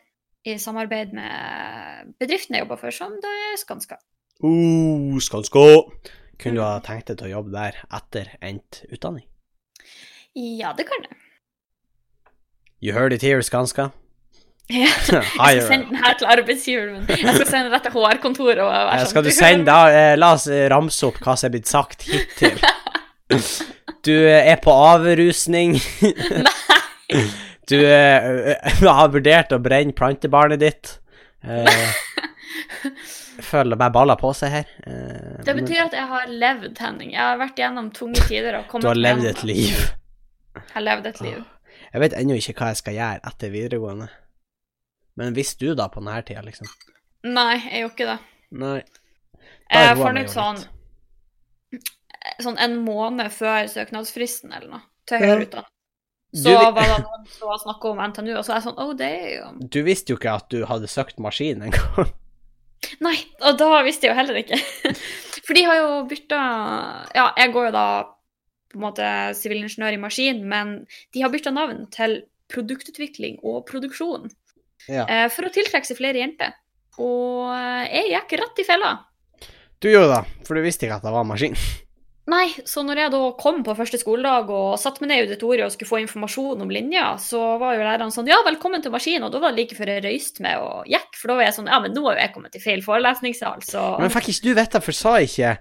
I 0.47 0.55
samarbeid 0.59 1.11
med 1.13 2.13
bedriften 2.19 2.55
jeg 2.55 2.63
jobber 2.63 2.79
for, 2.79 2.95
som 2.95 3.15
da 3.21 3.31
er 3.51 3.59
Skanska. 3.59 3.99
Uh, 4.43 5.19
Skanska! 5.21 5.65
Kunne 6.39 6.55
du 6.55 6.63
ha 6.63 6.77
tenkt 6.83 7.09
deg 7.11 7.19
til 7.19 7.27
å 7.27 7.33
jobbe 7.33 7.51
der 7.51 7.79
etter 7.95 8.31
endt 8.39 8.85
utdanning? 8.87 9.25
Ja, 10.35 10.71
det 10.77 10.87
kan 10.87 11.03
jeg. 11.03 11.17
You 12.79 12.95
heard 12.95 13.11
it 13.11 13.21
here, 13.21 13.43
Skanska. 13.43 13.89
Ja. 14.69 14.85
Jeg 15.49 15.63
skal 15.63 15.65
sende 15.65 15.87
den 15.89 15.97
her 16.03 16.13
til 16.17 16.29
arbeidsgiveren 16.29 16.93
min. 16.99 17.07
Jeg 17.09 17.35
skal 17.39 17.47
sende 17.49 17.71
det 17.73 17.81
til 17.87 17.95
HR-kontoret. 17.95 18.61
og 18.61 18.69
være 18.69 18.99
sånn, 18.99 19.09
Skal 19.15 19.25
du 19.25 19.31
sende 19.33 19.65
da, 19.65 19.79
eh, 19.89 20.13
La 20.19 20.33
oss 20.35 20.45
ramse 20.47 21.07
opp 21.09 21.17
hva 21.23 21.35
som 21.39 21.49
er 21.49 21.55
blitt 21.57 21.71
sagt 21.71 22.07
hittil. 22.09 22.59
Du 24.05 24.13
eh, 24.15 24.47
er 24.47 24.55
på 24.63 24.71
avrusning. 24.71 25.73
Nei. 26.47 27.23
Du 27.69 27.75
eh, 27.77 28.55
har 28.79 29.09
vurdert 29.11 29.51
å 29.53 29.59
brenne 29.61 29.93
plantebarnet 29.93 30.61
ditt. 30.61 30.93
Føler 33.49 33.77
bare 33.77 33.93
baller 33.93 34.17
på 34.21 34.31
seg 34.37 34.53
her. 34.53 34.71
Det 35.45 35.53
betyr 35.57 35.83
at 35.83 35.97
jeg 35.97 36.07
har 36.13 36.31
levd, 36.31 36.79
Henning. 36.79 37.11
Jeg 37.13 37.21
har 37.21 37.37
vært 37.41 37.59
gjennom 37.59 37.91
tunge 37.93 38.23
tider. 38.29 38.61
Du 38.71 38.87
har 38.87 38.97
levd 38.97 39.27
et 39.33 39.43
liv. 39.51 39.83
Jeg 40.55 40.73
har 40.73 40.85
levd 40.87 41.11
et 41.11 41.21
liv. 41.27 41.43
Jeg 41.89 42.05
vet 42.05 42.17
ennå 42.23 42.39
ikke 42.39 42.55
hva 42.55 42.71
jeg 42.71 42.81
skal 42.81 42.97
gjøre 42.97 43.29
etter 43.33 43.53
videregående. 43.53 44.09
Men 45.19 45.35
visste 45.35 45.67
du 45.67 45.75
da 45.75 45.89
på 45.91 45.99
denne 45.99 46.21
tida, 46.23 46.41
liksom? 46.45 46.69
Nei, 47.27 47.57
jeg 47.65 47.83
gjorde 47.83 47.95
ikke 47.97 48.05
det. 48.07 48.19
Nei. 48.61 48.77
Jeg 49.69 49.97
fant 49.99 50.19
ut 50.19 50.31
sånn, 50.31 50.61
sånn 52.45 52.61
en 52.63 52.77
måned 52.85 53.33
før 53.35 53.67
søknadsfristen 53.69 54.55
eller 54.55 54.71
noe 54.71 54.81
til 55.09 55.21
høyere 55.21 55.43
utdanning. 55.43 55.75
Så 56.39 56.53
var 56.53 56.75
det 56.77 57.01
noen 57.01 57.27
som 57.33 57.61
snakka 57.65 57.89
om 57.89 58.01
NTNU, 58.05 58.31
og 58.37 58.43
så 58.45 58.53
er 58.53 58.59
jeg 58.59 58.65
sånn 58.67 58.81
Oh, 58.83 58.93
damn. 58.97 59.59
Du 59.73 59.79
visste 59.85 60.13
jo 60.13 60.19
ikke 60.19 60.35
at 60.37 60.47
du 60.53 60.61
hadde 60.69 60.89
søkt 60.91 61.21
maskin 61.21 61.65
engang. 61.65 62.11
Nei, 63.03 63.15
og 63.43 63.57
da 63.59 63.81
visste 63.83 64.07
jeg 64.07 64.13
jo 64.13 64.19
heller 64.21 64.39
ikke. 64.39 64.59
For 65.45 65.57
de 65.57 65.65
har 65.65 65.79
jo 65.81 65.93
bytta 66.07 66.41
Ja, 67.17 67.31
jeg 67.41 67.51
går 67.55 67.71
jo 67.71 67.75
da 67.75 67.87
på 68.69 68.77
en 68.77 68.85
måte 68.85 69.07
sivilingeniør 69.35 69.97
i 69.97 70.01
maskin, 70.03 70.43
men 70.47 70.75
de 71.15 71.23
har 71.25 71.33
bytta 71.33 71.51
navn 71.51 71.87
til 71.91 72.21
produktutvikling 72.53 73.41
og 73.41 73.65
produksjon 73.69 74.29
Ja. 74.89 75.05
eh, 75.05 75.27
for 75.33 75.47
å 75.47 75.53
tiltrekke 75.53 75.87
seg 75.87 75.99
flere 75.99 76.21
jenter. 76.23 76.55
Og 76.99 77.51
eh, 77.53 77.85
jeg 77.93 78.15
gikk 78.15 78.39
rett 78.41 78.63
i 78.63 78.67
fella. 78.67 78.95
Du 79.79 79.87
gjorde 79.87 80.17
det, 80.17 80.41
for 80.47 80.57
du 80.57 80.65
visste 80.65 80.87
ikke 80.87 80.97
at 80.99 81.05
det 81.07 81.13
var 81.15 81.27
maskin. 81.27 81.55
Nei, 82.29 82.45
så 82.67 82.83
når 82.85 82.99
jeg 83.01 83.11
da 83.15 83.19
kom 83.39 83.63
på 83.65 83.73
første 83.73 83.97
skoledag 83.97 84.51
og 84.53 84.75
satte 84.77 85.01
meg 85.01 85.09
ned 85.09 85.21
i 85.21 85.23
auditoriet 85.25 85.65
og 85.65 85.73
skulle 85.73 85.89
få 85.89 86.01
informasjon 86.03 86.61
om 86.61 86.69
linja, 86.69 87.05
så 87.17 87.39
var 87.57 87.73
jo 87.73 87.85
læreren 87.87 88.13
sånn 88.13 88.29
Ja, 88.29 88.37
velkommen 88.45 88.83
til 88.85 88.93
maskin. 88.93 89.23
Og 89.25 89.31
da 89.33 89.41
var 89.41 89.55
det 89.55 89.63
like 89.63 89.77
før 89.77 89.89
jeg 89.95 90.03
røyste 90.05 90.45
meg 90.45 90.61
og 90.61 90.85
gikk, 90.91 91.17
for 91.17 91.31
da 91.31 91.39
var 91.39 91.47
jeg 91.47 91.55
sånn 91.57 91.71
Ja, 91.71 91.79
men 91.81 91.95
nå 91.95 92.03
har 92.05 92.19
jo 92.19 92.21
jeg 92.21 92.33
kommet 92.35 92.53
til 92.53 92.61
feil 92.61 92.83
forelesningssal, 92.85 93.65
så 93.65 93.87
Men 94.03 94.13
fikk 94.13 94.29
ikke 94.35 94.45
du 94.45 94.51
vite, 94.59 94.83
for 94.85 94.99
sa 94.99 95.15
ikke 95.25 95.55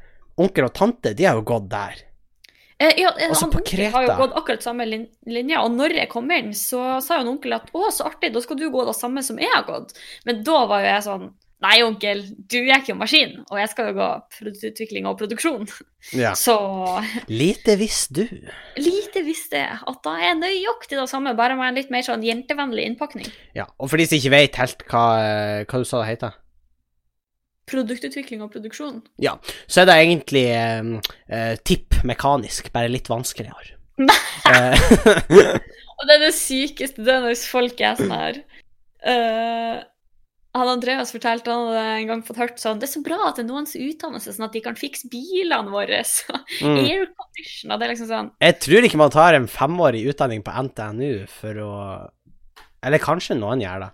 onkel 0.45 0.69
og 0.69 0.75
tante 0.77 1.15
De 1.17 1.25
har 1.25 1.41
jo 1.41 1.47
gått 1.49 1.71
der. 1.73 2.05
Eh, 2.79 2.95
ja, 3.03 3.11
altså, 3.11 3.49
han 3.49 3.51
på 3.51 3.59
onkel 3.59 3.81
har 3.91 4.05
jo 4.07 4.15
gått 4.21 4.37
akkurat 4.39 4.63
samme 4.63 4.85
lin 4.87 5.09
linja, 5.27 5.65
og 5.67 5.75
når 5.75 5.97
jeg 5.99 6.11
kom 6.13 6.31
inn, 6.31 6.53
så 6.55 7.01
sa 7.03 7.19
jo 7.19 7.25
en 7.27 7.33
onkel 7.35 7.57
at 7.57 7.73
å, 7.75 7.89
så 7.91 8.07
artig, 8.07 8.31
da 8.35 8.43
skal 8.45 8.61
du 8.61 8.69
gå 8.71 8.85
det 8.87 8.95
samme 8.95 9.25
som 9.27 9.41
jeg 9.43 9.51
har 9.51 9.67
gått. 9.67 9.97
Men 10.29 10.45
da 10.47 10.63
var 10.71 10.85
jo 10.85 10.91
jeg 10.93 11.07
sånn 11.11 11.29
Nei, 11.59 11.81
onkel, 11.83 12.21
du 12.47 12.61
er 12.61 12.77
ikke 12.79 12.93
en 12.95 13.01
maskin, 13.01 13.33
og 13.51 13.59
jeg 13.59 13.71
skal 13.73 13.89
jo 13.89 13.97
gå 13.97 14.07
produktutvikling 14.37 15.09
og 15.11 15.17
produksjon. 15.19 15.65
Ja. 16.15 16.31
Så 16.39 16.55
Lite 17.27 17.75
visste 17.81 18.29
du. 18.29 18.53
lite 18.79 19.25
visste 19.27 19.65
jeg 19.65 19.81
at 19.91 19.99
da 20.05 20.13
er 20.23 20.37
nøyaktig 20.39 20.95
det 20.95 21.09
samme, 21.11 21.33
bare 21.35 21.57
med 21.59 21.73
en 21.73 21.81
litt 21.81 21.91
mer 21.91 22.07
sånn 22.07 22.23
jentevennlig 22.23 22.85
innpakning. 22.87 23.27
Ja, 23.59 23.67
og 23.75 23.91
for 23.91 23.99
de 23.99 24.07
som 24.07 24.21
ikke 24.21 24.37
vet 24.37 24.61
helt 24.63 24.87
hva, 24.87 25.03
hva 25.67 25.83
du 25.83 25.89
sa 25.91 26.05
det 26.05 26.13
heter, 26.13 26.39
Produktutvikling 27.69 28.45
og 28.45 28.53
produksjon. 28.55 29.03
Ja. 29.23 29.37
så 29.67 29.83
er 29.83 29.91
det 29.91 29.99
egentlig 30.03 30.45
eh, 30.55 30.93
eh, 31.29 31.55
tipp 31.69 32.01
mekanisk, 32.09 32.73
bare 32.75 32.93
litt 32.93 33.11
vanskeligere. 33.13 33.75
Eh, 34.49 34.75
Og 35.99 36.07
det 36.07 36.17
er 36.17 36.25
det 36.29 36.35
sykeste, 36.37 37.05
det 37.05 37.15
er 37.15 37.25
når 37.25 37.39
folk 37.51 37.81
er 37.83 37.99
sånn 37.99 38.13
her 38.15 38.39
uh, 39.03 39.81
Han 40.59 40.71
Andreas 40.77 41.11
fortalte 41.15 41.51
han 41.53 41.73
hadde 41.73 41.97
en 41.97 42.11
gang 42.13 42.23
fått 42.27 42.41
hørt 42.43 42.63
sånn 42.63 42.81
Det 42.81 42.89
er 42.89 42.93
så 42.95 43.03
bra 43.05 43.19
at 43.27 43.39
det 43.41 43.45
er 43.45 43.49
noen 43.51 43.67
som 43.69 43.83
utdanner 43.83 44.23
seg 44.23 44.37
sånn 44.37 44.47
at 44.47 44.55
de 44.55 44.63
kan 44.65 44.79
fikse 44.79 45.11
bilene 45.11 45.75
våre. 45.75 46.01
mm. 46.63 46.79
Aircondition. 46.85 47.73
Og 47.73 47.75
det 47.75 47.89
er 47.89 47.95
liksom 47.95 48.11
sånn 48.13 48.33
Jeg 48.45 48.59
tror 48.65 48.87
ikke 48.89 49.03
man 49.03 49.15
tar 49.15 49.39
en 49.39 49.51
femårig 49.51 50.05
utdanning 50.13 50.45
på 50.47 50.55
NTNU 50.69 51.27
for 51.33 51.63
å 51.67 51.73
Eller 52.87 53.03
kanskje 53.03 53.39
noen 53.39 53.65
gjør 53.65 53.89
det. 53.89 53.93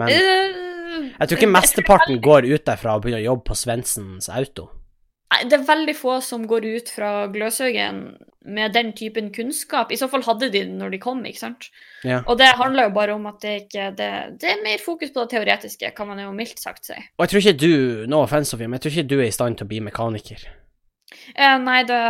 Men 0.00 0.12
eh, 0.14 0.60
jeg 0.90 1.28
tror 1.28 1.38
ikke 1.38 1.54
mesteparten 1.54 2.20
går 2.24 2.48
ut 2.50 2.66
derfra 2.66 2.96
og 2.96 3.04
begynner 3.04 3.22
å 3.22 3.30
jobbe 3.32 3.48
på 3.50 3.58
Svendsens 3.58 4.30
Auto. 4.32 4.68
Nei, 5.30 5.44
Det 5.46 5.60
er 5.60 5.68
veldig 5.68 5.94
få 5.94 6.18
som 6.24 6.46
går 6.50 6.66
ut 6.66 6.90
fra 6.90 7.12
Gløshaugen 7.30 8.02
med 8.40 8.72
den 8.72 8.92
typen 8.96 9.28
kunnskap. 9.34 9.92
I 9.92 9.98
så 10.00 10.08
fall 10.10 10.24
hadde 10.24 10.48
de 10.48 10.62
det 10.64 10.74
når 10.74 10.94
de 10.94 11.00
kom, 11.02 11.20
ikke 11.28 11.42
sant. 11.42 11.68
Ja. 12.06 12.22
Og 12.24 12.38
det 12.40 12.48
handler 12.58 12.88
jo 12.88 12.94
bare 12.96 13.14
om 13.14 13.26
at 13.28 13.40
det 13.44 13.54
ikke 13.66 13.90
det, 13.98 14.10
det 14.40 14.54
er 14.54 14.62
mer 14.64 14.80
fokus 14.82 15.12
på 15.12 15.24
det 15.24 15.36
teoretiske, 15.36 15.92
kan 15.96 16.08
man 16.08 16.22
jo 16.22 16.32
mildt 16.34 16.62
sagt 16.62 16.88
si. 16.88 16.96
Og 17.18 17.26
jeg 17.26 17.32
tror 17.32 17.44
ikke 17.44 17.60
du 17.60 18.06
no 18.10 18.24
offense, 18.24 18.50
Sofie, 18.50 18.66
men 18.66 18.80
jeg 18.80 18.86
tror 18.86 18.96
ikke 18.96 19.10
du 19.12 19.18
er 19.20 19.28
i 19.28 19.34
stand 19.36 19.60
til 19.60 19.68
å 19.68 19.72
bli 19.72 19.82
mekaniker. 19.90 20.46
Eh, 21.34 21.58
nei, 21.60 21.82
det, 21.86 22.00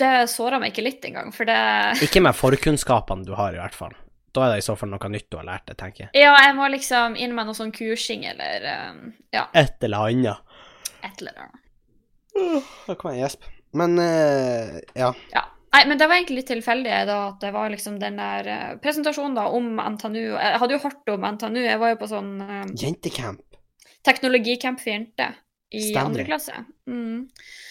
det 0.00 0.12
såra 0.32 0.58
meg 0.62 0.72
ikke 0.72 0.86
litt 0.88 1.04
engang, 1.10 1.34
for 1.36 1.48
det 1.48 1.60
Ikke 2.06 2.24
med 2.24 2.38
forkunnskapene 2.38 3.28
du 3.28 3.36
har, 3.38 3.54
i 3.54 3.60
hvert 3.60 3.76
fall. 3.76 3.94
Da 4.32 4.46
er 4.46 4.54
det 4.54 4.62
i 4.62 4.66
så 4.66 4.76
fall 4.80 4.88
noe 4.92 5.08
nytt 5.12 5.26
du 5.30 5.36
har 5.36 5.44
lært 5.44 5.66
deg, 5.68 5.76
tenker 5.80 6.06
jeg. 6.06 6.10
Ja, 6.22 6.32
jeg 6.46 6.54
må 6.56 6.68
liksom 6.72 7.16
inn 7.20 7.34
med 7.36 7.48
noe 7.50 7.56
sånn 7.58 7.72
kursing 7.76 8.24
eller 8.30 8.64
eh, 8.70 9.00
ja, 9.36 9.46
Et 9.52 9.84
eller 9.84 10.06
annet. 10.08 10.54
et 11.04 11.20
eller 11.20 11.42
annet. 11.44 11.58
Da 12.86 12.94
kan 12.96 13.12
jeg 13.12 13.26
gjespe. 13.26 13.50
Men 13.76 13.98
uh, 14.00 14.78
ja. 14.96 15.10
Ja. 15.32 15.42
Nei, 15.72 15.86
men 15.88 15.96
det 16.00 16.04
var 16.08 16.18
egentlig 16.18 16.42
litt 16.42 16.50
tilfeldig 16.52 16.96
da 17.08 17.14
at 17.30 17.38
det 17.40 17.50
var 17.54 17.70
liksom 17.72 17.94
den 18.00 18.18
der 18.20 18.48
eh, 18.52 18.72
presentasjonen 18.84 19.36
da 19.38 19.46
om 19.56 19.70
NTNU. 19.80 20.20
Jeg 20.36 20.58
hadde 20.60 20.76
jo 20.76 20.82
hørt 20.82 21.12
om 21.14 21.24
NTNU, 21.36 21.60
jeg 21.64 21.80
var 21.80 21.94
jo 21.94 21.98
på 22.02 22.08
sånn 22.10 22.32
um, 22.44 22.72
Jentecamp. 22.76 23.40
teknologicamp 24.04 24.80
for 24.82 24.92
jenter 24.92 25.38
i 25.72 25.80
Stemmer. 25.86 26.10
andre 26.10 26.26
klasse. 26.28 26.58
Mm. 26.84 27.22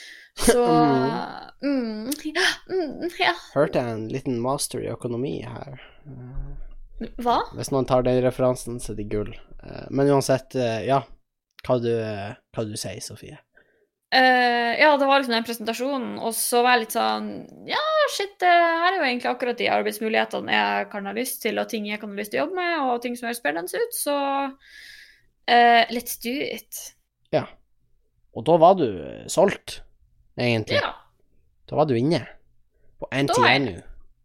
Så 0.48 0.64
mm, 0.66 2.10
ja, 2.32 2.48
mm, 2.72 3.10
ja. 3.20 3.36
Hørte 3.54 3.84
jeg 3.84 3.94
en 4.00 4.08
liten 4.10 4.40
master 4.42 4.82
i 4.82 4.90
økonomi 4.90 5.36
her. 5.46 5.78
Hva? 7.22 7.40
Hvis 7.58 7.72
noen 7.74 7.88
tar 7.90 8.06
den 8.06 8.22
referansen, 8.24 8.80
så 8.82 8.94
er 8.94 9.00
det 9.02 9.10
gull. 9.12 9.32
Eh, 9.64 9.88
Men 9.90 10.12
uansett, 10.14 10.56
eh, 10.56 10.84
ja. 10.90 11.02
Hva 11.66 11.78
du, 11.82 11.92
eh, 11.94 12.34
hva 12.54 12.66
du 12.66 12.76
sier, 12.78 13.02
Sofie. 13.02 13.38
Uh, 14.12 14.76
ja, 14.76 14.90
det 15.00 15.06
var 15.08 15.22
liksom 15.22 15.38
den 15.38 15.46
presentasjonen, 15.48 16.18
og 16.20 16.34
så 16.36 16.60
var 16.66 16.74
jeg 16.76 16.82
litt 16.82 16.96
sånn 16.98 17.28
Ja, 17.70 17.80
shit, 18.12 18.34
det 18.44 18.50
her 18.50 18.90
er 18.90 18.98
jo 18.98 19.06
egentlig 19.06 19.30
akkurat 19.30 19.56
de 19.62 19.70
arbeidsmulighetene 19.72 20.52
jeg 20.52 20.90
kan 20.92 21.08
ha 21.08 21.14
lyst 21.16 21.40
til, 21.46 21.62
og 21.62 21.70
ting 21.72 21.88
jeg 21.88 22.02
kan 22.02 22.12
ha 22.12 22.20
lyst 22.20 22.34
til 22.34 22.42
å 22.42 22.44
jobbe 22.44 22.58
med, 22.58 22.74
og 22.90 23.00
ting 23.06 23.16
som 23.16 23.30
høres 23.30 23.40
spennende 23.40 23.84
ut, 23.86 23.96
så 23.96 24.18
uh, 24.52 25.84
let's 25.96 26.20
do 26.20 26.34
it. 26.44 26.82
Ja. 27.32 27.46
Og 28.36 28.44
da 28.48 28.58
var 28.60 28.76
du 28.80 28.86
eh, 28.90 29.24
solgt, 29.32 29.80
egentlig. 30.40 30.80
Ja. 30.80 30.92
Da 31.72 31.80
var 31.80 31.88
du 31.88 31.96
inne. 31.96 32.26
På 33.00 33.08
Da 33.12 33.24
NTNU. 33.24 33.80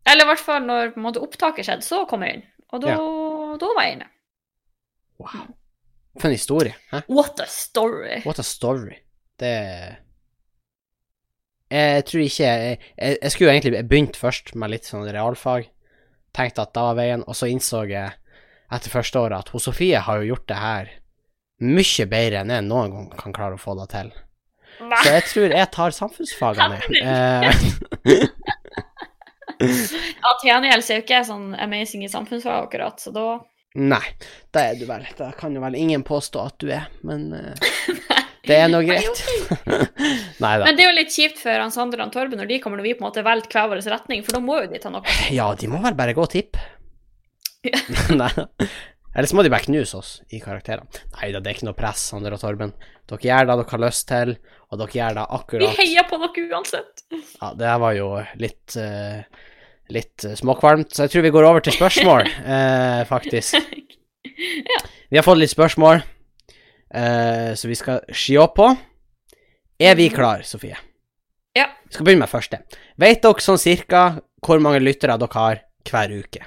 Eller 0.07 0.27
i 0.27 0.31
hvert 0.31 0.43
fall 0.43 0.67
når 0.67 0.97
måte 1.03 1.23
opptaket 1.23 1.67
skjedde, 1.67 1.87
så 1.87 2.05
kom 2.11 2.25
jeg 2.27 2.39
inn. 2.39 2.45
Og 2.75 2.83
da, 2.83 2.97
da 3.61 3.71
var 3.77 3.87
jeg 3.87 3.99
inne. 3.99 4.09
Wow. 5.23 5.47
For 6.17 6.29
en 6.29 6.37
historie. 6.37 6.75
Hæ? 6.93 7.03
What 7.09 7.41
a 7.41 7.47
story. 7.51 8.21
What 8.27 8.39
a 8.39 8.47
story. 8.47 9.01
Det 9.41 9.53
Jeg 11.71 12.05
tror 12.09 12.23
ikke 12.23 12.45
Jeg, 12.45 12.79
jeg, 12.97 13.19
jeg 13.23 13.33
skulle 13.33 13.51
egentlig 13.53 13.89
begynt 13.89 14.17
først 14.17 14.55
med 14.55 14.73
litt 14.73 14.89
sånn 14.89 15.09
realfag. 15.09 15.69
Tenkte 16.37 16.65
at 16.65 16.75
da 16.77 16.91
var 16.91 17.01
veien, 17.01 17.25
og 17.27 17.37
så 17.37 17.49
innså 17.51 17.85
jeg 17.89 18.15
etter 18.73 18.91
første 18.91 19.19
året 19.21 19.45
at 19.45 19.51
hun 19.55 19.63
Sofie 19.63 19.99
har 20.03 20.21
jo 20.21 20.33
gjort 20.33 20.49
det 20.51 20.61
her 20.61 20.89
mye 21.63 22.07
bedre 22.11 22.43
enn 22.43 22.53
jeg 22.53 22.65
noen 22.67 22.93
gang 22.93 23.07
kan 23.17 23.35
klare 23.37 23.57
å 23.57 23.61
få 23.61 23.77
det 23.79 23.87
til. 23.95 24.11
Nei. 24.85 24.99
Så 25.01 25.13
jeg 25.15 25.25
tror 25.31 25.55
jeg 25.57 25.71
tar 25.73 25.95
samfunnsfagene. 25.97 26.81
Ja, 29.59 30.33
så 30.41 30.93
er 30.93 31.01
jo 31.01 31.05
ikke 31.05 31.23
sånn 31.27 31.53
amazing 31.59 32.05
i 32.07 32.11
samfunnsfag 32.13 32.67
akkurat, 32.67 33.01
så 33.01 33.13
da 33.15 33.27
nei, 33.77 34.05
det 34.57 34.63
er 34.63 34.79
du 34.81 34.87
vel. 34.89 35.05
Det 35.17 35.31
kan 35.37 35.55
jo 35.55 35.61
vel 35.61 35.77
ingen 35.77 36.05
påstå 36.07 36.45
at 36.49 36.57
du 36.63 36.71
er, 36.73 36.87
men 37.07 37.29
eh, 37.37 37.67
det 38.49 38.57
er 38.57 38.71
nå 38.73 38.81
greit. 38.87 39.21
nei 40.45 40.55
da. 40.57 40.65
Men 40.65 40.79
det 40.79 40.87
er 40.87 40.91
jo 40.91 40.97
litt 40.97 41.13
kjipt 41.13 41.43
for 41.43 41.61
han 41.61 41.75
Sander 41.75 42.05
og 42.05 42.13
Torben 42.15 42.41
når 42.41 42.51
de 42.53 42.61
kommer 42.65 42.81
når 42.81 42.89
vi 42.89 42.97
på 42.97 43.05
en 43.05 43.11
måte 43.11 43.25
velger 43.27 43.53
hver 43.53 43.71
vår 43.73 43.85
retning, 43.93 44.25
for 44.25 44.39
da 44.39 44.43
må 44.45 44.63
jo 44.63 44.73
de 44.73 44.81
ta 44.83 44.93
noe. 44.93 45.19
Ja, 45.35 45.51
de 45.59 45.71
må 45.73 45.83
vel 45.85 45.99
bare 45.99 46.17
gå 46.17 46.25
og 46.25 46.33
tippe. 46.33 46.63
Nei 48.21 48.33
da. 48.37 48.47
Eller 49.17 49.31
så 49.31 49.37
må 49.39 49.43
de 49.47 49.51
bare 49.53 49.65
knuse 49.65 49.97
oss 49.97 50.11
i 50.29 50.43
karakterene. 50.43 51.03
Nei 51.17 51.31
da, 51.33 51.41
det 51.41 51.49
er 51.49 51.57
ikke 51.57 51.71
noe 51.71 51.79
press, 51.79 52.03
Sander 52.11 52.37
og 52.37 52.43
Torben. 52.43 52.75
Dere 53.09 53.25
gjør 53.25 53.49
det 53.49 53.57
dere 53.63 53.73
har 53.73 53.85
lyst 53.87 54.05
til, 54.11 54.33
og 54.69 54.81
dere 54.83 54.99
gjør 54.99 55.21
det 55.21 55.61
Vi 55.63 55.71
heier 55.79 56.09
på 56.11 56.19
dere 56.21 56.49
uansett. 56.51 57.05
Ja, 57.41 57.55
det 57.57 57.71
her 57.71 57.81
var 57.81 57.95
jo 57.97 58.11
litt 58.43 58.77
uh, 58.77 59.23
litt 59.95 60.25
eh, 60.27 60.35
småkvalmt, 60.39 60.93
så 60.93 61.07
jeg 61.07 61.13
tror 61.13 61.25
vi 61.27 61.33
går 61.35 61.47
over 61.47 61.65
til 61.65 61.77
spørsmål, 61.77 62.29
uh, 62.47 63.03
faktisk. 63.15 63.57
Vi 65.07 65.15
har 65.15 65.23
fått 65.23 65.39
litt 65.39 65.53
spørsmål, 65.53 66.01
uh, 66.03 67.51
så 67.55 67.69
vi 67.71 67.77
skal 67.79 68.01
se 68.11 68.35
på. 68.57 68.65
Er 69.79 69.95
vi 69.95 70.09
klar, 70.11 70.43
Sofie? 70.43 70.75
Ja. 71.55 71.69
Vi 71.87 71.95
skal 71.95 72.09
begynne 72.09 72.25
med 72.25 72.33
første. 72.33 72.59
Vet 72.99 73.23
dere 73.23 73.45
sånn 73.45 73.61
cirka 73.63 74.01
hvor 74.43 74.59
mange 74.61 74.83
lyttere 74.83 75.15
dere 75.23 75.39
har 75.39 75.63
hver 75.87 76.17
uke? 76.19 76.43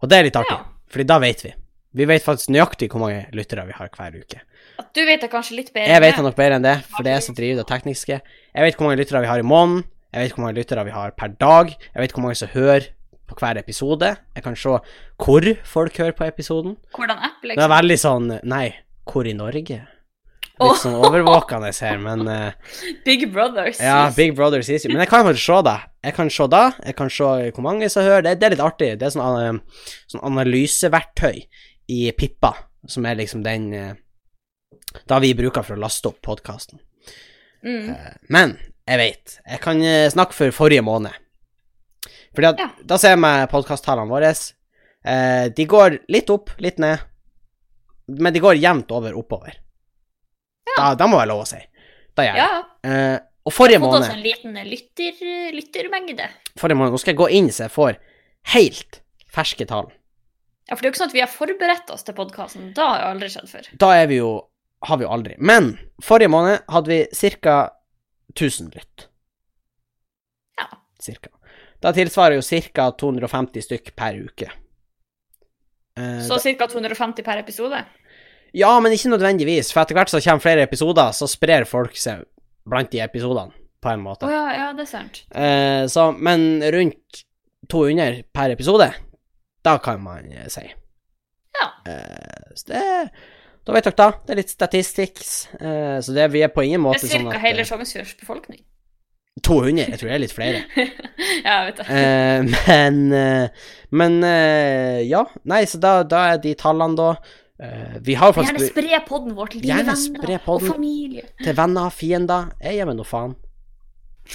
Og 0.00 0.08
det 0.08 0.18
er 0.18 0.26
litt 0.30 0.40
artig, 0.40 0.56
Ja. 0.56 0.75
Fordi 0.96 1.08
da 1.12 1.20
vet 1.20 1.44
vi. 1.44 1.52
Vi 1.96 2.04
vet 2.08 2.24
faktisk 2.24 2.50
nøyaktig 2.52 2.90
hvor 2.92 3.04
mange 3.06 3.22
lyttere 3.36 3.64
vi 3.68 3.76
har 3.76 3.88
hver 3.92 4.16
uke. 4.20 4.40
At 4.80 4.88
du 4.96 5.04
vet 5.08 5.22
det 5.22 5.30
kanskje 5.32 5.56
litt 5.56 5.70
bedre. 5.72 5.88
Jeg 5.92 6.02
vet 6.04 6.18
det 6.18 6.24
nok 6.26 6.36
bedre 6.36 6.58
enn 6.58 6.64
det, 6.66 6.74
for 6.92 7.06
det 7.06 7.12
er 7.12 7.22
så 7.22 7.30
som 7.30 7.36
driver 7.38 7.62
det 7.62 7.68
tekniske. 7.70 8.18
Jeg 8.20 8.66
vet 8.66 8.76
hvor 8.76 8.88
mange 8.88 9.00
lyttere 9.00 9.22
vi 9.24 9.30
har 9.30 9.40
i 9.40 9.46
måneden, 9.46 9.86
jeg 10.12 10.24
vet 10.26 10.36
hvor 10.36 10.44
mange 10.44 10.58
lyttere 10.58 10.84
vi 10.84 10.94
har 10.96 11.14
per 11.16 11.32
dag, 11.40 11.72
jeg 11.72 12.02
vet 12.02 12.16
hvor 12.16 12.24
mange 12.24 12.38
som 12.40 12.52
hører 12.52 12.90
på 13.26 13.36
hver 13.40 13.58
episode. 13.60 14.12
Jeg 14.36 14.44
kan 14.44 14.56
se 14.56 14.76
hvor 15.24 15.48
folk 15.64 15.98
hører 15.98 16.16
på 16.16 16.28
episoden. 16.28 16.76
Hvordan 16.96 17.18
app, 17.18 17.40
Det 17.42 17.50
er 17.50 17.56
liksom. 17.56 17.76
veldig 17.76 17.98
sånn 18.00 18.28
Nei, 18.44 18.66
hvor 19.08 19.28
i 19.28 19.36
Norge? 19.36 19.80
Litt 20.56 20.80
sånn 20.80 20.94
overvåkende 21.04 21.68
her, 21.68 21.98
men 22.00 22.22
uh, 22.28 22.76
Big 23.06 23.26
Brothers. 23.32 23.80
Ja, 23.82 24.06
Big 24.16 24.32
Brother 24.38 24.62
sies 24.64 24.86
Men 24.88 25.02
jeg 25.02 25.10
kan 25.10 25.26
faktisk 25.26 25.44
se 25.50 25.58
det. 25.66 25.76
Jeg 26.08 26.16
kan 26.16 26.30
se 26.32 26.46
da, 26.52 26.62
jeg 26.86 26.96
kan 26.96 27.12
se 27.12 27.28
hvor 27.50 27.66
mange 27.66 27.90
som 27.92 28.06
hører. 28.06 28.24
Det, 28.24 28.36
det 28.40 28.48
er 28.48 28.54
litt 28.56 28.64
artig. 28.64 28.90
Det 29.00 29.08
er 29.08 29.12
sånn, 29.12 29.60
uh, 29.60 29.84
sånn 30.12 30.24
analyseverktøy 30.30 31.42
i 31.92 32.00
Pippa, 32.16 32.54
som 32.88 33.04
er 33.06 33.20
liksom 33.20 33.44
den 33.44 33.68
uh, 33.74 33.92
Da 35.06 35.20
vi 35.20 35.34
bruker 35.36 35.66
for 35.66 35.76
å 35.76 35.82
laste 35.82 36.08
opp 36.08 36.22
podkasten. 36.24 36.80
Mm. 37.66 37.92
Men 38.32 38.56
jeg 38.88 39.02
vet. 39.02 39.38
Jeg 39.44 39.60
kan 39.60 39.80
snakke 40.12 40.36
for 40.36 40.54
forrige 40.54 40.84
måned. 40.86 41.12
Fordi 42.36 42.48
at 42.52 42.60
Ja. 42.60 42.68
da 42.84 42.96
ser 43.00 43.16
med 43.16 43.50
podkasttallene 43.50 44.08
våre. 44.08 44.30
Eh, 45.06 45.48
de 45.56 45.66
går 45.66 45.98
litt 46.08 46.30
opp, 46.30 46.50
litt 46.58 46.78
ned. 46.82 46.98
Men 48.08 48.32
de 48.34 48.42
går 48.42 48.58
jevnt 48.58 48.90
over 48.94 49.14
oppover. 49.18 49.54
Da, 50.76 50.94
da 50.98 51.06
må 51.06 51.18
jeg 51.22 51.28
lov 51.30 51.42
å 51.44 51.46
si. 51.48 51.60
Da 52.16 52.22
gjør 52.26 52.34
jeg 52.34 52.42
Ja. 52.42 52.62
det. 52.82 52.90
Eh, 52.90 53.18
og 53.46 53.52
forrige 53.54 53.78
Fått 53.80 53.94
oss 54.00 54.08
måned, 54.08 54.16
en 54.16 54.22
liten 54.22 54.70
lytter, 54.70 55.52
lyttermengde. 55.54 56.28
forrige 56.58 56.76
måned 56.80 56.92
Nå 56.92 56.98
skal 56.98 57.14
jeg 57.14 57.20
gå 57.20 57.28
inn 57.30 57.48
så 57.54 57.66
jeg 57.68 57.74
får 57.76 57.96
helt 58.56 59.00
ferske 59.32 59.66
tall. 59.68 59.92
Ja, 60.68 60.74
for 60.74 60.82
det 60.82 60.88
er 60.88 60.90
jo 60.90 60.94
ikke 60.96 61.02
sånn 61.04 61.12
at 61.12 61.14
vi 61.14 61.20
har 61.22 61.30
forberedt 61.30 61.90
oss 61.94 62.02
til 62.02 62.14
podkasten. 62.14 62.72
Da 62.74 62.88
har 62.88 63.00
jo 63.04 63.10
aldri 63.14 63.28
skjedd 63.30 63.48
før. 63.48 63.68
Da 63.78 63.92
er 64.02 64.06
vi 64.10 64.16
jo 64.16 64.48
Har 64.82 64.98
vi 64.98 65.04
jo 65.04 65.10
aldri. 65.10 65.34
Men 65.38 65.78
forrige 66.02 66.28
måned 66.28 66.60
hadde 66.68 66.86
vi 66.86 67.30
ca. 67.40 67.70
1000 68.34 68.74
lytt. 68.74 69.06
Ja. 70.58 70.66
Cirka. 71.00 71.30
Da 71.80 71.92
tilsvarer 71.92 72.36
jo 72.36 72.42
ca. 72.74 72.90
250 72.92 73.62
stykk 73.64 73.94
per 73.96 74.12
uke. 74.20 74.50
Eh, 75.96 76.20
Så 76.20 76.38
ca. 76.58 76.66
250 76.68 77.22
per 77.24 77.38
episode. 77.38 77.84
Ja, 78.56 78.72
men 78.80 78.94
ikke 78.96 79.12
nødvendigvis, 79.12 79.68
for 79.74 79.84
etter 79.84 79.98
hvert 79.98 80.08
som 80.08 80.20
det 80.20 80.24
kommer 80.24 80.44
flere 80.44 80.64
episoder, 80.64 81.12
så 81.12 81.28
sprer 81.28 81.66
folk 81.68 81.96
seg 82.00 82.24
blant 82.66 82.88
de 82.92 83.02
episodene, 83.04 83.52
på 83.84 83.92
en 83.92 84.00
måte. 84.02 84.24
måte. 84.26 84.32
ja, 84.32 84.46
ja, 84.56 84.68
det 84.76 84.86
er 84.86 84.90
sant. 84.90 85.22
Eh, 85.28 85.84
så, 85.92 86.08
men 86.16 86.64
rundt 86.72 87.20
200 87.68 88.22
per 88.34 88.54
episode, 88.54 88.88
da 89.66 89.76
kan 89.82 90.00
man 90.02 90.32
eh, 90.32 90.48
si. 90.52 90.64
Ja. 91.56 91.68
Eh, 91.92 92.54
så 92.54 92.72
det 92.72 92.84
Da 93.66 93.74
vet 93.74 93.86
dere 93.88 93.98
da. 93.98 94.10
Det 94.22 94.34
er 94.34 94.38
litt 94.38 94.52
statistics. 94.52 95.30
Eh, 95.58 95.96
så 96.00 96.12
det, 96.14 96.28
vi 96.30 96.44
er 96.46 96.52
på 96.54 96.62
ingen 96.62 96.78
Det 96.78 96.84
måte 96.84 97.02
er 97.02 97.10
sånn 97.10 97.26
ca. 97.26 97.34
at 97.34 97.42
hele 97.42 97.64
eh, 97.64 97.66
Sjongsfjords 97.66 98.12
befolkning. 98.20 98.60
200, 99.44 99.90
jeg 99.90 99.98
tror 100.00 100.08
det 100.08 100.14
er 100.14 100.22
litt 100.22 100.34
flere. 100.36 100.60
ja, 101.46 101.56
jeg 101.56 101.64
vet 101.66 101.80
det. 101.80 101.88
Eh, 101.96 102.70
men 102.70 103.50
Men 103.90 104.22
ja. 105.04 105.26
Nei, 105.44 105.64
så 105.68 105.82
da, 105.82 105.98
da 106.06 106.22
er 106.32 106.38
de 106.44 106.54
tallene, 106.56 106.96
da 106.96 107.10
Vi 108.04 108.14
har 108.20 108.34
Gjerne 108.36 108.60
spre 108.60 108.98
podden 109.08 109.36
vår 109.36 109.54
til 109.54 109.62
dine 109.64 109.80
venner 109.86 110.48
og 110.52 110.64
familie. 110.66 111.22
til 111.40 111.56
venner, 111.56 111.92
fiender. 111.94 112.50
Jeg 112.60 112.76
gir 112.76 112.88
meg 112.90 112.98
noe 112.98 113.08
faen. 113.08 113.36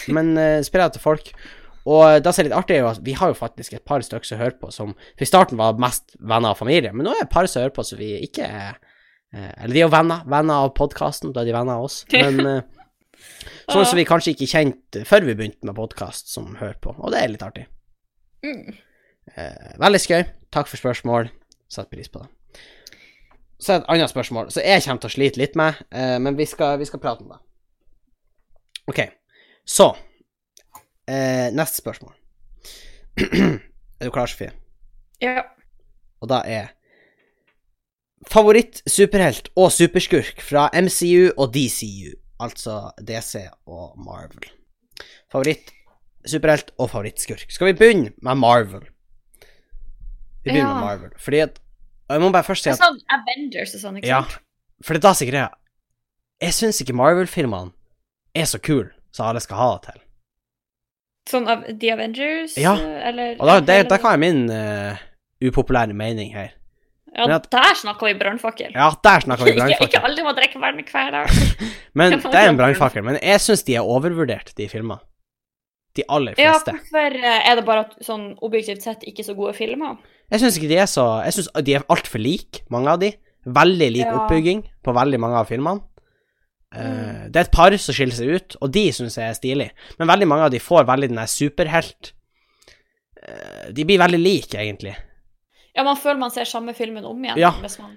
Men 0.10 0.31
uh, 0.39 0.62
spre 0.65 0.88
det 0.88 0.95
til 0.97 1.03
folk. 1.03 1.31
Og 1.89 2.21
det 2.21 2.34
som 2.34 2.43
er 2.43 2.49
litt 2.49 2.57
artig, 2.57 2.77
er 2.77 2.84
jo 2.84 2.91
at 2.91 3.01
vi 3.05 3.15
har 3.17 3.31
jo 3.31 3.38
faktisk 3.38 3.73
et 3.73 3.86
par 3.86 4.03
stykker 4.05 4.27
som 4.27 4.41
hører 4.41 4.57
på, 4.62 4.69
som 4.73 4.93
for 4.93 5.25
i 5.25 5.29
starten 5.29 5.57
var 5.57 5.79
mest 5.81 6.13
venner 6.19 6.53
og 6.53 6.60
familie, 6.60 6.91
men 6.93 7.07
nå 7.07 7.13
er 7.15 7.23
det 7.23 7.25
et 7.25 7.34
par 7.34 7.49
som 7.49 7.63
hører 7.63 7.73
på 7.73 7.86
som 7.88 7.97
vi 8.01 8.12
ikke 8.21 8.45
er 8.45 8.77
uh, 8.77 9.51
Eller 9.63 9.73
de 9.73 9.81
er 9.81 9.88
jo 9.88 9.93
venner. 9.93 10.25
Venner 10.29 10.67
av 10.67 10.75
podkasten, 10.77 11.34
da 11.34 11.43
er 11.43 11.49
de 11.49 11.57
venner 11.57 11.81
av 11.81 11.89
oss. 11.89 12.03
Men 12.13 12.41
uh, 12.41 12.81
sånn 13.69 13.86
som 13.86 13.97
vi 13.97 14.07
kanskje 14.10 14.36
ikke 14.36 14.49
kjente 14.49 15.05
før 15.10 15.29
vi 15.29 15.38
begynte 15.38 15.69
med 15.69 15.77
podkast, 15.77 16.34
som 16.34 16.55
hører 16.60 16.79
på. 16.81 16.97
Og 16.97 17.13
det 17.13 17.21
er 17.21 17.34
litt 17.34 17.45
artig. 17.45 17.67
Mm. 18.45 18.73
Eh, 19.38 19.73
veldig 19.79 20.01
skøy. 20.01 20.21
Takk 20.53 20.69
for 20.69 20.81
spørsmål. 20.81 21.29
Setter 21.71 21.91
pris 21.93 22.12
på 22.12 22.23
det. 22.23 22.31
Så 23.62 23.74
er 23.74 23.78
det 23.80 23.86
et 23.86 23.91
annet 23.93 24.10
spørsmål, 24.10 24.47
så 24.52 24.63
jeg 24.65 24.82
kommer 24.84 25.02
til 25.04 25.12
å 25.12 25.13
slite 25.13 25.38
litt 25.41 25.56
med, 25.60 25.78
eh, 25.93 26.15
men 26.19 26.38
vi 26.38 26.47
skal, 26.50 26.80
vi 26.82 26.88
skal 26.89 27.00
prate 27.04 27.21
om 27.21 27.30
det. 27.30 27.38
OK, 28.89 29.02
så 29.69 29.91
eh, 31.08 31.52
Neste 31.54 31.78
spørsmål. 31.84 32.15
er 33.21 34.08
du 34.08 34.10
klar, 34.15 34.26
Sofie? 34.32 34.50
Ja. 35.21 35.43
Og 36.21 36.30
da 36.32 36.41
er 36.45 36.71
Favoritt 38.30 38.82
superhelt 38.89 39.50
og 39.58 39.71
superskurk 39.74 40.41
fra 40.45 40.67
MCU 40.78 41.32
og 41.41 41.54
DCU, 41.56 42.12
altså 42.41 42.91
DC 43.02 43.47
og 43.65 43.95
Marvel. 43.97 44.45
Favoritt 45.32 45.71
superhelt 46.30 46.69
og 46.78 46.91
favorittskurk. 46.91 47.47
Skal 47.50 47.71
vi 47.71 47.78
begynne 47.80 48.12
med 48.21 48.38
Marvel? 48.38 48.84
Vi 50.43 50.52
begynner 50.52 50.69
Ja. 50.69 50.74
med 50.74 50.84
Marvel, 50.86 51.12
fordi 51.17 51.39
at 51.39 51.60
Og 52.12 52.17
jeg 52.17 52.21
må 52.26 52.30
bare 52.36 52.43
først 52.43 52.65
si 52.65 52.69
Det 52.69 52.76
at 52.76 52.84
sånn 52.84 53.00
Avengers 53.15 53.76
og 53.78 53.82
sånn, 53.86 53.97
ikke 54.02 54.10
Ja, 54.12 54.21
sant? 54.28 54.41
for 54.84 54.93
det 54.97 55.00
er 55.00 55.08
da 55.08 55.13
som 55.15 55.28
er 55.28 55.32
greia. 55.32 55.50
Jeg 56.41 56.56
syns 56.58 56.82
ikke 56.84 56.95
Marvel-filmene 56.97 57.71
er 58.36 58.47
så 58.50 58.60
kule 58.60 58.89
som 59.15 59.30
alle 59.30 59.39
skal 59.43 59.58
ha 59.62 59.69
det 59.78 59.91
til. 59.93 60.02
Sånn 61.32 61.47
av 61.47 61.63
The 61.80 61.91
Avengers, 61.93 62.58
Ja. 62.58 62.74
eller 62.76 63.36
Og 63.39 63.45
da, 63.47 63.60
det, 63.62 63.88
da 63.89 63.97
kan 64.02 64.17
jeg 64.17 64.24
min 64.26 64.50
uh, 64.50 64.97
upopulære 65.41 65.93
mening 65.95 66.34
her. 66.34 66.52
Ja, 67.15 67.28
at- 67.36 67.50
der 67.52 67.76
snakker 67.76 68.08
vi 68.08 68.13
brannfakkel. 68.19 68.71
Ja, 68.74 68.89
der 69.04 69.19
snakker 69.21 69.45
vi 69.45 69.54
brannfakkel. 69.60 69.88
ikke 69.88 70.04
alle 70.04 70.24
må 70.26 70.34
drikke 70.36 70.60
vann 70.60 70.82
hver 70.84 71.12
dag. 71.12 71.30
Men 71.93 72.19
det 72.24 72.34
er 72.36 72.50
en 72.50 72.58
brannfakkel. 72.58 73.04
Men 73.04 73.19
jeg 73.21 73.39
syns 73.43 73.63
de 73.67 73.76
er 73.76 73.82
overvurdert, 73.86 74.54
de 74.58 74.67
filmene. 74.71 75.00
De 75.95 76.04
aller 76.08 76.36
Ja, 76.39 76.54
hvorfor 76.63 77.15
eh, 77.19 77.49
er 77.51 77.56
det 77.60 77.65
bare 77.67 77.80
at 77.86 77.97
sånn 78.06 78.38
objektivt 78.41 78.82
sett 78.86 79.01
ikke 79.04 79.25
så 79.27 79.36
gode 79.36 79.54
filmer? 79.58 79.97
Jeg 80.32 80.39
syns 80.39 80.58
ikke 80.58 80.69
de 80.71 80.77
er 80.80 80.88
så 80.88 81.06
Jeg 81.25 81.34
syns 81.34 81.49
de 81.65 81.73
er 81.75 81.84
altfor 81.91 82.19
like, 82.23 82.62
mange 82.71 82.88
av 82.93 82.99
de. 82.99 83.13
Veldig 83.45 83.89
lik 83.91 84.06
Ja. 84.06 84.13
oppbygging 84.21 84.63
på 84.86 84.93
veldig 84.95 85.19
mange 85.19 85.36
av 85.41 85.47
filmene. 85.49 85.82
Eh, 86.73 86.80
Mm. 86.80 87.32
det 87.32 87.36
er 87.36 87.41
et 87.41 87.51
par 87.51 87.75
som 87.77 87.93
skiller 87.93 88.13
seg 88.15 88.27
ut, 88.36 88.56
og 88.62 88.71
de 88.71 88.86
syns 88.91 89.17
jeg 89.17 89.27
er 89.30 89.34
stilig. 89.36 89.69
Men 89.99 90.08
veldig 90.08 90.27
mange 90.27 90.43
av 90.45 90.51
de 90.51 90.60
får 90.60 90.86
veldig 90.88 91.10
den 91.10 91.17
der 91.17 91.27
superhelt 91.27 92.13
eh, 93.21 93.71
De 93.73 93.84
blir 93.86 93.99
veldig 93.99 94.19
like, 94.19 94.56
egentlig. 94.58 94.95
Ja, 95.75 95.84
man 95.88 95.95
føler 95.95 96.19
man 96.19 96.32
ser 96.32 96.43
samme 96.49 96.73
filmen 96.75 97.06
om 97.08 97.21
igjen. 97.23 97.38
Ja, 97.39 97.51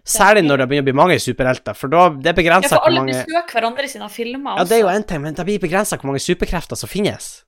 Særlig 0.06 0.44
når 0.46 0.58
det 0.62 0.68
begynner 0.68 0.84
å 0.84 0.88
bli 0.90 0.92
mange 1.00 1.16
superhelter, 1.18 1.74
for 1.74 1.88
da 1.90 2.08
det 2.10 2.26
Ja, 2.30 2.32
begrenser 2.38 2.76
for 2.76 2.86
alle 2.86 3.02
besøker 3.08 3.50
hverandre 3.56 3.88
sine 3.90 4.08
filmer 4.08 4.58
Ja, 4.58 4.64
det 4.64 4.72
er 4.76 4.80
jo 4.84 4.86
også. 4.86 4.96
en 4.96 5.02
ting, 5.10 5.22
men 5.22 5.34
det 5.34 5.44
blir 5.46 5.58
begrensa 5.58 5.96
hvor 5.98 6.06
mange 6.12 6.22
superkrefter 6.22 6.76
som 6.76 6.88
finnes, 6.88 7.42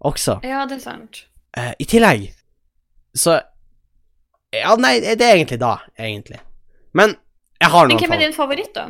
også. 0.00 0.38
Ja, 0.46 0.64
det 0.68 0.80
er 0.80 0.84
sant. 0.84 1.24
Uh, 1.56 1.72
I 1.82 1.86
tillegg 1.88 2.28
så 3.18 3.40
Ja, 4.54 4.74
nei, 4.78 4.96
det 5.02 5.22
er 5.22 5.36
egentlig 5.36 5.60
da, 5.62 5.76
egentlig. 5.98 6.40
Men 6.94 7.14
jeg 7.60 7.70
har 7.70 7.88
Men 7.90 7.98
hvem 7.98 8.14
er 8.16 8.22
din 8.24 8.34
favoritt, 8.34 8.72
da? 8.74 8.88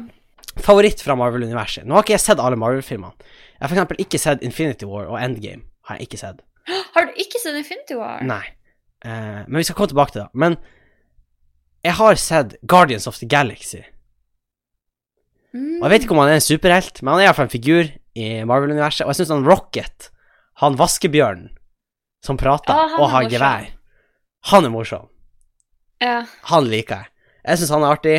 favoritt 0.61 1.03
fra 1.05 1.17
Marvel-universet. 1.19 1.85
Nå 1.87 1.97
har 1.97 2.05
ikke 2.05 2.17
jeg 2.17 2.25
sett 2.25 2.41
alle 2.43 2.59
Marvel-filmene. 2.61 3.13
Jeg 3.59 3.63
har 3.67 3.75
eksempel 3.77 4.01
ikke 4.03 4.21
sett 4.21 4.45
Infinity 4.47 4.89
War 4.89 5.09
og 5.11 5.19
Endgame. 5.21 5.67
Har 5.89 5.99
jeg 5.99 6.09
ikke 6.09 6.21
sett. 6.21 6.41
Har 6.95 7.09
du 7.09 7.21
ikke 7.21 7.41
sett 7.43 7.59
Infinity 7.59 7.97
War? 7.99 8.23
Nei. 8.25 8.43
Uh, 9.05 9.47
men 9.47 9.61
vi 9.61 9.67
skal 9.69 9.79
komme 9.79 9.93
tilbake 9.93 10.17
til 10.17 10.25
det. 10.25 10.31
Men 10.35 10.59
jeg 11.85 11.97
har 11.97 12.21
sett 12.21 12.57
Guardians 12.69 13.09
of 13.09 13.19
the 13.21 13.29
Galaxy. 13.29 13.81
Mm. 15.55 15.81
Og 15.81 15.85
jeg 15.87 15.93
vet 15.95 16.05
ikke 16.05 16.15
om 16.15 16.23
han 16.23 16.33
er 16.33 16.39
en 16.39 16.45
superhelt, 16.45 17.01
men 17.03 17.13
han 17.13 17.23
er 17.23 17.29
iallfall 17.31 17.49
en 17.49 17.53
figur 17.53 17.89
i 18.15 18.27
Marvel-universet. 18.47 19.07
Og 19.07 19.13
jeg 19.13 19.23
syns 19.23 19.33
han 19.35 19.47
Rocket, 19.49 20.11
han 20.61 20.77
vaskebjørnen 20.77 21.51
som 22.25 22.37
prater 22.41 22.77
ja, 22.77 22.99
og 23.01 23.09
har 23.15 23.29
gevær, 23.33 23.71
han 24.53 24.67
er 24.67 24.73
morsom. 24.73 25.09
Ja. 26.01 26.25
Han 26.53 26.69
liker 26.69 27.05
jeg. 27.05 27.13
Jeg 27.45 27.61
syns 27.61 27.73
han 27.73 27.85
er 27.85 27.95
artig. 27.97 28.17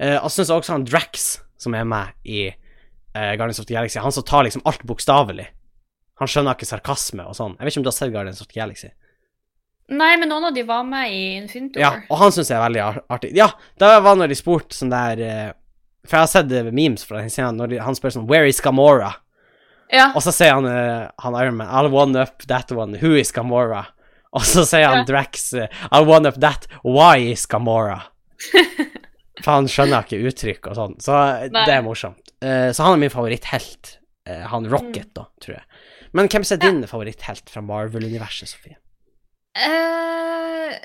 Jeg 0.00 0.20
og 0.20 0.32
syns 0.32 0.52
også 0.52 0.74
han 0.74 0.86
Drax, 0.88 1.26
som 1.60 1.76
er 1.76 1.84
med 1.88 2.12
i 2.24 2.46
eh, 2.48 3.32
Guardians 3.36 3.60
of 3.60 3.68
the 3.68 3.76
Galaxy, 3.76 4.00
han 4.00 4.12
som 4.12 4.24
tar 4.26 4.46
liksom 4.46 4.64
alt 4.68 4.84
bokstavelig. 4.88 5.46
Han 6.20 6.30
skjønner 6.30 6.56
ikke 6.56 6.68
sarkasme 6.68 7.26
og 7.28 7.36
sånn. 7.36 7.56
Jeg 7.58 7.66
vet 7.66 7.74
ikke 7.74 7.82
om 7.82 7.86
du 7.86 7.90
har 7.90 7.96
sett 7.98 8.14
Guardians 8.14 8.40
of 8.44 8.48
the 8.48 8.60
Galaxy? 8.60 8.90
Nei, 9.92 10.14
men 10.16 10.30
noen 10.32 10.48
av 10.48 10.54
de 10.56 10.62
var 10.64 10.84
med 10.88 11.12
i 11.12 11.20
Infinity 11.36 11.82
Ja, 11.82 11.90
og 12.08 12.16
han 12.22 12.32
syns 12.32 12.48
jeg 12.48 12.56
er 12.56 12.64
veldig 12.64 12.84
artig. 13.12 13.34
Ja, 13.36 13.50
da 13.80 13.98
var 14.00 14.16
når 14.16 14.32
de 14.32 14.38
spurte 14.38 14.76
sånn 14.76 14.92
der 14.92 15.20
eh, 15.20 15.50
For 16.06 16.16
jeg 16.16 16.24
har 16.24 16.30
sett 16.32 16.54
eh, 16.56 16.70
memes 16.72 17.04
fra 17.04 17.20
den 17.20 17.32
scenen 17.32 17.60
når 17.60 17.74
de, 17.74 17.80
han 17.84 17.98
spør 17.98 18.14
sånn 18.16 18.30
Where 18.30 18.48
is 18.48 18.62
Gamora? 18.64 19.10
Ja. 19.94 20.10
Og 20.16 20.24
så 20.24 20.34
sier 20.34 20.56
han, 20.56 20.66
uh, 20.66 21.10
han 21.22 21.38
Ironman 21.38 21.70
I'll 21.70 21.92
one 21.94 22.18
up 22.18 22.46
that 22.50 22.72
one. 22.74 22.98
Who 23.02 23.14
is 23.18 23.32
Gamora? 23.34 23.84
Og 24.34 24.42
så 24.48 24.64
sier 24.66 24.88
han 24.88 25.04
Ja. 25.04 25.08
Drax 25.08 25.52
uh, 25.54 25.68
I'll 25.90 26.08
one 26.10 26.28
up 26.28 26.40
that. 26.42 26.66
Why 26.82 27.30
is 27.32 27.46
Gamora? 27.46 28.00
For 29.44 29.50
han 29.50 29.68
skjønner 29.70 30.06
ikke 30.06 30.22
uttrykk 30.30 30.70
og 30.70 30.78
sånn. 30.78 30.94
Så 31.02 31.12
eh, 31.14 31.50
Nei. 31.52 31.64
det 31.68 31.74
er 31.76 31.84
morsomt. 31.84 32.32
Uh, 32.38 32.70
så 32.74 32.86
han 32.86 32.96
er 32.96 33.02
min 33.02 33.12
favoritthelt. 33.12 33.98
Eh, 34.28 34.40
han 34.40 34.68
Rocket, 34.70 35.10
da, 35.14 35.26
tror 35.42 35.58
jeg. 35.58 35.82
Men 36.16 36.30
hvem 36.32 36.46
er 36.48 36.60
din 36.62 36.84
favoritthelt 36.88 37.50
fra 37.52 37.60
Marvel-universet, 37.64 38.48
Sofie? 38.54 38.78
Eh, 39.54 40.76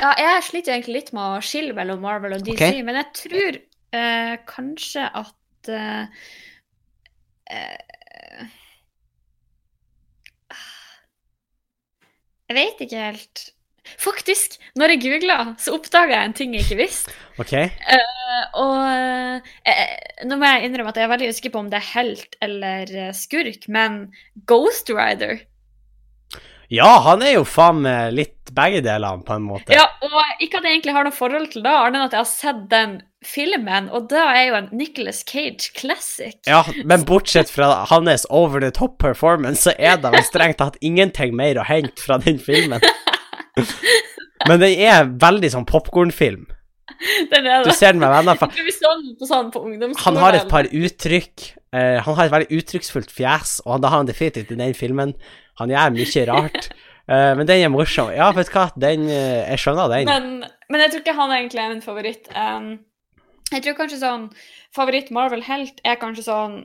ja, 0.00 0.12
jeg 0.18 0.44
sliter 0.48 0.74
egentlig 0.74 0.96
litt 0.96 1.12
med 1.16 1.36
å 1.36 1.42
skille 1.44 1.74
mellom 1.76 2.00
Marvel 2.04 2.38
og 2.38 2.46
DC, 2.46 2.56
okay. 2.56 2.80
men 2.86 2.98
jeg 3.02 3.10
tror 3.20 3.58
eh, 3.98 4.32
kanskje 4.48 5.04
at 5.20 5.70
eh, 5.74 6.24
eh, 7.52 8.00
Jeg 12.44 12.56
vet 12.58 12.82
ikke 12.84 13.04
helt. 13.08 13.44
Faktisk, 14.00 14.56
når 14.76 14.94
jeg 14.94 15.02
googla, 15.02 15.38
så 15.60 15.74
oppdaga 15.76 16.16
jeg 16.16 16.28
en 16.28 16.36
ting 16.36 16.54
jeg 16.56 16.64
ikke 16.64 16.80
visste. 16.80 17.12
OK? 17.40 17.52
Uh, 17.52 18.44
og 18.62 18.76
uh, 18.80 20.28
nå 20.28 20.38
må 20.40 20.48
jeg 20.48 20.68
innrømme 20.68 20.92
at 20.92 21.00
jeg 21.00 21.06
er 21.08 21.12
veldig 21.12 21.32
usikker 21.32 21.52
på 21.52 21.64
om 21.64 21.68
det 21.72 21.80
er 21.80 21.90
helt 21.92 22.38
eller 22.44 22.94
skurk, 23.16 23.68
men 23.68 24.06
Ghost 24.48 24.92
Rider 24.92 25.42
Ja, 26.72 26.88
han 27.04 27.22
er 27.24 27.36
jo 27.36 27.44
faen 27.48 27.82
meg 27.84 28.14
litt 28.16 28.52
begge 28.54 28.80
delene, 28.84 29.24
på 29.26 29.36
en 29.36 29.44
måte. 29.48 29.74
Ja, 29.74 29.88
og 30.04 30.14
ikke 30.42 30.60
at 30.60 30.68
jeg 30.68 30.78
egentlig 30.78 30.94
har 30.96 31.06
noe 31.06 31.16
forhold 31.16 31.50
til 31.52 31.64
det, 31.64 31.72
annet 31.72 31.98
enn 31.98 32.06
at 32.06 32.16
jeg 32.16 32.22
har 32.22 32.30
sett 32.30 32.62
den 32.70 32.96
filmen, 33.24 33.88
og 33.94 34.08
det 34.12 34.20
er 34.20 34.42
jo 34.48 34.56
en 34.58 34.68
Nicholas 34.76 35.22
Cage 35.28 35.72
classic. 35.76 36.36
Ja, 36.48 36.62
men 36.84 37.06
bortsett 37.08 37.52
fra 37.52 37.86
hans 37.90 38.26
over 38.30 38.60
the 38.64 38.72
top 38.74 38.98
performance, 39.02 39.64
så 39.64 39.74
er 39.78 40.00
det 40.00 40.12
vel 40.14 40.26
strengt 40.26 40.60
tatt 40.60 40.76
ingenting 40.84 41.34
mer 41.36 41.60
å 41.60 41.66
hente 41.68 42.04
fra 42.04 42.20
den 42.22 42.40
filmen. 42.42 42.84
Men 44.44 44.60
den 44.60 44.74
er 44.82 45.06
veldig 45.22 45.48
sånn 45.54 45.64
popkornfilm. 45.64 46.42
Den 47.30 47.46
er 47.46 47.62
det. 47.62 47.70
Du 47.70 47.76
ser 47.76 47.94
den 47.94 48.02
med 48.02 48.12
venner. 48.12 48.36
For 48.36 49.24
sånn 49.30 49.50
på 49.54 49.62
han 50.04 50.18
har 50.20 50.36
et 50.36 50.50
par 50.50 50.68
uttrykk. 50.68 51.46
Uh, 51.74 52.02
han 52.04 52.18
har 52.18 52.26
et 52.26 52.34
veldig 52.34 52.58
uttrykksfullt 52.60 53.14
fjes, 53.14 53.56
og 53.64 53.80
det 53.82 53.90
har 53.90 54.02
han 54.02 54.10
definitivt 54.10 54.52
i 54.52 54.58
den 54.58 54.76
filmen. 54.78 55.14
Han 55.60 55.70
gjør 55.70 55.94
mye 55.94 56.24
rart. 56.30 56.68
Uh, 57.04 57.32
men 57.38 57.46
den 57.48 57.62
er 57.62 57.72
morsom. 57.72 58.10
Ja, 58.14 58.30
vet 58.34 58.50
du 58.50 58.56
hva, 58.56 58.66
den 58.80 59.06
uh, 59.10 59.44
Jeg 59.50 59.60
skjønner 59.62 59.92
den. 59.92 60.08
Men, 60.08 60.50
men 60.72 60.84
jeg 60.84 60.92
tror 60.94 61.04
ikke 61.04 61.16
han 61.20 61.34
egentlig 61.36 61.62
er 61.62 61.72
min 61.74 61.84
favoritt. 61.84 62.30
Um, 62.34 62.70
jeg 63.52 63.62
tror 63.66 63.76
kanskje 63.78 64.00
sånn 64.00 64.28
favoritt 64.74 65.12
Marvel-helt 65.14 65.82
er 65.86 66.00
kanskje 66.00 66.26
sånn 66.26 66.62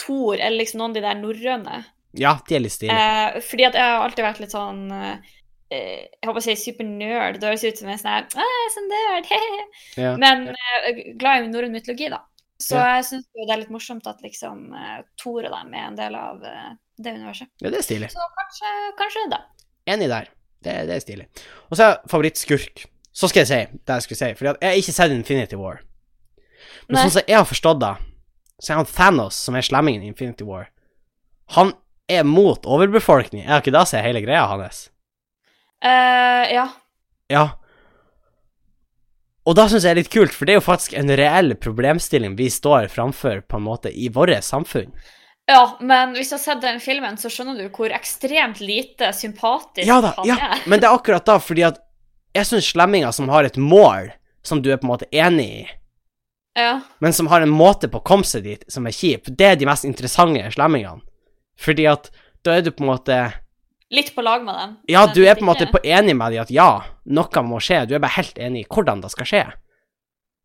Thor, 0.00 0.36
eller 0.36 0.60
liksom 0.60 0.80
noen 0.80 0.92
av 0.92 0.98
de 0.98 1.02
der 1.06 1.18
norrøne. 1.18 1.80
Ja, 2.16 2.36
de 2.48 2.56
er 2.56 2.62
litt 2.64 2.76
stilige. 2.76 2.96
Uh, 2.96 3.40
fordi 3.44 3.66
at 3.68 3.76
jeg 3.76 3.90
har 3.90 4.04
alltid 4.04 4.24
vært 4.24 4.40
litt 4.44 4.54
sånn 4.54 4.86
Jeg 4.92 6.22
håper 6.22 6.38
å 6.38 6.44
si 6.44 6.54
supernerd. 6.60 7.40
Det 7.42 7.48
høres 7.50 7.64
ut 7.66 7.80
som 7.80 7.90
en 7.90 7.98
sånn 8.00 8.12
her 8.12 8.26
«Ah, 8.38 8.50
jeg 8.54 8.64
er 8.68 8.74
sånn 8.76 8.90
nerd, 8.92 9.28
hehe». 9.34 9.62
Ja. 9.98 10.12
Men 10.22 10.44
glad 11.18 11.42
i 11.42 11.50
norrøn 11.50 11.74
mytologi, 11.74 12.08
da. 12.12 12.22
Så 12.62 12.78
Ja. 12.78 12.94
jeg 12.96 13.08
syns 13.10 13.26
det 13.34 13.48
er 13.50 13.60
litt 13.64 13.72
morsomt 13.74 14.06
at 14.08 14.22
liksom 14.24 14.70
Thor 15.20 15.42
og 15.42 15.50
dem 15.50 15.74
er 15.74 15.88
en 15.90 15.98
del 15.98 16.14
av 16.16 16.46
det 16.98 17.12
universet. 17.16 17.48
ja, 17.60 17.70
det 17.70 17.80
er 17.80 17.86
stilig. 17.86 18.10
Så 18.12 18.26
kanskje, 18.40 18.72
kanskje 18.98 19.24
det. 19.32 19.40
Enig 19.92 20.08
der. 20.12 20.28
Det, 20.64 20.74
det 20.88 20.94
er 20.96 21.02
stilig. 21.04 21.26
Og 21.70 21.76
så 21.76 21.82
er 21.84 21.90
jeg 21.92 22.10
favorittskurk. 22.10 22.86
Så 23.16 23.30
skal 23.30 23.44
jeg 23.44 23.48
si 23.48 23.78
det 23.86 23.96
jeg 23.96 24.04
skulle 24.04 24.20
si, 24.20 24.30
for 24.36 24.48
jeg 24.50 24.56
har 24.60 24.80
ikke 24.80 24.94
sett 24.96 25.14
Infinity 25.14 25.58
War. 25.60 25.80
Men 26.88 26.98
Nei. 26.98 27.04
sånn 27.06 27.14
som 27.16 27.28
jeg 27.28 27.38
har 27.38 27.48
forstått 27.48 27.82
det, 27.82 27.92
så 28.60 28.72
er 28.72 28.80
han 28.80 28.88
Thanos, 28.90 29.38
som 29.46 29.56
er 29.56 29.64
slemmingen 29.64 30.04
i 30.04 30.10
Infinity 30.10 30.44
War, 30.48 30.68
han 31.56 31.72
er 32.10 32.26
mot 32.26 32.66
overbefolkning. 32.66 33.44
Er 33.44 33.56
det 33.56 33.66
ikke 33.66 33.76
det 33.76 33.86
som 33.88 34.00
er 34.00 34.06
hele 34.08 34.22
greia 34.24 34.44
hans? 34.50 34.86
Uh, 35.84 36.44
ja. 36.50 36.66
Ja. 37.32 37.46
Og 39.46 39.54
da 39.58 39.68
syns 39.70 39.86
jeg 39.86 39.94
er 39.94 40.00
litt 40.00 40.12
kult, 40.12 40.34
for 40.34 40.46
det 40.48 40.56
er 40.56 40.60
jo 40.60 40.66
faktisk 40.66 40.96
en 40.98 41.12
reell 41.18 41.54
problemstilling 41.62 42.34
vi 42.38 42.48
står 42.50 42.88
framfor 42.90 43.44
på 43.46 43.60
en 43.60 43.66
måte 43.66 43.92
i 43.92 44.08
vårt 44.12 44.42
samfunn. 44.42 44.90
Ja, 45.46 45.76
men 45.80 46.14
hvis 46.16 46.30
du 46.32 46.34
har 46.34 46.42
sett 46.42 46.60
den 46.64 46.80
filmen, 46.82 47.16
så 47.20 47.30
skjønner 47.30 47.58
du 47.60 47.68
hvor 47.70 47.92
ekstremt 47.94 48.58
lite 48.60 49.12
sympatisk 49.14 49.86
Ja 49.86 50.00
da, 50.02 50.14
han 50.16 50.26
ja, 50.26 50.36
er. 50.52 50.62
men 50.66 50.80
det 50.82 50.88
er 50.88 50.96
akkurat 50.98 51.26
da, 51.28 51.38
fordi 51.42 51.62
at 51.68 51.78
jeg 52.36 52.48
syns 52.50 52.70
slemminger 52.74 53.14
som 53.16 53.30
har 53.32 53.46
et 53.48 53.56
mål 53.56 54.10
som 54.46 54.60
du 54.62 54.68
er 54.72 54.80
på 54.82 54.86
en 54.88 54.92
måte 54.94 55.08
enig 55.14 55.46
i, 55.62 55.64
Ja. 56.58 56.80
men 57.00 57.12
som 57.12 57.26
har 57.28 57.40
en 57.44 57.52
måte 57.52 57.88
på 57.88 57.98
å 58.00 58.04
komme 58.04 58.24
seg 58.24 58.44
dit 58.44 58.64
som 58.72 58.86
er 58.86 58.94
kjip, 58.96 59.26
det 59.36 59.46
er 59.46 59.56
de 59.60 59.66
mest 59.68 59.84
interessante 59.84 60.44
slemmingene. 60.54 61.02
Fordi 61.60 61.86
at 61.88 62.10
da 62.44 62.54
er 62.58 62.62
du 62.66 62.70
på 62.70 62.84
en 62.84 62.90
måte 62.94 63.16
Litt 63.90 64.10
på 64.16 64.22
lag 64.22 64.42
med 64.42 64.54
dem. 64.58 64.76
Ja, 64.90 65.06
du 65.06 65.20
er 65.22 65.36
på 65.38 65.44
en 65.44 65.50
måte 65.52 65.68
på 65.70 65.78
enig 65.86 66.16
med 66.18 66.32
dem 66.34 66.42
at 66.42 66.50
ja, 66.50 66.82
noe 67.06 67.42
må 67.46 67.60
skje, 67.62 67.84
du 67.86 67.94
er 67.94 68.00
bare 68.02 68.16
helt 68.18 68.38
enig 68.42 68.64
i 68.64 68.66
hvordan 68.66 69.00
det 69.04 69.12
skal 69.12 69.28
skje. 69.30 69.42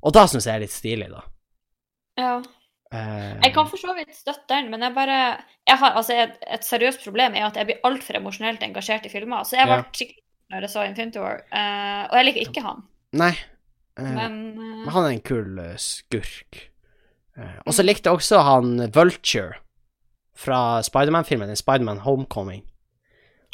Og 0.05 0.13
da 0.13 0.27
syns 0.29 0.45
jeg 0.45 0.55
er 0.55 0.61
litt 0.61 0.73
stilig, 0.75 1.07
da. 1.09 1.23
Ja. 2.21 2.35
Eh, 2.91 3.37
Jeg 3.45 3.53
kan 3.55 3.67
for 3.71 3.77
så 3.79 3.93
vidt 3.95 4.11
støtte 4.15 4.47
den, 4.51 4.69
men 4.71 4.81
jeg 4.83 4.93
bare 4.95 5.19
jeg 5.67 5.77
har, 5.79 5.93
altså 5.95 6.13
et, 6.25 6.33
et 6.51 6.65
seriøst 6.67 7.03
problem 7.05 7.35
er 7.39 7.45
at 7.47 7.55
jeg 7.55 7.65
blir 7.69 7.79
altfor 7.87 8.17
emosjonelt 8.19 8.63
engasjert 8.67 9.05
i 9.07 9.09
filmer. 9.13 9.43
Så 9.47 9.55
jeg 9.55 9.67
ble 9.69 9.77
Ja. 9.79 9.85
skikkelig 9.93 10.23
når 10.51 10.61
jeg 10.65 10.69
så 10.73 10.83
Infinity 10.89 11.19
War, 11.23 11.37
uh, 11.53 12.03
og 12.11 12.17
jeg 12.19 12.25
liker 12.27 12.41
ikke 12.49 12.61
han. 12.65 12.81
Nei. 13.13 13.31
Uh, 13.99 14.03
Men 14.03 14.35
Men 14.57 14.87
eh, 14.87 14.91
han 14.91 15.05
er 15.05 15.13
en 15.15 15.21
kul 15.21 15.61
skurk. 15.77 16.67
Og 17.65 17.73
så 17.73 17.81
Mm. 17.81 17.87
likte 17.87 18.09
jeg 18.09 18.17
også 18.19 18.41
han 18.43 18.91
Vulture 18.91 19.55
fra 20.35 20.81
Spiderman-filmen, 20.83 21.47
den 21.47 21.55
Spiderman 21.55 21.99
Homecoming. 22.03 22.63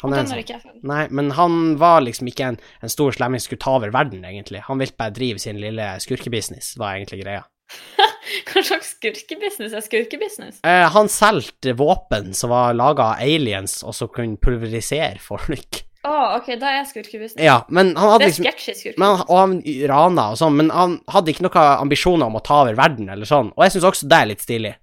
Han 0.01 0.13
er 0.13 0.19
en 0.19 0.27
sånn. 0.27 0.81
Nei, 0.83 1.07
men 1.09 1.31
han 1.31 1.77
var 1.77 2.01
liksom 2.01 2.27
ikke 2.27 2.45
en, 2.51 2.57
en 2.81 2.89
stor 2.89 3.11
slemming 3.11 3.39
som 3.41 3.49
skulle 3.49 3.61
ta 3.63 3.75
over 3.77 3.89
verden, 3.93 4.23
egentlig. 4.25 4.61
Han 4.67 4.77
ville 4.81 4.93
bare 4.97 5.13
drive 5.13 5.39
sin 5.39 5.57
lille 5.61 5.85
skurkebusiness, 5.99 6.75
var 6.77 6.95
egentlig 6.97 7.23
greia. 7.23 7.43
Hva 8.49 8.61
slags 8.65 8.93
skurkebusiness 8.97 9.73
er 9.77 9.83
skurkebusiness? 9.85 10.61
Eh, 10.67 10.85
han 10.93 11.09
solgte 11.11 11.73
våpen 11.79 12.33
som 12.37 12.51
var 12.51 12.73
laga 12.77 13.11
av 13.13 13.21
aliens, 13.23 13.79
og 13.87 13.95
som 13.95 14.09
kunne 14.13 14.39
pulverisere 14.41 15.19
folk. 15.23 15.83
Å, 16.07 16.11
OK, 16.37 16.53
da 16.61 16.73
er 16.77 16.85
skurkebusiness. 16.87 17.43
Ja, 17.43 17.61
men 17.73 17.93
han 17.99 18.13
hadde 18.15 18.27
liksom, 18.29 18.45
det 18.45 18.51
er 18.51 18.57
liksom 18.59 18.73
sketsjy 18.73 18.93
men 18.97 19.07
han, 19.07 19.23
skurkebusiness. 19.23 19.29
og 19.29 19.87
han 19.87 19.87
rana 19.93 20.27
og 20.33 20.37
sånn, 20.39 20.57
men 20.59 20.69
han 20.71 20.97
hadde 21.11 21.33
ikke 21.33 21.47
noen 21.47 21.71
ambisjoner 21.87 22.29
om 22.29 22.37
å 22.39 22.43
ta 22.47 22.61
over 22.63 22.77
verden 22.79 23.09
eller 23.11 23.27
sånn, 23.27 23.49
og 23.57 23.65
jeg 23.65 23.75
syns 23.75 23.87
også 23.91 24.07
det 24.11 24.19
er 24.21 24.29
litt 24.31 24.43
stilig. 24.45 24.75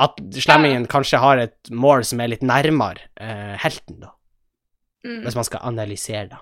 At 0.00 0.16
slemmingen 0.32 0.86
kanskje 0.88 1.18
har 1.20 1.42
et 1.42 1.68
mål 1.76 2.06
som 2.08 2.22
er 2.24 2.30
litt 2.32 2.44
nærmere 2.46 3.02
eh, 3.20 3.56
helten, 3.60 4.00
da, 4.06 4.14
Mm. 5.00 5.22
hvis 5.24 5.36
man 5.36 5.46
skal 5.48 5.62
analysere 5.64 6.26
da. 6.28 6.38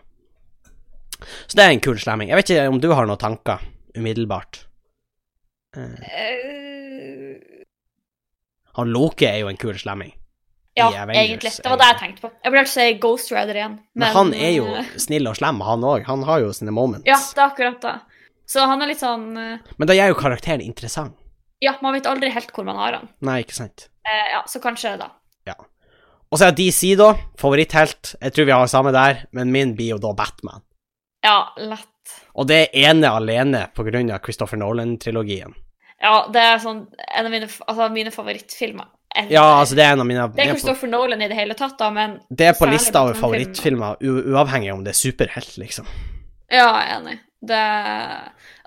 Så 1.46 1.54
det 1.58 1.62
er 1.64 1.70
en 1.74 1.82
kul 1.82 1.98
slemming. 1.98 2.26
Jeg 2.30 2.38
vet 2.40 2.48
ikke 2.50 2.64
om 2.72 2.80
du 2.82 2.88
har 2.90 3.06
noen 3.06 3.18
tanker 3.22 3.62
umiddelbart? 3.94 4.64
Eh, 5.76 5.82
Eh, 6.08 7.64
han 8.78 8.94
Loke 8.94 9.26
er 9.26 9.42
jo 9.42 9.50
en 9.50 9.58
kul 9.60 9.76
slemming. 9.78 10.14
ja, 10.78 10.90
egentlig. 11.10 11.50
Det 11.58 11.66
var 11.66 11.78
det 11.80 11.86
jeg 11.90 11.98
tenkte 11.98 12.22
på. 12.22 12.30
Jeg 12.44 12.52
burde 12.54 12.70
si 12.70 12.86
Ghost 13.02 13.32
Rider 13.34 13.56
igjen. 13.58 13.78
Men, 13.98 14.12
han 14.14 14.34
er 14.34 14.52
jo 14.54 14.68
eh, 14.78 14.92
snill 14.96 15.26
og 15.26 15.34
slem, 15.36 15.58
han 15.66 15.82
òg. 15.82 16.04
Han 16.06 16.22
har 16.28 16.44
jo 16.44 16.52
sine 16.54 16.70
moments. 16.70 17.08
Ja, 17.08 17.18
det 17.18 17.42
er 17.42 17.48
akkurat 17.50 17.80
det. 17.82 17.96
Så 18.48 18.64
han 18.64 18.80
er 18.80 18.92
litt 18.92 19.02
sånn 19.02 19.32
uh... 19.36 19.72
Men 19.76 19.90
da 19.90 19.96
gjør 19.98 20.14
jo 20.14 20.20
karakteren 20.22 20.62
interessant. 20.64 21.18
Ja, 21.60 21.74
man 21.82 21.96
vet 21.96 22.06
aldri 22.06 22.30
helt 22.30 22.52
hvor 22.54 22.64
man 22.64 22.78
har 22.78 23.00
han. 23.00 23.10
Nei, 23.26 23.40
ikke 23.42 23.58
sant. 23.58 23.88
Uh, 24.06 24.26
ja, 24.36 24.44
så 24.46 24.62
kanskje 24.62 24.94
da. 25.00 25.10
Og 26.28 26.36
så 26.36 26.50
er 26.50 26.56
DC, 26.56 26.92
da. 27.00 27.12
Favoritthelt. 27.40 28.14
Jeg 28.20 28.34
tror 28.36 28.48
vi 28.48 28.52
har 28.52 28.66
samme 28.68 28.92
der, 28.92 29.24
men 29.32 29.52
min 29.52 29.74
blir 29.76 29.94
jo 29.94 30.00
da 30.02 30.12
Batman. 30.16 30.64
Ja, 31.24 31.54
lett. 31.56 31.88
Og 32.34 32.46
det 32.50 32.60
er 32.68 32.90
ene 32.90 33.10
alene 33.10 33.64
av 33.66 34.22
Christopher 34.24 34.60
Nolan-trilogien. 34.60 35.54
Ja, 36.00 36.28
det 36.32 36.42
er 36.42 36.60
sånn 36.62 36.84
en 36.94 37.26
av 37.26 37.32
mine, 37.32 37.48
altså, 37.66 37.88
mine 37.90 38.12
favorittfilmer. 38.14 38.86
En, 39.16 39.30
Ja, 39.32 39.42
altså, 39.60 39.74
det 39.74 39.86
er 39.86 39.96
en 39.96 40.04
av 40.04 40.06
mine 40.06 40.26
Det 40.34 40.44
er 40.44 40.50
er 40.52 40.58
Christopher 40.58 40.90
Nolan 40.92 41.22
i 41.24 41.28
det 41.30 41.34
hele 41.38 41.56
tatt, 41.58 41.78
da, 41.80 41.88
men 41.90 42.18
det 42.30 42.50
er 42.50 42.52
på 42.58 42.68
lista 42.70 43.02
over 43.02 43.16
favorittfilmer, 43.18 43.96
uavhengig 44.04 44.72
om 44.74 44.84
det 44.84 44.92
er 44.92 45.00
superhelt, 45.00 45.56
liksom. 45.58 45.88
Ja, 46.52 46.68
jeg 46.80 46.92
er 46.92 46.94
enig. 47.00 47.18
Det 47.48 47.64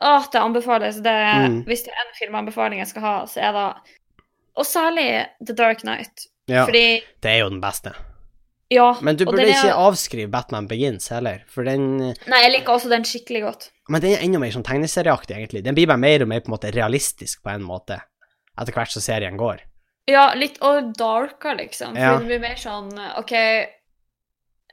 Å, 0.02 0.12
det 0.32 0.40
anbefales. 0.42 1.02
Det, 1.04 1.12
Mm. 1.12 1.64
Hvis 1.68 1.84
det 1.86 1.92
er 1.94 2.02
en 2.02 2.16
filmanbefaling 2.18 2.80
jeg 2.80 2.88
skal 2.88 3.02
ha, 3.02 3.16
så 3.26 3.42
er 3.42 3.52
det 3.54 3.98
Og 4.58 4.66
særlig 4.66 5.28
The 5.46 5.54
Dark 5.54 5.80
Knight. 5.80 6.28
Ja, 6.48 6.66
Fordi 6.66 7.02
det 7.22 7.32
er 7.32 7.38
jo 7.40 7.50
den 7.50 7.62
beste. 7.62 7.94
Ja. 8.72 8.94
Men 9.04 9.18
du 9.20 9.26
burde 9.28 9.44
er- 9.44 9.52
ikke 9.52 9.74
avskrive 9.76 10.30
Batman 10.32 10.68
Begins 10.68 11.10
heller, 11.12 11.42
for 11.52 11.68
den 11.68 12.00
Nei, 12.00 12.40
jeg 12.46 12.52
liker 12.54 12.72
også 12.78 12.90
den 12.90 13.04
skikkelig 13.04 13.42
godt. 13.44 13.66
Men 13.92 14.02
den 14.02 14.14
er 14.16 14.24
enda 14.24 14.40
mer 14.40 14.54
sånn 14.56 14.64
tegneserieaktig, 14.64 15.36
egentlig. 15.36 15.64
Den 15.66 15.76
blir 15.76 15.88
bare 15.92 16.00
mer 16.00 16.24
og 16.24 16.30
mer 16.32 16.40
på 16.40 16.48
en 16.48 16.56
måte 16.56 16.72
realistisk, 16.72 17.42
på 17.44 17.52
en 17.52 17.66
måte, 17.68 18.00
etter 18.58 18.72
hvert 18.78 18.94
som 18.94 19.04
serien 19.04 19.36
går. 19.38 19.60
Ja, 20.08 20.30
litt 20.40 20.58
og 20.64 20.94
darker, 20.98 21.56
liksom. 21.60 21.94
For 21.94 22.00
Ja. 22.02 22.18
det 22.18 22.28
blir 22.28 22.40
mer 22.40 22.56
sånn 22.56 22.90
OK 23.20 23.34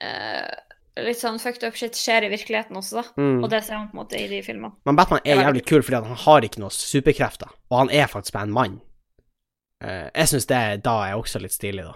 eh, 0.01 0.49
Litt 0.99 1.21
sånn 1.21 1.39
fucked 1.39 1.63
up 1.63 1.77
shit 1.79 1.95
skjer 1.95 2.25
i 2.27 2.31
virkeligheten 2.33 2.75
også, 2.75 2.97
da. 2.99 3.05
Mm. 3.23 3.45
Og 3.45 3.51
det 3.53 3.61
ser 3.63 3.77
man 3.79 3.87
på 3.91 3.95
en 3.95 4.01
måte 4.01 4.19
i 4.19 4.27
de 4.27 4.41
filmene. 4.43 4.73
Men 4.85 4.97
Batman 4.99 5.21
er 5.25 5.37
jævlig 5.45 5.63
kul 5.69 5.83
fordi 5.87 6.01
han 6.09 6.17
har 6.25 6.41
ikke 6.49 6.59
noen 6.59 6.75
superkrefter, 6.75 7.53
og 7.71 7.77
han 7.85 7.91
er 7.95 8.07
faktisk 8.11 8.33
bare 8.35 8.49
en 8.49 8.55
mann. 8.57 8.81
Eh, 9.81 10.09
jeg 10.11 10.27
syns 10.33 10.49
det 10.51 10.83
da 10.83 10.97
er 11.07 11.15
også 11.15 11.39
litt 11.41 11.55
stilig, 11.55 11.85
da. 11.87 11.95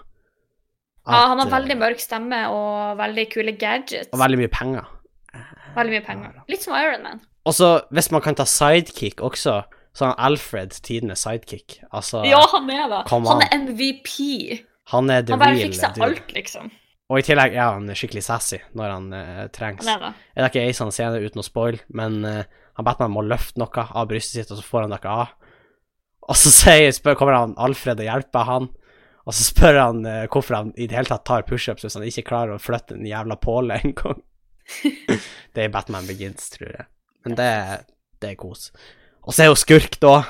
Ja, 1.07 1.21
han 1.33 1.41
har 1.43 1.51
veldig 1.51 1.75
eh, 1.75 1.81
mørk 1.81 2.03
stemme 2.03 2.41
og 2.55 2.99
veldig 3.01 3.27
kule 3.33 3.55
gadgets. 3.59 4.11
Og 4.13 4.21
veldig 4.23 4.39
mye 4.45 4.51
penger. 4.53 4.91
Veldig 5.77 5.95
mye 5.97 6.05
penger. 6.07 6.35
Litt 6.53 6.65
som 6.65 6.77
Iron 6.79 7.07
Man. 7.07 7.23
Og 7.49 7.57
så, 7.57 7.71
hvis 7.91 8.11
man 8.15 8.23
kan 8.23 8.37
ta 8.39 8.47
sidekick 8.47 9.23
også, 9.25 9.63
så 9.93 10.05
er 10.05 10.13
han 10.13 10.21
Alfred 10.31 10.77
tidenes 10.85 11.25
sidekick. 11.27 11.81
Altså, 11.91 12.23
Ja, 12.29 12.45
han 12.53 12.71
er 12.71 12.87
det. 12.93 13.03
Han 13.11 13.27
er 13.43 13.51
MVP. 13.59 14.63
han 14.93 15.11
er 15.11 15.23
the 15.23 15.33
Han 15.33 15.41
bare 15.41 15.57
real 15.57 15.73
fikser 15.73 16.03
alt, 16.03 16.33
liksom. 16.37 16.71
Og 17.11 17.19
i 17.19 17.25
tillegg 17.27 17.57
er 17.59 17.75
han 17.75 17.91
skikkelig 17.93 18.23
sassy 18.25 18.59
når 18.79 18.93
han 18.95 19.09
uh, 19.13 19.47
trengs. 19.53 19.85
Han 19.85 19.97
er 19.97 20.05
det. 20.07 20.13
Er 20.37 20.45
det 20.45 20.51
ikke 20.53 20.67
ei 20.69 20.77
sånn 20.77 20.93
scene 20.95 21.21
uten 21.21 21.43
å 21.43 21.45
spoil, 21.45 21.81
men 21.93 22.23
uh, 22.25 22.45
han 22.79 22.87
Batman 22.87 23.13
må 23.13 23.25
løfte 23.27 23.61
noe 23.61 23.85
av 23.91 24.09
brystet 24.09 24.39
sitt, 24.39 24.53
og 24.55 24.61
så 24.61 24.65
får 24.65 24.87
han 24.87 24.95
noe 24.95 25.17
av. 25.19 25.35
Og 26.31 26.39
så 26.39 26.53
sier, 26.55 26.93
spør, 26.95 27.19
kommer 27.19 27.37
han 27.37 27.57
Alfred 27.61 28.01
og 28.01 28.07
hjelper 28.07 28.49
han, 28.49 28.71
og 29.23 29.37
så 29.37 29.47
spør 29.47 29.79
han 29.79 30.05
eh, 30.09 30.27
hvorfor 30.27 30.59
han 30.59 30.75
i 30.75 30.89
det 30.91 30.99
hele 30.99 31.11
tatt 31.11 31.25
tar 31.29 31.47
pushups 31.47 31.87
hvis 31.87 31.99
han 31.99 32.07
ikke 32.09 32.27
klarer 32.33 32.57
å 32.57 32.63
flytte 32.63 32.97
en 32.99 33.07
jævla 33.07 33.39
påle 33.43 33.79
en 33.83 33.97
gang. 33.99 34.23
det 35.55 35.67
er 35.67 35.73
Batman 35.73 36.09
Begins, 36.09 36.51
tror 36.55 36.71
jeg. 36.71 36.87
Men 37.27 37.39
det, 37.39 37.51
det 38.23 38.33
er 38.33 38.39
kos. 38.41 38.71
Og 39.23 39.35
så 39.35 39.45
er 39.45 39.53
hun 39.53 39.61
skurk, 39.61 40.01
da. 40.03 40.23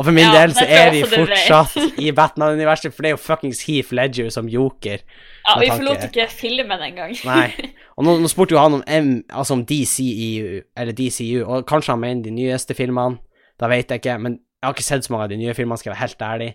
Og 0.00 0.06
for 0.06 0.16
min 0.16 0.24
Ja, 0.24 0.32
del 0.40 0.54
så 0.56 0.64
er 0.64 0.94
vi 0.94 1.02
fortsatt 1.04 1.98
i 2.00 2.08
Batman-universet, 2.16 2.94
for 2.94 3.04
det 3.04 3.10
er 3.10 3.14
jo 3.18 3.20
fuckings 3.20 3.60
Heath 3.66 3.92
Ledger 3.92 4.30
som 4.32 4.48
joker. 4.48 5.02
Ja, 5.44 5.58
vi 5.60 5.68
forlot 5.68 6.06
ikke 6.06 6.24
filmen 6.32 6.80
engang. 6.86 7.12
Nei. 7.28 7.50
Og 8.00 8.06
nå, 8.06 8.14
nå 8.22 8.30
spurte 8.32 8.56
jo 8.56 8.62
han 8.62 8.78
om, 8.78 8.84
M, 8.88 9.10
altså 9.28 9.58
om 9.58 9.64
DCEU, 9.68 10.62
eller 10.72 10.96
DCU, 10.96 11.42
og 11.44 11.66
kanskje 11.68 11.92
han 11.92 12.00
mener 12.00 12.24
de 12.24 12.32
nyeste 12.32 12.72
filmene. 12.78 13.20
Da 13.60 13.68
vet 13.68 13.92
jeg 13.92 14.00
ikke, 14.00 14.14
men 14.24 14.38
jeg 14.40 14.64
har 14.64 14.72
ikke 14.72 14.86
sett 14.86 15.04
så 15.04 15.12
mange 15.12 15.26
av 15.26 15.34
de 15.34 15.40
nye 15.42 15.52
filmene, 15.58 15.76
skal 15.76 15.90
jeg 15.90 15.98
være 15.98 16.06
helt 16.06 16.24
ærlig. 16.24 16.48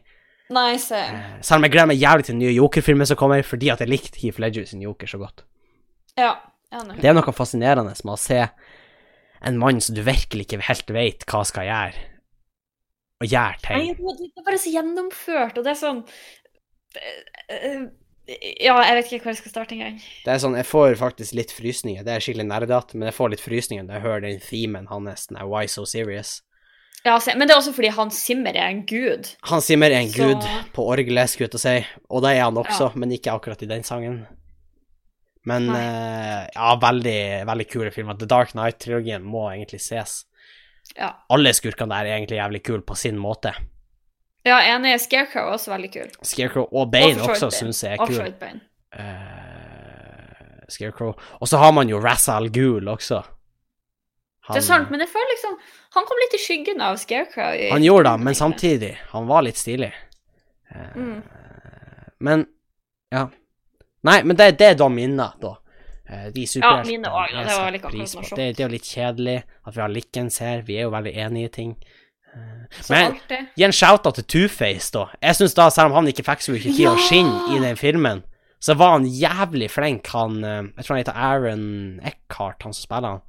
Nei, 0.53 0.75
se. 0.77 0.99
Eh, 0.99 1.29
Selv 1.41 1.57
om 1.61 1.65
jeg 1.65 1.73
gleder 1.73 1.89
meg 1.89 1.97
jævlig 2.01 2.25
til 2.27 2.35
den 2.35 2.43
nye 2.43 2.53
Joker-filmen 2.53 3.07
som 3.09 3.17
kommer, 3.17 3.41
fordi 3.45 3.71
at 3.73 3.81
jeg 3.81 3.89
likte 3.89 4.19
Heath 4.21 4.39
Ledger 4.41 4.67
sin 4.69 4.83
Joker 4.85 5.09
så 5.09 5.17
godt. 5.21 5.41
Ja, 6.19 6.35
enig. 6.73 6.99
Det 7.01 7.09
er 7.09 7.17
noe 7.17 7.33
fascinerende 7.35 7.95
med 7.95 8.13
å 8.13 8.19
se 8.21 8.43
en 9.45 9.57
mann 9.61 9.81
som 9.81 9.97
du 9.97 10.03
virkelig 10.05 10.45
ikke 10.45 10.61
helt 10.69 10.93
vet 10.93 11.25
hva 11.29 11.41
skal 11.47 11.65
gjøre, 11.67 12.05
og 13.23 13.27
gjøre 13.31 13.61
ting. 13.65 13.91
Nei, 13.97 14.15
det 14.21 14.29
er 14.41 14.45
bare 14.47 14.61
så 14.61 14.73
gjennomført, 14.73 15.57
og 15.57 15.65
det 15.65 15.73
er 15.73 15.79
sånn 15.81 16.01
eh, 16.99 17.85
Ja, 18.65 18.73
jeg 18.81 18.95
vet 18.97 19.11
ikke 19.11 19.23
hvor 19.27 19.33
jeg 19.33 19.41
skal 19.41 19.53
starte 19.53 19.75
engang. 19.75 19.99
Det 20.25 20.33
er 20.33 20.39
sånn, 20.41 20.55
jeg 20.57 20.65
får 20.69 20.95
faktisk 21.01 21.35
litt 21.37 21.53
frysninger. 21.53 22.05
Det 22.05 22.15
er 22.15 22.23
skikkelig 22.25 22.47
nerdete, 22.49 22.97
men 22.97 23.09
jeg 23.11 23.17
får 23.17 23.33
litt 23.35 23.43
frysninger 23.43 23.85
når 23.85 23.97
jeg 23.99 24.05
hører 24.07 24.25
den 24.29 24.41
themen 24.45 24.87
hans, 24.89 25.27
den 25.29 25.37
er 25.41 25.49
Why 25.49 25.65
So 25.69 25.85
Serious. 25.89 26.39
Ja, 27.05 27.19
men 27.37 27.47
det 27.47 27.53
er 27.53 27.59
også 27.59 27.73
fordi 27.75 27.91
Hans 27.93 28.15
Zimmer 28.25 28.55
er 28.57 28.67
en 28.71 28.79
gud. 28.89 29.27
Hans 29.45 29.65
Zimmer 29.69 29.91
er 29.93 29.99
en 30.01 30.09
Så- 30.09 30.23
gud 30.23 30.47
på 30.73 30.85
orgelet, 30.89 31.29
skulle 31.29 31.45
jeg 31.45 31.51
til 31.51 31.59
å 31.59 31.61
si, 31.61 31.85
og 32.09 32.23
det 32.23 32.31
er 32.37 32.43
han 32.43 32.55
også, 32.57 32.87
Ja. 32.89 32.91
men 32.95 33.11
ikke 33.11 33.31
akkurat 33.31 33.61
i 33.61 33.67
den 33.69 33.83
sangen. 33.83 34.25
Men 35.45 35.69
eh, 35.69 36.47
ja, 36.55 36.75
veldig, 36.81 37.45
veldig 37.45 37.67
kule 37.69 37.91
filmer. 37.91 38.17
The 38.17 38.25
Dark 38.25 38.53
Knight-trilogien 38.55 39.21
må 39.21 39.43
egentlig 39.53 39.79
ses. 39.81 40.25
Ja, 40.97 41.11
Alle 41.29 41.49
skurkene 41.53 41.89
der 41.89 42.05
er 42.09 42.17
egentlig 42.17 42.39
jævlig 42.41 42.63
kule 42.63 42.81
på 42.81 42.95
sin 42.97 43.17
måte. 43.17 43.53
ja 44.45 44.57
enig. 44.75 44.99
Scarecrow 45.01 45.47
er 45.49 45.53
også 45.53 45.69
veldig 45.77 45.91
kul. 45.93 46.09
Scarecrow 46.23 46.67
og 46.71 46.91
Bane 46.91 47.21
Og 47.21 47.29
også 47.29 47.51
syns 47.51 47.83
jeg 47.83 47.93
er 47.99 48.05
kul. 48.05 48.23
vidt 48.23 48.39
Bane. 48.39 48.61
Eh, 48.97 50.65
Scarecrow. 50.69 51.13
Og 51.41 51.47
så 51.47 51.57
har 51.57 51.71
man 51.71 51.87
jo 51.89 51.99
Ra's 51.99 52.27
al 52.29 52.49
Ghul 52.49 52.87
også. 52.87 53.23
Det 54.49 54.57
er 54.57 54.61
sant, 54.61 54.91
men 54.91 54.99
jeg 54.99 55.09
føler 55.09 55.31
liksom 55.33 55.55
Han 55.95 56.05
kom 56.05 56.17
litt 56.21 56.33
i 56.37 56.41
skyggen 56.43 56.81
av 56.81 56.97
Scarecrow. 57.01 57.53
i- 57.55 57.69
Han 57.71 57.81
gjorde 57.83 58.11
det, 58.11 58.23
men 58.23 58.33
samtidig, 58.35 58.97
han 59.11 59.27
var 59.27 59.41
litt 59.41 59.55
stilig. 59.57 59.91
Eh, 60.71 60.93
Mm. 60.95 61.23
Men 62.19 62.45
ja. 63.11 63.27
Nei, 64.03 64.21
men 64.23 64.35
det, 64.35 64.57
det 64.57 64.67
er 64.71 64.75
da 64.75 64.87
minner, 64.89 65.33
da. 65.41 65.55
De 66.07 66.31
De 66.45 66.59
Ja, 66.61 66.83
mine 66.85 67.05
også, 67.09 67.33
ja, 67.33 67.43
det 67.43 67.57
var 67.57 67.71
like 67.71 67.89
pris 67.89 68.15
på. 68.15 68.35
Det, 68.35 68.55
det 68.55 68.59
er 68.59 68.67
jo 68.67 68.73
litt 68.75 68.83
kjedelig 68.83 69.43
at 69.65 69.73
vi 69.75 69.81
har 69.81 69.89
likens 69.89 70.37
her, 70.39 70.61
vi 70.61 70.77
er 70.77 70.81
jo 70.83 70.91
veldig 70.91 71.15
enige 71.17 71.45
i 71.45 71.53
ting. 71.55 71.75
Eh, 72.35 72.67
Men 72.89 73.17
gi 73.57 73.63
en 73.65 73.71
shout-out 73.71 74.13
til 74.15 74.23
Two-Face, 74.23 74.91
da. 74.91 75.07
Jeg 75.23 75.35
syns 75.35 75.55
da, 75.55 75.69
selv 75.69 75.87
om 75.87 75.93
han 75.93 76.07
ikke 76.11 76.23
fikk 76.27 76.41
så 76.45 76.51
mye 76.53 76.61
tid 76.61 76.79
Ja! 76.79 76.91
å 76.93 76.97
skinne 77.07 77.55
i 77.55 77.59
den 77.59 77.75
filmen, 77.75 78.23
så 78.61 78.75
var 78.77 78.91
han 78.99 79.05
jævlig 79.05 79.69
flink, 79.71 80.07
han 80.07 80.43
eh, 80.43 80.61
Jeg 80.77 80.85
tror 80.85 80.95
han 80.95 81.03
heter 81.03 81.15
Aaron 81.15 81.99
Eckhart, 82.03 82.61
han 82.63 82.73
som 82.73 82.83
spiller 82.83 83.09
han. 83.09 83.21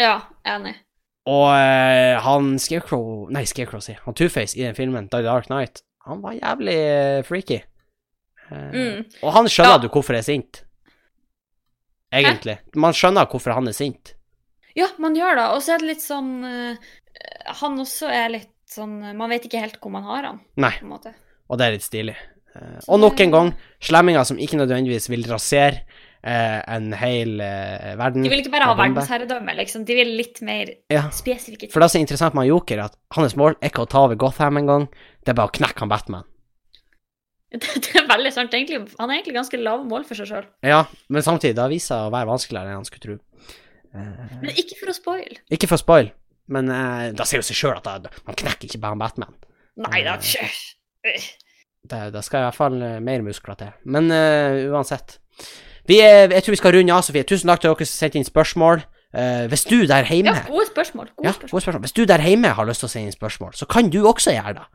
Ja, 0.00 0.14
enig. 0.48 0.74
Og 1.28 1.46
eh, 1.52 2.16
han 2.24 2.54
Scarecrow 2.58 3.26
Nei, 3.30 3.42
Scarecrow, 3.46 3.82
sier 3.84 3.98
jeg. 3.98 4.02
Han 4.06 4.16
Two-Face 4.16 4.56
i 4.56 4.64
den 4.64 4.74
filmen, 4.78 5.10
The 5.12 5.20
Dark 5.26 5.50
Knight, 5.50 5.82
han 6.08 6.22
var 6.24 6.32
jævlig 6.38 6.78
eh, 6.80 7.20
freaky. 7.28 7.60
Eh, 7.60 7.66
Mm. 8.50 9.04
Og 9.22 9.30
han 9.36 9.46
skjønner 9.46 9.76
Ja. 9.76 9.82
du 9.84 9.88
hvorfor 9.92 10.16
er 10.18 10.24
sint. 10.26 10.64
Egentlig. 12.10 12.56
Man 12.74 12.96
skjønner 12.96 13.28
hvorfor 13.30 13.54
han 13.54 13.68
er 13.70 13.76
sint. 13.76 14.14
Ja, 14.74 14.88
man 14.98 15.14
gjør 15.14 15.36
det. 15.38 15.44
Og 15.54 15.62
så 15.62 15.74
er 15.76 15.82
det 15.82 15.88
litt 15.92 16.02
sånn 16.02 16.32
uh, 16.46 16.90
Han 17.60 17.78
også 17.82 18.08
er 18.10 18.28
litt 18.30 18.50
sånn 18.70 18.96
Man 19.18 19.30
vet 19.30 19.46
ikke 19.48 19.58
helt 19.62 19.78
hvor 19.82 19.90
man 19.94 20.04
har 20.06 20.26
han, 20.28 20.40
Nei, 20.62 20.72
på 20.78 20.86
en 20.86 20.92
måte. 20.92 21.12
og 21.50 21.58
det 21.58 21.66
er 21.68 21.74
litt 21.76 21.86
stilig. 21.86 22.16
Uh, 22.54 22.78
og 22.90 23.00
nok 23.02 23.20
en 23.22 23.34
gang, 23.34 23.52
slemminger 23.82 24.26
som 24.26 24.38
ikke 24.42 24.58
nødvendigvis 24.58 25.06
vil 25.10 25.26
rasere 25.30 25.84
en 26.22 26.90
hel 27.00 27.40
eh, 27.40 27.94
verden. 27.96 28.22
De 28.26 28.28
vil 28.32 28.42
ikke 28.42 28.52
bare 28.52 28.66
ha 28.68 28.74
verdensherredømme, 28.76 29.54
liksom. 29.56 29.86
De 29.88 29.94
vil 29.96 30.10
litt 30.18 30.42
mer 30.44 30.74
Ja. 30.92 31.06
spesifikke 31.14 31.66
ting. 31.66 31.70
For 31.72 31.80
det 31.80 31.90
som 31.90 32.00
er 32.00 32.04
interessant 32.04 32.34
med 32.36 32.48
Joker, 32.50 32.78
er 32.78 32.90
at 32.90 32.96
hans 33.16 33.36
mål 33.40 33.56
er 33.60 33.70
ikke 33.72 33.86
å 33.86 33.88
ta 33.88 34.02
over 34.04 34.18
Gotham 34.20 34.58
en 34.60 34.66
gang, 34.68 34.84
det 35.24 35.32
er 35.32 35.38
bare 35.40 35.48
å 35.48 35.56
knekke 35.56 35.80
han 35.86 35.88
Batman. 35.92 36.26
Det, 37.50 37.66
det 37.82 37.96
er 37.98 38.04
veldig 38.06 38.30
sant. 38.30 38.52
Egentlig, 38.54 38.78
han 39.00 39.10
er 39.10 39.16
egentlig 39.16 39.34
ganske 39.34 39.58
lave 39.58 39.82
mål 39.90 40.04
for 40.06 40.14
seg 40.14 40.28
sjøl. 40.30 40.44
Ja, 40.62 40.84
men 41.10 41.24
samtidig, 41.26 41.56
det 41.58 41.64
har 41.64 41.72
vist 41.72 41.90
seg 41.90 42.04
å 42.06 42.12
være 42.14 42.28
vanskeligere 42.30 42.70
enn 42.70 42.78
han 42.78 42.86
skulle 42.86 43.02
tro. 43.08 43.16
Eh, 43.90 44.36
Men 44.44 44.52
ikke 44.54 44.76
for 44.78 44.92
å 44.92 44.94
spoile. 44.94 45.40
Ikke 45.50 45.66
for 45.66 45.74
å 45.74 45.82
spoil, 45.82 46.12
men 46.54 46.70
eh, 46.70 47.08
da 47.18 47.26
sier 47.26 47.42
jo 47.42 47.48
seg 47.48 47.58
sjøl 47.58 47.80
at 47.80 47.88
det, 48.04 48.12
man 48.28 48.38
knekker 48.38 48.68
ikke 48.70 48.78
bare 48.84 49.00
Batman. 49.02 49.34
Nei 49.82 50.04
da. 50.06 50.14
Eh. 50.20 51.26
Det, 51.90 52.00
det 52.14 52.22
skal 52.22 52.44
i 52.44 52.46
hvert 52.46 52.58
fall 52.60 52.78
eh, 52.86 53.00
mer 53.02 53.26
muskler 53.26 53.58
til. 53.58 53.74
Men 53.90 54.12
eh, 54.14 54.68
uansett. 54.70 55.18
Vi 55.88 56.00
er, 56.00 56.28
jeg 56.30 56.42
tror 56.42 56.52
vi 56.56 56.60
skal 56.60 56.74
runde 56.76 56.92
av, 56.94 57.02
Sofie. 57.06 57.24
Tusen 57.24 57.48
takk 57.48 57.60
til 57.62 57.70
dere 57.72 57.86
som 57.86 57.98
sendte 58.04 58.20
inn 58.20 58.28
spørsmål. 58.28 58.82
Uh, 59.10 59.46
hvis 59.50 59.64
du 59.66 59.86
der 59.90 60.06
hjemme 60.06 60.30
Ja, 60.36 60.44
gode 60.46 60.68
spørsmål. 60.68 61.08
Gode 61.16 61.26
Ja, 61.26 61.32
spørsmål. 61.32 61.50
gode 61.50 61.62
spørsmål. 61.64 61.82
Hvis 61.82 61.96
du 61.98 62.04
der 62.06 62.22
hjemme 62.22 62.52
har 62.54 62.68
lyst 62.68 62.84
til 62.84 62.86
å 62.86 62.92
sende 62.92 63.10
inn 63.10 63.16
spørsmål, 63.16 63.56
så 63.58 63.66
kan 63.66 63.90
du 63.90 63.98
også 64.06 64.30
gjøre 64.36 64.54
det. 64.60 64.68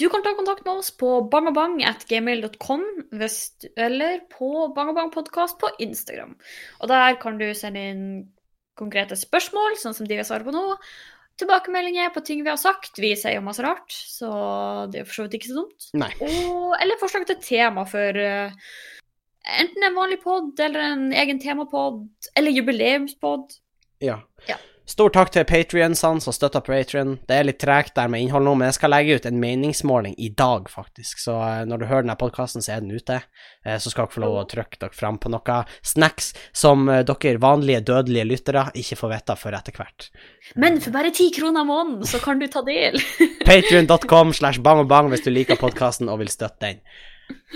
Du 0.00 0.06
kan 0.08 0.22
ta 0.22 0.30
kontakt 0.38 0.62
med 0.64 0.78
oss 0.78 0.92
på 0.94 1.16
bangabang.gmail.com 1.32 2.84
eller 3.76 4.20
på 4.30 4.72
bangabangpodkast 4.76 5.58
på 5.58 5.68
Instagram. 5.82 6.36
Og 6.80 6.88
der 6.88 7.18
kan 7.20 7.38
du 7.38 7.50
sende 7.54 7.82
inn 7.90 8.06
konkrete 8.78 9.16
spørsmål, 9.18 9.76
sånn 9.80 9.96
som 9.96 10.08
de 10.08 10.16
vi 10.18 10.24
svarer 10.24 10.46
på 10.46 10.54
nå. 10.54 10.76
Tilbakemeldinger 11.40 12.14
på 12.14 12.22
ting 12.24 12.42
vi 12.44 12.48
har 12.52 12.60
sagt. 12.60 12.96
Vi 12.96 13.10
sier 13.18 13.36
jo 13.36 13.44
masse 13.44 13.64
rart, 13.64 13.92
så 13.92 14.28
det 14.92 15.02
er 15.02 15.08
for 15.08 15.18
så 15.18 15.26
vidt 15.26 15.36
ikke 15.40 15.50
så 15.50 15.58
dumt. 15.58 15.88
Og, 16.24 16.76
eller 16.80 17.00
forslag 17.00 17.26
til 17.28 17.40
tema 17.44 17.84
for 17.88 18.16
eh, 18.22 18.54
enten 19.60 19.84
en 19.86 19.94
vanlig 19.98 20.20
pod 20.24 20.58
eller 20.60 20.80
en 20.92 21.04
egen 21.12 21.38
temapod, 21.42 22.06
eller 22.36 22.50
jubileumspod. 22.50 23.58
Ja. 24.04 24.20
Ja. 24.48 24.56
Stor 24.86 25.10
takk 25.10 25.32
til 25.34 25.42
patrionsene 25.42 26.22
som 26.22 26.30
støtter 26.30 26.62
Patrion. 26.62 27.16
Det 27.26 27.34
er 27.34 27.46
litt 27.48 27.56
tregt 27.58 27.96
der 27.96 28.06
med 28.06 28.22
innhold 28.22 28.44
nå, 28.46 28.52
men 28.54 28.68
jeg 28.68 28.76
skal 28.76 28.92
legge 28.94 29.16
ut 29.18 29.24
en 29.26 29.40
meningsmåling 29.42 30.12
i 30.22 30.28
dag, 30.30 30.68
faktisk. 30.70 31.18
Så 31.18 31.34
eh, 31.42 31.64
når 31.66 31.80
du 31.82 31.86
hører 31.90 32.04
denne 32.06 32.14
podkasten, 32.20 32.62
så 32.62 32.76
er 32.76 32.84
den 32.84 32.94
ute. 32.94 33.16
Eh, 33.66 33.80
Så 33.82 33.90
skal 33.90 34.06
dere 34.06 34.14
få 34.14 34.22
lov 34.22 34.36
å 34.38 34.44
trykke 34.46 34.78
dere 34.84 34.94
fram 34.94 35.18
på 35.18 35.32
noe 35.34 35.56
snacks 35.82 36.30
som 36.54 36.86
eh, 36.88 37.02
dere 37.02 37.42
vanlige 37.42 37.82
dødelige 37.88 38.28
lyttere 38.30 38.68
ikke 38.78 39.00
får 39.02 39.12
vite 39.16 39.36
før 39.42 39.58
etter 39.58 39.74
hvert. 39.74 40.06
Men 40.54 40.78
for 40.78 40.94
bare 40.94 41.10
ti 41.10 41.32
kroner 41.34 41.66
måneden, 41.66 42.06
så 42.06 42.22
kan 42.22 42.38
du 42.38 42.46
ta 42.46 42.62
del. 42.62 43.02
Patrion.com 43.42 44.30
slash 44.38 44.62
bang 44.62 44.84
og 44.86 44.88
bang 44.94 45.10
hvis 45.10 45.26
du 45.26 45.32
liker 45.34 45.58
podkasten 45.58 46.06
og 46.14 46.22
vil 46.22 46.30
støtte 46.30 46.62
den. 46.62 46.78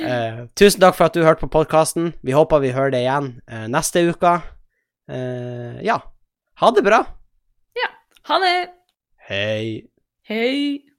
Eh, 0.00 0.44
tusen 0.58 0.80
takk 0.82 0.96
for 0.96 1.10
at 1.10 1.14
du 1.14 1.22
hørte 1.22 1.44
på 1.44 1.50
podkasten. 1.52 2.12
Vi 2.26 2.34
håper 2.34 2.62
vi 2.62 2.72
hører 2.74 2.94
det 2.94 3.02
igjen 3.04 3.32
eh, 3.46 3.66
neste 3.70 4.02
uke. 4.10 4.34
Eh, 5.10 5.80
ja, 5.86 5.98
ha 6.62 6.70
det 6.74 6.84
bra. 6.86 7.02
Ja. 7.78 7.90
Ha 8.30 8.38
det! 8.42 8.54
Hei. 9.30 9.86
Hei! 10.26 10.89